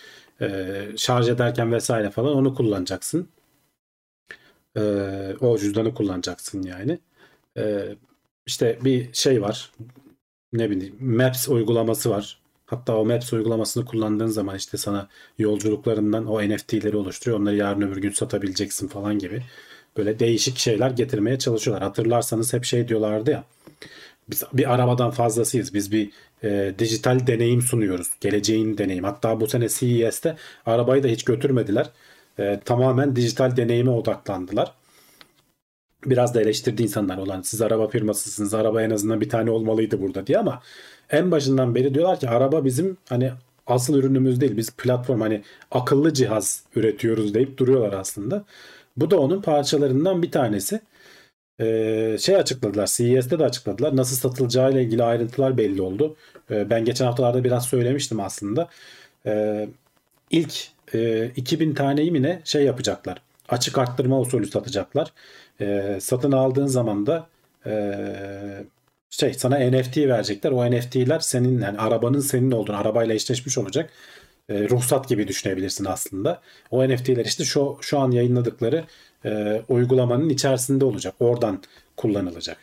[0.41, 3.29] Ee, şarj ederken vesaire falan onu kullanacaksın.
[4.77, 6.99] Ee, o cüzdanı kullanacaksın yani.
[7.57, 7.95] Ee,
[8.45, 9.71] işte bir şey var.
[10.53, 12.41] Ne bileyim Maps uygulaması var.
[12.65, 15.07] Hatta o Maps uygulamasını kullandığın zaman işte sana
[15.37, 17.39] yolculuklarından o NFT'leri oluşturuyor.
[17.39, 19.43] Onları yarın öbür gün satabileceksin falan gibi.
[19.97, 21.83] Böyle değişik şeyler getirmeye çalışıyorlar.
[21.83, 23.43] Hatırlarsanız hep şey diyorlardı ya.
[24.29, 25.73] Biz bir arabadan fazlasıyız.
[25.73, 26.11] Biz bir
[26.43, 28.09] e, dijital deneyim sunuyoruz.
[28.21, 29.03] Geleceğin deneyim.
[29.03, 31.89] Hatta bu sene CES'te arabayı da hiç götürmediler.
[32.39, 34.73] E, tamamen dijital deneyime odaklandılar.
[36.05, 38.53] Biraz da eleştirdi insanlar olan siz araba firmasısınız.
[38.53, 40.61] Araba en azından bir tane olmalıydı burada diye ama
[41.09, 43.31] en başından beri diyorlar ki araba bizim hani
[43.67, 44.57] asıl ürünümüz değil.
[44.57, 45.41] Biz platform hani
[45.71, 48.45] akıllı cihaz üretiyoruz deyip duruyorlar aslında.
[48.97, 50.81] Bu da onun parçalarından bir tanesi.
[51.61, 52.87] Ee, şey açıkladılar.
[52.87, 53.95] CES'te de açıkladılar.
[53.95, 56.15] Nasıl satılacağı ile ilgili ayrıntılar belli oldu.
[56.51, 58.69] Ee, ben geçen haftalarda biraz söylemiştim aslında.
[59.25, 59.69] Ee,
[60.31, 63.21] ilk e, 2000 taneyi mi ne şey yapacaklar.
[63.49, 65.13] Açık arttırma usulü satacaklar.
[65.61, 67.29] Ee, satın aldığın zaman da
[67.65, 67.73] e,
[69.09, 70.51] şey sana NFT verecekler.
[70.51, 73.89] O NFT'ler senin yani arabanın senin olduğunu, arabayla eşleşmiş olacak.
[74.49, 76.41] E, ruhsat gibi düşünebilirsin aslında.
[76.71, 78.85] O NFT'ler işte şu şu an yayınladıkları
[79.25, 81.15] e, uygulamanın içerisinde olacak.
[81.19, 81.63] Oradan
[81.97, 82.57] kullanılacak.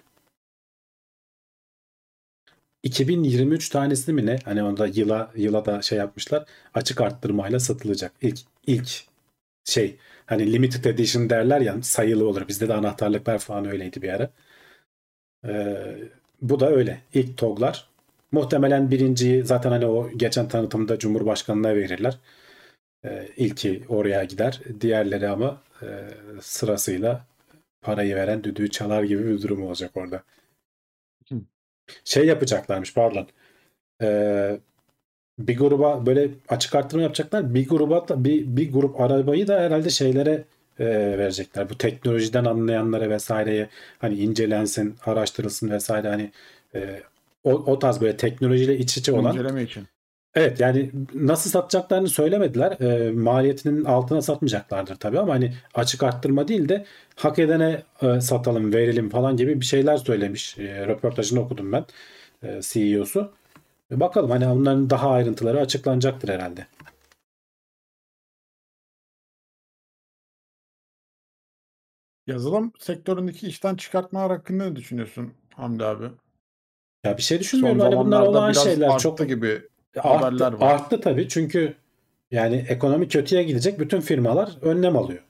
[2.82, 4.38] 2023 tanesini mi ne?
[4.44, 6.44] Hani onda yıla yıla da şey yapmışlar.
[6.74, 8.12] Açık arttırmayla satılacak.
[8.22, 9.04] İlk ilk
[9.64, 9.96] şey
[10.28, 12.48] hani limited edition derler ya sayılı olur.
[12.48, 14.30] Bizde de anahtarlıklar falan öyleydi bir ara.
[15.48, 15.96] Ee,
[16.42, 17.00] bu da öyle.
[17.14, 17.88] İlk TOG'lar.
[18.32, 22.18] Muhtemelen birinciyi zaten hani o geçen tanıtımda Cumhurbaşkanı'na verirler.
[23.04, 24.60] Ee, ilki oraya gider.
[24.80, 25.86] Diğerleri ama e,
[26.40, 27.26] sırasıyla
[27.82, 30.22] parayı veren düdüğü çalar gibi bir durum olacak orada.
[32.04, 33.28] Şey yapacaklarmış pardon.
[34.02, 34.60] Ee,
[35.38, 37.54] bir gruba böyle açık arttırma yapacaklar.
[37.54, 40.44] Bir gruba da bir, bir grup arabayı da herhalde şeylere
[40.78, 40.86] e,
[41.18, 41.70] verecekler.
[41.70, 46.30] Bu teknolojiden anlayanlara vesaireye hani incelensin, araştırılsın vesaire hani
[46.74, 47.02] e,
[47.44, 49.84] o, o tarz böyle teknolojiyle iç içe olan İnceleme için.
[50.34, 52.80] Evet yani nasıl satacaklarını söylemediler.
[52.80, 56.84] E, maliyetinin altına satmayacaklardır tabii ama hani açık arttırma değil de
[57.16, 60.58] hak edene e, satalım, verelim falan gibi bir şeyler söylemiş.
[60.58, 61.84] E, röportajını okudum ben
[62.42, 63.30] e, CEO'su.
[63.92, 66.66] E, bakalım hani onların daha ayrıntıları açıklanacaktır herhalde.
[72.26, 76.04] Yazılım sektöründeki işten çıkartmalar hakkında ne düşünüyorsun Hamdi abi?
[77.04, 77.80] Ya bir şey Son düşünmüyorum.
[77.80, 79.62] Hani bunlar olan biraz şeyler arttı çok gibi
[79.96, 80.74] arttı, haberler var.
[80.74, 81.74] arttı tabii çünkü
[82.30, 85.22] yani ekonomi kötüye gidecek bütün firmalar önlem alıyor.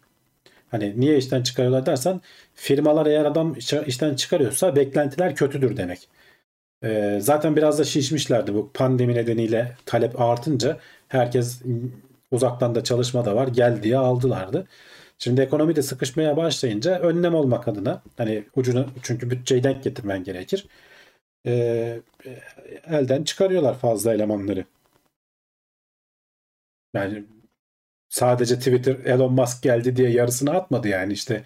[0.71, 2.21] Hani niye işten çıkarıyorlar dersen
[2.55, 3.55] firmalar eğer adam
[3.87, 6.09] işten çıkarıyorsa beklentiler kötüdür demek.
[6.85, 11.63] Ee, zaten biraz da şişmişlerdi bu pandemi nedeniyle talep artınca herkes
[12.31, 14.67] uzaktan da çalışma da var gel diye aldılardı.
[15.19, 20.67] Şimdi ekonomi de sıkışmaya başlayınca önlem olmak adına hani ucunu çünkü bütçeyi denk getirmen gerekir.
[21.47, 22.01] Ee,
[22.87, 24.65] elden çıkarıyorlar fazla elemanları.
[26.95, 27.25] Yani
[28.09, 31.45] sadece Twitter Elon Musk geldi diye yarısını atmadı yani işte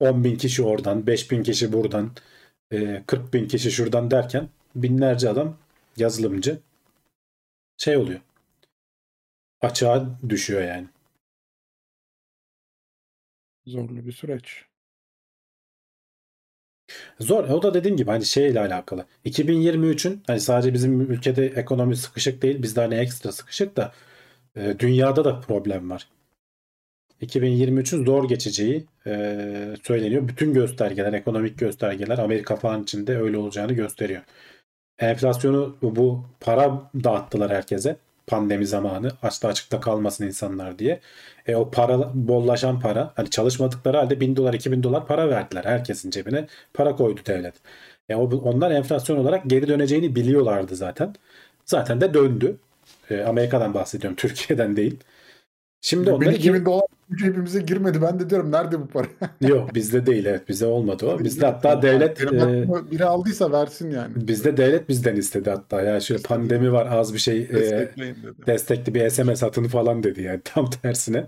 [0.00, 2.12] 10 bin kişi oradan 5 bin kişi buradan
[2.72, 4.48] e, 40 bin kişi şuradan derken
[4.82, 5.56] binlerce adam
[5.96, 6.58] yazılımcı
[7.78, 8.20] şey oluyor
[9.60, 10.86] açığa düşüyor yani.
[13.66, 14.64] Zorlu bir süreç.
[17.20, 17.48] Zor.
[17.48, 19.06] O da dediğim gibi hani şeyle alakalı.
[19.24, 22.62] 2023'ün hani sadece bizim ülkede ekonomi sıkışık değil.
[22.62, 23.92] Bizde hani ekstra sıkışık da
[24.56, 26.08] e, dünyada da problem var.
[27.22, 30.28] 2023'ün zor geçeceği e, söyleniyor.
[30.28, 34.22] Bütün göstergeler, ekonomik göstergeler Amerika falan içinde öyle olacağını gösteriyor.
[34.98, 37.96] Enflasyonu bu para dağıttılar herkese
[38.26, 41.00] pandemi zamanı açta açıkta kalmasın insanlar diye.
[41.46, 46.10] E, o para bollaşan para hani çalışmadıkları halde 1000 dolar 2000 dolar para verdiler herkesin
[46.10, 47.54] cebine para koydu devlet.
[48.08, 51.14] E, o, onlar enflasyon olarak geri döneceğini biliyorlardı zaten.
[51.64, 52.56] Zaten de döndü.
[53.10, 55.00] E, Amerika'dan bahsediyorum Türkiye'den değil.
[55.86, 56.84] Şimdi onları 2000 dolar
[57.18, 58.02] cebimize girmedi.
[58.02, 59.06] Ben de diyorum nerede bu para?
[59.48, 61.24] Yok bizde değil evet bizde olmadı o.
[61.24, 62.30] Bizde hatta devlet e,
[62.90, 64.12] biri aldıysa versin yani.
[64.16, 67.88] bizde devlet bizden istedi hatta ya şöyle pandemi var az bir şey e,
[68.46, 71.26] destekli bir SMS atın falan dedi yani tam tersine.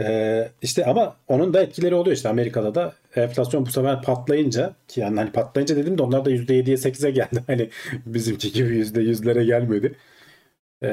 [0.00, 5.00] Ee, işte ama onun da etkileri oluyor işte Amerika'da da enflasyon bu sefer patlayınca ki
[5.00, 7.42] yani hani patlayınca dedim de onlar da %7'ye 8'e geldi.
[7.46, 7.70] Hani
[8.06, 9.94] bizimki gibi %100'lere gelmedi.
[10.82, 10.88] Ee,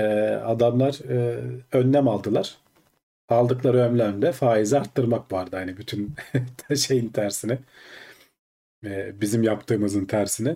[0.46, 1.40] adamlar e,
[1.72, 2.61] önlem aldılar.
[3.32, 5.56] Aldıkları önlemde faizi arttırmak vardı.
[5.56, 6.16] Hani bütün
[6.76, 7.60] şeyin tersine.
[8.86, 10.56] Ee, bizim yaptığımızın tersine.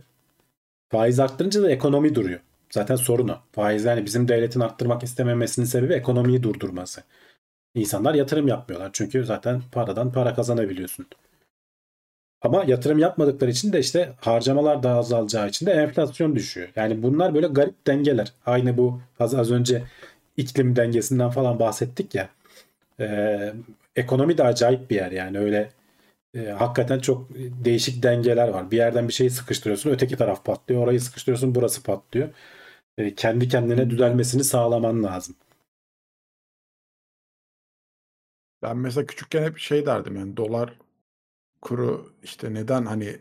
[0.92, 2.40] Faiz arttırınca da ekonomi duruyor.
[2.72, 3.38] Zaten sorun o.
[3.52, 7.04] Faiz yani bizim devletin arttırmak istememesinin sebebi ekonomiyi durdurması.
[7.76, 8.90] İnsanlar yatırım yapmıyorlar.
[8.94, 11.06] Çünkü zaten paradan para kazanabiliyorsun.
[12.42, 16.70] Ama yatırım yapmadıkları için de işte harcamalar daha azalacağı için de enflasyon düşüyor.
[16.76, 18.34] Yani bunlar böyle garip dengeler.
[18.46, 19.84] Aynı bu az, az önce
[20.38, 22.30] iklim dengesinden falan bahsettik ya.
[23.00, 23.54] Ee,
[23.96, 25.70] ekonomi de acayip bir yer yani öyle
[26.36, 27.30] e, hakikaten çok
[27.66, 28.72] değişik dengeler var.
[28.72, 30.84] Bir yerden bir şeyi sıkıştırıyorsun öteki taraf patlıyor.
[30.84, 32.30] Orayı sıkıştırıyorsun burası patlıyor.
[32.98, 35.36] E, kendi kendine düzelmesini sağlaman lazım.
[38.62, 40.80] Ben mesela küçükken hep şey derdim yani dolar
[41.62, 43.20] kuru işte neden hani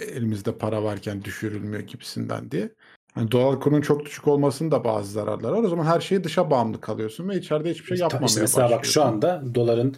[0.00, 2.70] elimizde para varken düşürülmüyor gibisinden diye.
[3.16, 5.62] Hani dolar kurunun çok düşük olmasının da bazı zararları var.
[5.62, 8.86] O zaman her şeyi dışa bağımlı kalıyorsun ve içeride hiçbir şey yapmamaya işte mesela bak
[8.86, 9.96] şu anda doların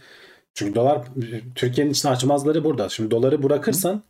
[0.54, 1.00] çünkü dolar
[1.54, 2.88] Türkiye'nin için açmazları burada.
[2.88, 4.02] Şimdi doları bırakırsan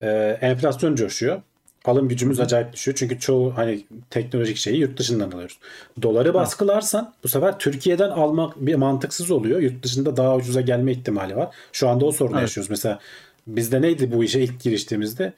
[0.00, 1.42] e, enflasyon coşuyor.
[1.84, 2.96] Alım gücümüz acayip düşüyor.
[2.96, 5.58] Çünkü çoğu hani teknolojik şeyi yurt dışından alıyoruz.
[6.02, 9.60] Doları baskılarsan bu sefer Türkiye'den almak bir mantıksız oluyor.
[9.60, 11.54] Yurt dışında daha ucuza gelme ihtimali var.
[11.72, 12.42] Şu anda o sorunu Evet.
[12.42, 12.70] yaşıyoruz.
[12.70, 12.98] Mesela
[13.46, 15.32] bizde neydi bu işe ilk giriştiğimizde?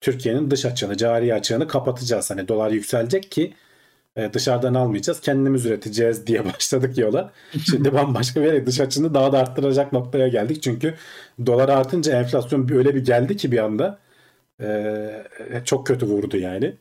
[0.00, 2.30] Türkiye'nin dış açığını, cari açığını kapatacağız.
[2.30, 3.54] Hani dolar yükselecek ki
[4.16, 5.20] e, dışarıdan almayacağız.
[5.20, 7.32] Kendimiz üreteceğiz diye başladık yola.
[7.70, 10.62] Şimdi bambaşka bir dış açığını daha da arttıracak noktaya geldik.
[10.62, 10.94] Çünkü
[11.46, 13.98] dolar artınca enflasyon öyle bir geldi ki bir anda
[14.60, 16.74] e, çok kötü vurdu yani.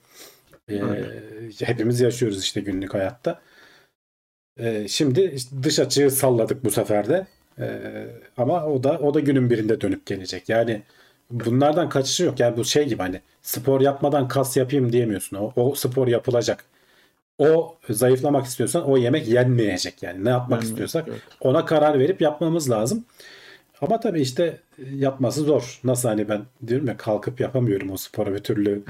[0.69, 0.81] E,
[1.63, 3.41] hepimiz yaşıyoruz işte günlük hayatta.
[4.57, 7.27] E, şimdi dış açığı salladık bu sefer de.
[7.59, 7.67] E,
[8.37, 10.49] ama o da o da günün birinde dönüp gelecek.
[10.49, 10.81] Yani
[11.31, 12.39] bunlardan kaçışı yok.
[12.39, 15.37] Yani bu şey gibi hani spor yapmadan kas yapayım diyemiyorsun.
[15.37, 16.65] O, o spor yapılacak.
[17.37, 20.25] O zayıflamak istiyorsan o yemek yenmeyecek yani.
[20.25, 21.21] Ne yapmak Yani, istiyorsak evet.
[21.41, 23.05] ona karar verip yapmamız lazım.
[23.81, 24.57] Ama tabii işte
[24.93, 25.79] yapması zor.
[25.83, 28.83] Nasıl hani ben diyorum ya kalkıp yapamıyorum o sporu bir türlü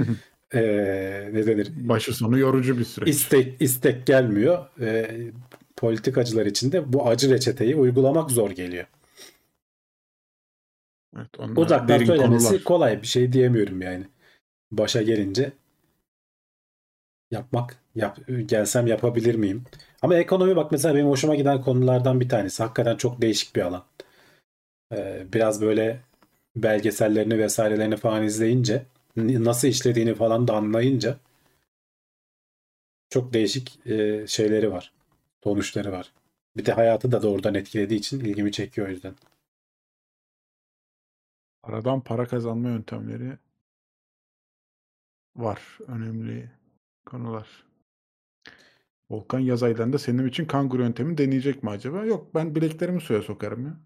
[0.54, 3.10] eee ne denir Başı sonu yorucu bir süreç.
[3.16, 4.66] istek istek gelmiyor.
[4.82, 5.32] Eee,
[5.76, 8.86] politikacılar için de bu acı reçeteyi uygulamak zor geliyor.
[11.16, 12.64] Evet, onlar Uzaktan söylemesi konular.
[12.64, 14.06] kolay bir şey diyemiyorum yani.
[14.72, 15.52] Başa gelince
[17.32, 19.64] yapmak yap, gelsem yapabilir miyim?
[20.02, 22.64] Ama ekonomi bak mesela benim hoşuma giden konulardan bir tanesi.
[22.64, 23.86] Hakikaten çok değişik bir alan.
[24.94, 26.02] Ee, biraz böyle
[26.56, 28.86] belgesellerini vesairelerini falan izleyince
[29.16, 31.18] nasıl işlediğini falan da anlayınca
[33.10, 34.94] çok değişik e, şeyleri var.
[35.44, 36.14] Sonuçları var.
[36.58, 39.14] Bir de hayatı da doğrudan etkilediği için ilgimi çekiyor o yüzden.
[41.68, 43.38] Aradan para kazanma yöntemleri
[45.36, 45.78] var.
[45.88, 46.52] Önemli
[47.06, 47.48] konular.
[49.10, 52.06] Volkan yaz aylarında senin için kanguru yöntemi deneyecek mi acaba?
[52.06, 53.78] Yok ben bileklerimi suya sokarım ya.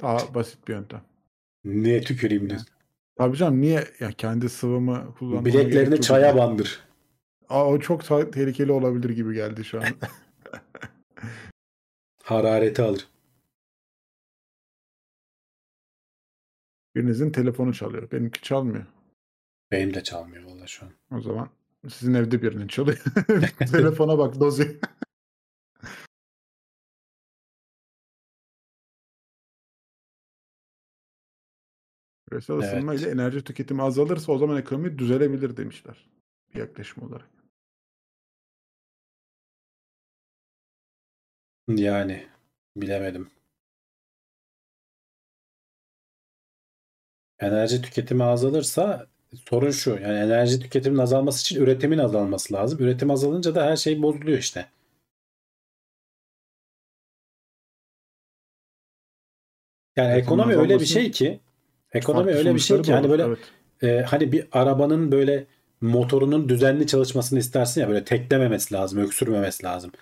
[0.00, 1.02] Daha basit bir yöntem.
[1.64, 2.68] Niye tüküreyim diyorsun?
[3.16, 6.80] Tabii canım niye ya kendi sıvımı kullanmama gerek Bileklerini çaya bandır.
[7.48, 9.84] Aa, o çok tehlikeli olabilir gibi geldi şu an.
[12.22, 13.08] Harareti alır.
[16.94, 18.10] Birinizin telefonu çalıyor.
[18.10, 18.86] Benimki çalmıyor.
[19.70, 20.92] Benim de çalmıyor valla şu an.
[21.18, 21.50] O zaman
[21.88, 23.04] sizin evde birinin çalıyor.
[23.58, 24.80] Telefona bak dozi.
[32.28, 32.64] Küresel Evet.
[32.64, 36.10] ısınma ile enerji tüketimi azalırsa o zaman ekonomi düzelebilir demişler.
[36.54, 37.30] Bir yaklaşım olarak.
[41.68, 42.28] Yani
[42.76, 43.30] bilemedim.
[47.42, 49.06] Enerji tüketimi azalırsa
[49.48, 49.90] sorun şu.
[49.90, 52.78] Yani enerji tüketiminin azalması için üretimin azalması lazım.
[52.80, 54.66] Üretim azalınca da her şey bozuluyor işte.
[59.96, 61.40] Yani Üretimin ekonomi öyle bir şey ki
[61.92, 63.38] ekonomi öyle bir şey ki hani böyle evet.
[63.82, 65.46] e, hani bir arabanın böyle
[65.80, 69.92] motorunun düzenli çalışmasını istersin ya böyle teklememesi lazım, öksürmemesi lazım.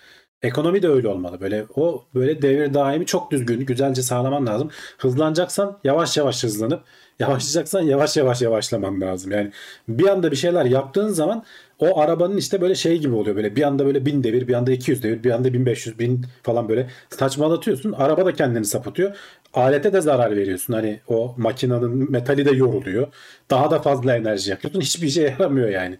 [0.43, 1.41] Ekonomi de öyle olmalı.
[1.41, 4.71] Böyle o böyle devir daimi çok düzgün, güzelce sağlaman lazım.
[4.99, 6.83] Hızlanacaksan yavaş yavaş hızlanıp
[7.19, 9.33] yavaşlayacaksan yavaş yavaş yavaşlaman lazım.
[9.33, 9.51] Yani
[9.89, 11.45] bir anda bir şeyler yaptığın zaman
[11.79, 13.37] o arabanın işte böyle şey gibi oluyor.
[13.37, 16.69] Böyle bir anda böyle 1000 devir, bir anda 200 devir, bir anda 1500 bin falan
[16.69, 17.93] böyle saçmalatıyorsun.
[17.93, 19.17] Araba da kendini sapıtıyor.
[19.55, 20.75] Alete de zarar veriyorsun.
[20.75, 23.09] Hani o makinenin metali de yoruluyor.
[23.51, 24.81] Daha da fazla enerji yakıyorsun.
[24.81, 25.99] Hiçbir işe yaramıyor yani.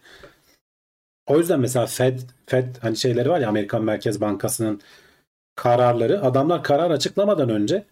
[1.27, 4.81] O yüzden mesela Fed, Fed hani şeyleri var ya Amerikan Merkez Bankası'nın
[5.57, 7.85] kararları adamlar karar açıklamadan önce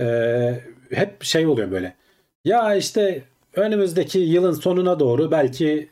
[0.00, 0.60] e,
[0.90, 1.96] hep şey oluyor böyle.
[2.44, 3.22] Ya işte
[3.54, 5.90] önümüzdeki yılın sonuna doğru belki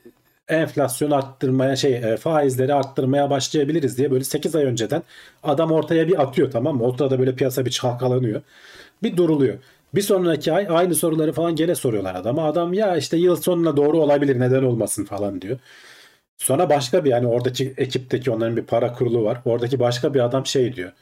[0.49, 5.03] enflasyon arttırmaya şey e, faizleri arttırmaya başlayabiliriz diye böyle 8 ay önceden
[5.43, 6.85] adam ortaya bir atıyor tamam mı?
[6.85, 8.43] Ortada böyle piyasa bir çalkalanıyor.
[9.03, 9.59] Bir duruluyor.
[9.95, 12.45] Bir sonraki ay aynı soruları falan gene soruyorlar adama.
[12.45, 15.59] Adam ya işte yıl sonuna doğru olabilir neden olmasın falan diyor.
[16.39, 19.43] Sonra başka bir yani oradaki ekipteki onların bir para kurulu var.
[19.44, 20.93] Oradaki başka bir adam şey diyor.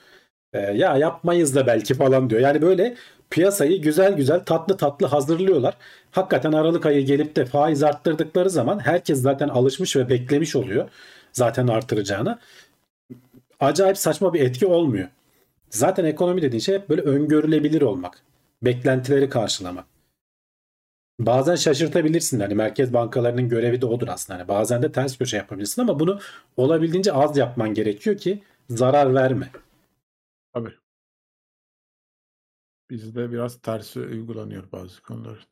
[0.53, 2.41] "E, ya yapmayız da belki falan diyor.
[2.41, 2.97] Yani böyle
[3.31, 5.75] piyasayı güzel güzel tatlı tatlı hazırlıyorlar.
[6.11, 10.89] Hakikaten Aralık ayı gelip de faiz arttırdıkları zaman herkes zaten alışmış ve beklemiş oluyor.
[11.33, 12.39] Zaten artıracağını.
[13.61, 15.09] Acayip saçma bir etki olmuyor.
[15.71, 18.23] Zaten ekonomi dediğin şey hep böyle öngörülebilir olmak.
[18.63, 19.85] Beklentileri karşılamak.
[21.19, 22.41] Bazen şaşırtabilirsin.
[22.41, 24.39] Hani merkez bankalarının görevi de odur aslında.
[24.39, 26.21] Hani bazen de ters köşe yapabilirsin ama bunu
[26.57, 29.51] olabildiğince az yapman gerekiyor ki zarar verme.
[30.55, 30.75] Tabii.
[32.91, 35.49] Bizde biraz tersi uygulanıyor bazı konular.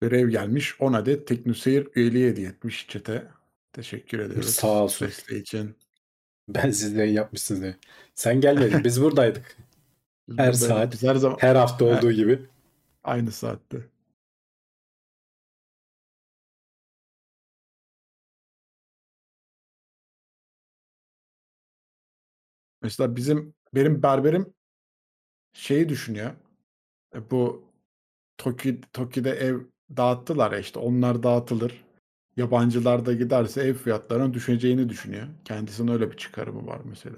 [0.00, 3.28] Görev gelmiş 10 adet Teknoseyir üyeliği hediye etmiş çete.
[3.72, 4.50] Teşekkür ediyoruz.
[4.50, 5.08] Sağ olsun.
[5.08, 5.76] Desteği için.
[6.48, 7.74] Ben sizden yapmışsınız.
[8.14, 8.84] Sen gelmedin.
[8.84, 9.56] Biz buradaydık.
[10.36, 12.46] Her saat, Biz her zaman Her hafta olduğu gibi.
[13.04, 13.86] aynı saatte.
[22.82, 24.54] Mesela bizim benim berberim
[25.52, 26.32] şeyi düşünüyor.
[27.14, 27.64] E, Bu
[28.38, 29.60] Toki, Toki'de ev
[29.96, 31.84] dağıttılar ya işte onlar dağıtılır.
[32.36, 35.28] Yabancılar da giderse ev fiyatlarının düşeceğini düşünüyor.
[35.44, 37.16] Kendisinin öyle bir çıkarımı var mesela.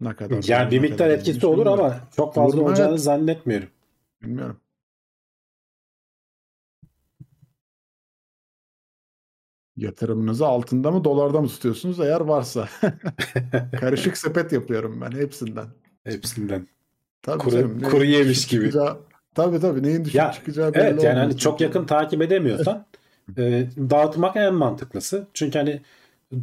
[0.00, 1.84] Ne kadar Yani bir miktar etkisi olur bilmiyorum.
[1.84, 2.68] ama çok fazla Olur mu?
[2.68, 3.00] olacağını Evet.
[3.00, 3.68] zannetmiyorum.
[4.22, 4.60] Bilmiyorum.
[9.76, 12.68] Yatırımınızı altında mı dolarda mı tutuyorsunuz eğer varsa?
[13.80, 15.66] Karışık sepet yapıyorum ben hepsinden.
[16.04, 16.66] Hepsinden.
[17.22, 18.64] Tabii Kuru- canım, kuru yemiş gibi.
[18.64, 18.98] çıkacağı-
[19.34, 22.86] Tabii tabii neyin düşük Ya, çıkacağı belli Evet yani hani çok yakın takip edemiyorsan
[23.38, 25.26] e, dağıtmak en mantıklısı.
[25.34, 25.82] Çünkü hani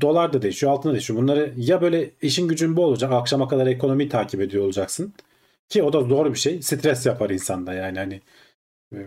[0.02, 1.20] dolar da değişiyor, altın da değişiyor.
[1.20, 5.14] Bunları ya böyle işin gücün bu olacak, akşama kadar ekonomiyi takip ediyor olacaksın.
[5.70, 6.62] Ki o da zor bir şey.
[6.62, 8.22] Stres yapar insanda yani hani
[8.94, 9.00] e,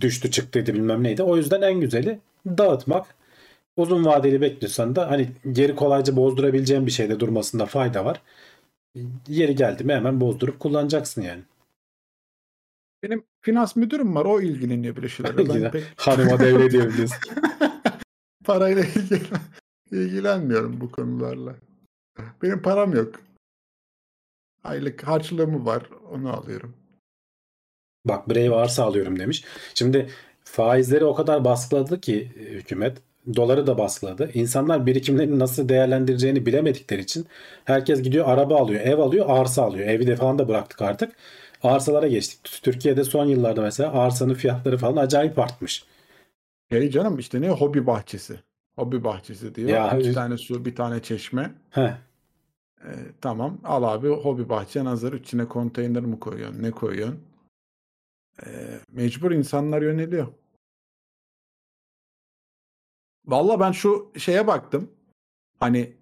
[0.00, 1.22] düştü çıktıydı bilmem neydi.
[1.22, 3.14] O yüzden en güzeli dağıtmak.
[3.76, 8.22] Uzun vadeli bekliyorsan da hani geri kolayca bozdurabileceğin bir şeyde durmasında fayda var.
[9.28, 11.42] Yeri geldi mi hemen bozdurup kullanacaksın yani.
[13.02, 15.48] Benim finans müdürüm var o ilgileniyor böyle şeylerle.
[15.64, 17.18] Ben pek Hanıma devrediyorum diyorsun.
[18.44, 19.36] parayla ilgil-
[19.92, 21.54] ilgilenmiyorum bu konularla.
[22.42, 23.14] Benim param yok.
[24.64, 25.82] Aylık harçlığımı var
[26.12, 26.74] onu alıyorum.
[28.04, 29.44] Bak Brave arsa alıyorum demiş.
[29.74, 30.10] Şimdi
[30.44, 32.98] faizleri o kadar baskıladı ki e, hükümet.
[33.36, 34.30] Doları da baskıladı.
[34.34, 37.26] İnsanlar birikimlerini nasıl değerlendireceğini bilemedikleri için
[37.64, 39.88] herkes gidiyor araba alıyor, ev alıyor, arsa alıyor.
[39.88, 41.12] Evi de falan da bıraktık artık.
[41.62, 42.62] Arsalara geçtik.
[42.62, 45.84] Türkiye'de son yıllarda mesela arsanın fiyatları falan acayip artmış.
[46.68, 48.40] Hey canım işte ne hobi bahçesi.
[48.76, 49.68] Hobi bahçesi diyor.
[49.68, 51.54] Ya, İki üz- tane su bir tane çeşme.
[51.70, 51.90] Heh.
[52.84, 52.90] Ee,
[53.20, 55.12] tamam al abi hobi bahçen hazır.
[55.12, 56.62] İçine konteyner mi koyuyorsun?
[56.62, 57.20] Ne koyuyorsun?
[58.46, 60.26] Ee, mecbur insanlar yöneliyor.
[63.26, 64.90] Valla ben şu şeye baktım.
[65.60, 65.92] Hani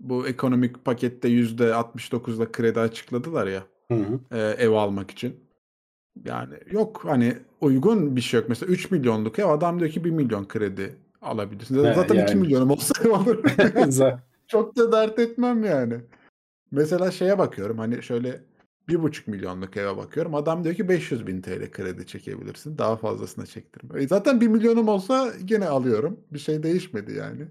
[0.00, 4.20] bu ekonomik pakette %69'da kredi açıkladılar ya Hı hı.
[4.30, 5.40] e, ev almak için.
[6.24, 8.48] Yani yok hani uygun bir şey yok.
[8.48, 11.82] Mesela 3 milyonluk ev adam diyor ki 1 milyon kredi alabilirsin.
[11.82, 12.34] Zaten 2 yani.
[12.34, 13.42] milyonum olsa alırım.
[14.48, 15.94] Çok da dert etmem yani.
[16.70, 18.40] Mesela şeye bakıyorum hani şöyle
[18.88, 20.34] bir buçuk milyonluk eve bakıyorum.
[20.34, 22.78] Adam diyor ki 500 bin TL kredi çekebilirsin.
[22.78, 24.02] Daha fazlasına çektirme.
[24.02, 26.20] E zaten 1 milyonum olsa gene alıyorum.
[26.32, 27.42] Bir şey değişmedi yani.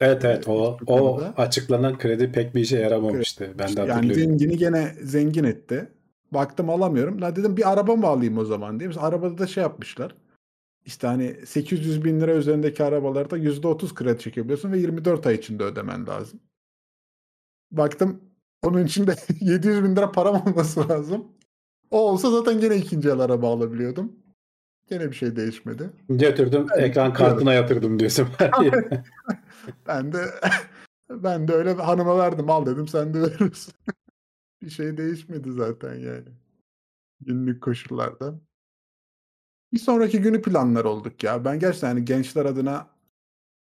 [0.00, 1.34] evet evet o, Hiçbir o konuda.
[1.36, 3.50] açıklanan kredi pek bir işe yaramamıştı.
[3.58, 4.24] Ben de Yani hatırlıyorum.
[4.38, 5.88] zengini gene zengin etti.
[6.32, 7.20] Baktım alamıyorum.
[7.20, 8.88] La dedim bir araba mı alayım o zaman diye.
[8.88, 10.14] Mesela arabada da şey yapmışlar.
[10.86, 16.06] İşte hani 800 bin lira üzerindeki arabalarda %30 kredi çekebiliyorsun ve 24 ay içinde ödemen
[16.06, 16.40] lazım.
[17.70, 18.20] Baktım
[18.62, 21.24] onun için de 700 bin lira param olması lazım.
[21.90, 24.12] O olsa zaten gene ikinci el araba alabiliyordum.
[24.90, 25.90] Gene bir şey değişmedi.
[26.08, 28.28] Götürdüm Evet, ekran kartına yatırdım diyorsun.
[29.86, 30.24] Ben de
[31.10, 33.74] ben de öyle hanıma verdim al dedim sen de verirsin.
[34.62, 36.28] bir şey değişmedi zaten yani.
[37.20, 38.34] Günlük koşullarda.
[39.72, 41.44] Bir sonraki günü planlar olduk ya.
[41.44, 42.86] Ben gerçekten hani gençler adına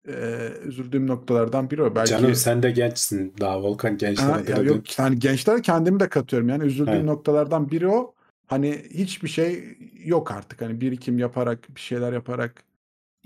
[0.08, 1.94] eee, üzüldüğüm noktalardan biri o.
[1.94, 3.34] Belki Canım sen de gençsin.
[3.40, 6.48] Daha Volkan gençler Ha, adına ya yok yani gençler kendimi de katıyorum.
[6.48, 7.04] Yani üzüldüğüm Evet.
[7.04, 8.14] noktalardan biri o.
[8.46, 10.62] Hani hiçbir şey yok artık.
[10.62, 12.64] Hani birikim yaparak, bir şeyler yaparak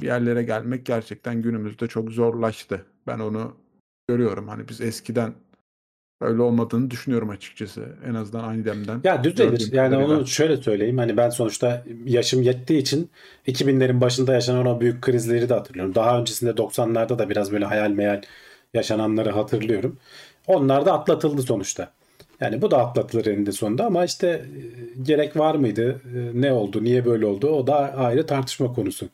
[0.01, 2.87] bir yerlere gelmek gerçekten günümüzde çok zorlaştı.
[3.07, 3.57] Ben onu
[4.09, 4.49] görüyorum.
[4.49, 5.33] Hani biz eskiden
[6.23, 7.87] öyle olmadığını düşünüyorum açıkçası.
[8.11, 9.01] En azından aynı demden.
[9.05, 9.73] Ya düzelir.
[9.73, 10.17] Yani kadarıyla.
[10.17, 10.99] onu şöyle söyleyeyim.
[10.99, 13.11] Hani ben sonuçta yaşım yettiği için
[13.47, 15.95] 2000'lerin başında yaşanan o büyük krizleri de hatırlıyorum.
[15.95, 18.23] Daha öncesinde 90'larda da biraz böyle hayal meyal
[18.75, 19.97] yaşananları hatırlıyorum.
[20.47, 21.93] Onlar da atlatıldı sonuçta.
[22.41, 26.01] Yani bu da atlatılır eninde sonunda ama işte e, gerek var mıydı?
[26.17, 26.85] E, Ne oldu?
[26.85, 27.49] Niye böyle oldu?
[27.49, 29.09] O da ayrı tartışma konusu.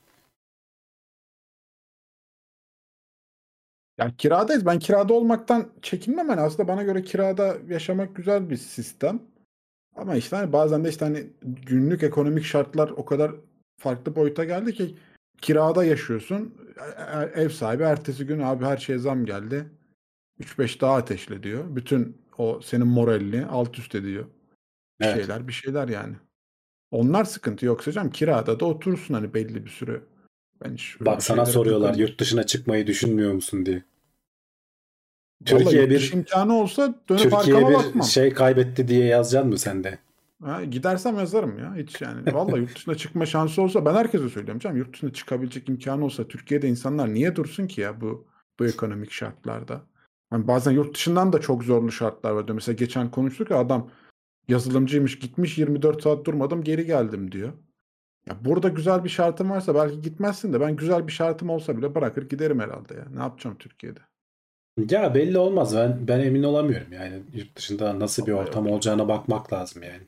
[3.99, 4.67] Yani kiradayız.
[4.67, 6.29] Ben kirada olmaktan çekinmem.
[6.29, 9.23] Hani aslında bana göre kirada yaşamak güzel bir sistem.
[9.97, 13.33] Ama işte hani bazen de işte hani günlük ekonomik şartlar o kadar
[13.81, 14.95] farklı boyuta geldi ki
[15.41, 16.55] kirada yaşıyorsun.
[16.79, 19.65] E- e- Ev sahibi ertesi gün abi her şeye zam geldi.
[20.41, 21.65] 3-5 daha ateşle diyor.
[21.77, 24.25] Bütün o senin moralini alt üst ediyor.
[25.01, 25.17] Bir Evet.
[25.17, 26.15] şeyler bir şeyler yani.
[26.91, 30.01] Onlar sıkıntı yoksa canım kirada da oturursun hani belli bir süre.
[30.65, 33.83] Ben Bak sana soruyorlar yurt dışına çıkmayı düşünmüyor musun diye.
[35.51, 38.07] Vallahi Türkiye bir imkanı olsa dönüp Türkiye arkama bir bakmam.
[38.07, 39.99] şey kaybetti diye yazacaksın mı sen de?
[40.43, 42.35] Ha, gidersem yazarım ya hiç yani.
[42.35, 44.77] Vallahi yurt dışına çıkma şansı olsa ben herkese söylüyorum canım.
[44.77, 48.27] Yurt dışına çıkabilecek imkanı olsa Türkiye'de insanlar niye dursun ki ya bu
[48.59, 49.83] bu ekonomik şartlarda?
[50.31, 52.55] Hani bazen yurt dışından da çok zorlu şartlar var diyor.
[52.55, 53.91] Mesela geçen konuştuk ya adam
[54.49, 57.53] yazılımcıymış gitmiş 24 saat durmadım geri geldim diyor.
[58.29, 61.95] Ya burada güzel bir şartım varsa belki gitmezsin de ben güzel bir şartım olsa bile
[61.95, 63.05] bırakır giderim herhalde ya.
[63.15, 64.01] Ne yapacağım Türkiye'de?
[64.91, 65.77] Ya belli olmaz.
[65.77, 67.23] Ben ben emin olamıyorum yani.
[67.33, 70.03] Yurt dışında nasıl bir ortam olacağına bakmak lazım yani.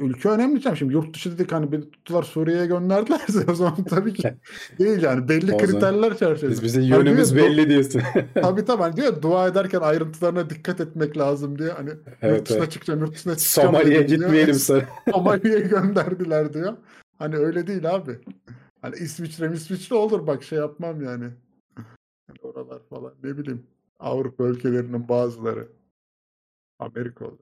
[0.00, 0.76] Ülke önemli canım.
[0.76, 4.34] Şimdi yurt dışı dedik hani bir tuttular Suriye'ye gönderdilerse o zaman tabii ki
[4.78, 5.28] değil yani.
[5.28, 6.64] Belli kriterler Biz çerçevesinde.
[6.66, 8.02] bizim Hani yönümüz diyor, belli diyorsun.
[8.34, 11.70] Tabii tabii hani diyor dua ederken ayrıntılarına dikkat etmek lazım diye.
[11.70, 12.72] Hani yurt Evet, dışına evet.
[12.72, 14.88] çıkacağım, yurt dışına çıkacağım Somali'ye gitmeyelim sonra.
[15.12, 16.72] Somali'ye gönderdiler diyor.
[17.18, 18.18] Hani öyle değil abi.
[18.82, 21.24] Hani İsviçre İsviçre olur bak şey yapmam yani.
[22.26, 23.66] Hani oralar falan ne bileyim.
[24.00, 25.68] Avrupa ülkelerinin bazıları.
[26.78, 27.38] Amerika olur.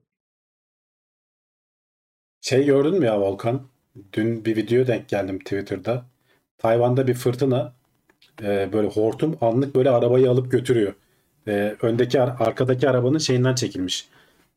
[2.40, 3.60] Şey gördün mü ya Volkan?
[4.12, 6.04] Dün bir video denk geldim Twitter'da.
[6.58, 7.72] Tayvan'da bir fırtına
[8.42, 10.92] e, böyle hortum anlık böyle arabayı alıp götürüyor.
[11.48, 14.08] E, öndeki ar- arkadaki arabanın şeyinden çekilmiş.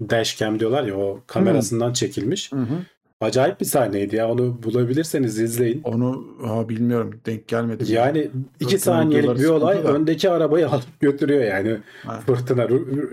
[0.02, 2.52] Dashcam diyorlar ya o kamerasından çekilmiş.
[2.52, 2.76] Hı hı.
[3.22, 4.32] Acayip bir sahneydi ya.
[4.32, 5.82] Onu bulabilirseniz izleyin.
[5.84, 7.92] Onu ha, bilmiyorum denk gelmedi.
[7.92, 8.30] Yani
[8.60, 9.88] iki Fırtına saniyelik bir olay da.
[9.94, 11.78] öndeki arabayı alıp götürüyor yani.
[12.06, 12.20] Ha.
[12.26, 12.68] Fırtına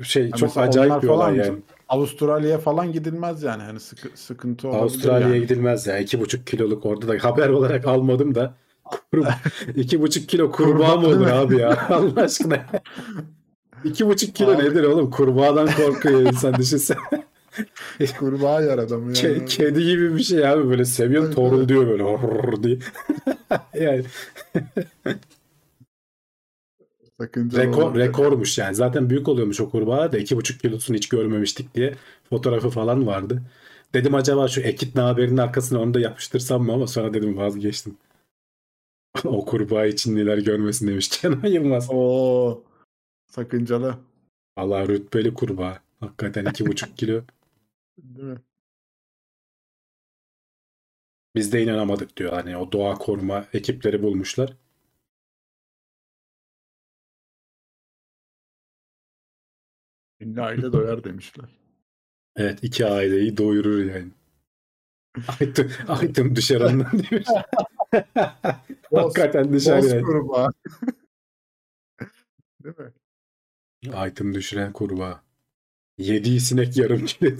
[0.04, 1.58] şey Ha, çok acayip bir olay yani.
[1.90, 3.62] Avustralya'ya falan gidilmez yani.
[3.62, 5.42] Hani sıkı, sıkıntı olabilir Avustralya'ya yani.
[5.42, 5.98] gidilmez ya.
[5.98, 8.54] iki buçuk kiloluk orada da haber olarak almadım da.
[8.84, 9.26] Kur-
[9.76, 11.86] iki buçuk kilo kurbağa mı olur abi ya?
[11.88, 12.66] Allah aşkına.
[13.84, 14.64] İki buçuk kilo Abi.
[14.64, 15.10] nedir oğlum?
[15.10, 16.98] Kurbağadan korkuyor insan düşünsene.
[18.18, 19.44] Kurbağa yer adamı Ke- yani.
[19.46, 22.78] kedi gibi bir şey abi böyle seviyor torul diyor böyle diye.
[23.80, 24.04] yani
[27.20, 28.04] Sakıncalı rekor, olabilir.
[28.04, 28.74] rekormuş yani.
[28.74, 31.94] Zaten büyük oluyormuş o kurbağa da iki buçuk kilosunu hiç görmemiştik diye
[32.30, 33.42] fotoğrafı falan vardı.
[33.94, 37.96] Dedim acaba şu Ekitne haberinin arkasına onu da yapıştırsam mı ama sonra dedim vazgeçtim.
[39.24, 41.88] o kurbağa için neler görmesin demiş Kenan Yılmaz.
[41.90, 42.62] Oo,
[43.26, 43.98] sakıncalı.
[44.56, 45.80] Allah rütbeli kurbağa.
[46.00, 47.22] Hakikaten iki buçuk kilo.
[47.98, 48.38] Değil mi?
[51.34, 52.32] Biz de inanamadık diyor.
[52.32, 54.56] Hani o doğa koruma ekipleri bulmuşlar.
[60.20, 61.48] Ünlü aile doyar demişler.
[62.36, 64.10] Evet iki aileyi doyurur yani.
[65.40, 67.28] Aytım, aytım düşer ondan demiş.
[68.94, 70.02] Hakikaten düşer yani.
[70.02, 70.52] kurbağa.
[72.64, 72.92] Değil mi?
[73.94, 75.22] Aytım düşüren kurbağa.
[75.98, 77.30] Yediği sinek yarım kilo.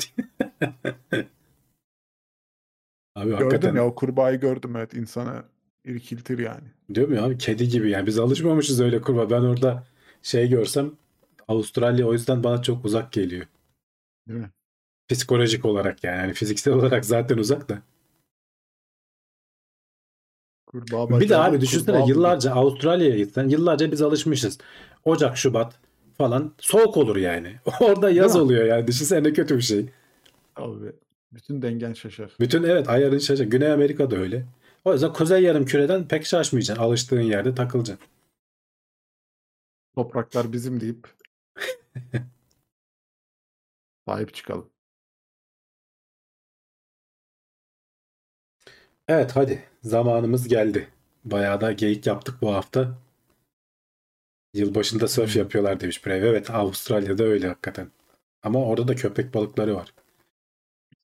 [3.15, 5.45] Abi Gördüm hakikaten ya o kurbağayı gördüm evet insana
[5.85, 6.65] irkiltir yani.
[6.95, 9.31] diyorum ya abi kedi gibi yani biz alışmamışız öyle kurbağa.
[9.31, 9.87] Ben orada
[10.23, 10.93] şey görsem
[11.51, 13.47] Avustralya o yüzden bana çok uzak geliyor.
[14.29, 14.51] Değil mi?
[15.09, 16.17] Psikolojik olarak yani.
[16.17, 17.83] yani fiziksel olarak zaten uzak da.
[20.67, 24.59] Kurbağa Bir de abi düşünsene kurbağa yıllarca Avustralya'ya gitsen yıllarca biz alışmışız.
[25.05, 25.79] Ocak, Şubat
[26.19, 27.57] falan soğuk olur yani.
[27.81, 28.87] Orada yaz oluyor yani.
[28.87, 29.87] Düşünsene ne kötü bir şey.
[30.57, 30.93] Abi,
[31.33, 32.33] bütün dengen şaşar.
[32.41, 33.45] Bütün evet ayarın şaşır.
[33.45, 34.47] Güney Amerika'da öyle.
[34.85, 36.85] O yüzden kuzey yarım küreden pek şaşmayacaksın.
[36.85, 38.07] Alıştığın yerde takılacaksın.
[39.95, 41.20] Topraklar bizim deyip
[44.07, 44.71] sahip çıkalım.
[49.09, 50.89] Evet hadi zamanımız geldi.
[51.25, 52.99] Bayağı da geyik yaptık bu hafta.
[54.55, 56.29] Yılbaşında surf yapıyorlar demiş Brave.
[56.29, 57.91] Evet Avustralya'da öyle hakikaten.
[58.43, 59.95] Ama orada da köpek balıkları var.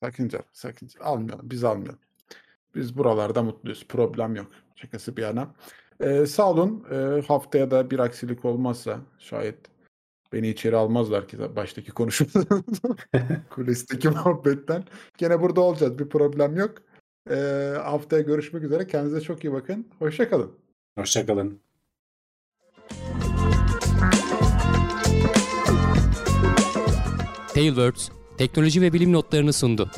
[0.03, 1.01] Sakınca, sakınca.
[1.01, 1.99] Almayalım, biz almayalım.
[2.75, 3.85] Biz buralarda mutluyuz.
[3.87, 4.51] Problem yok.
[4.75, 5.55] Şakası bir yana.
[6.01, 6.87] Ee, sağ olun.
[6.91, 9.57] Ee, haftaya da bir aksilik olmazsa şayet
[10.33, 12.63] Beni içeri almazlar ki baştaki konuşmadan.
[13.49, 14.83] Kulisteki muhabbetten.
[15.17, 15.99] Gene burada olacağız.
[15.99, 16.71] Bir problem yok.
[17.29, 18.87] Ee, haftaya görüşmek üzere.
[18.87, 19.87] Kendinize çok iyi bakın.
[19.99, 20.51] Hoşçakalın.
[20.97, 21.59] Hoşçakalın.
[27.53, 29.91] Tailwords teknoloji ve bilim notlarını sundu.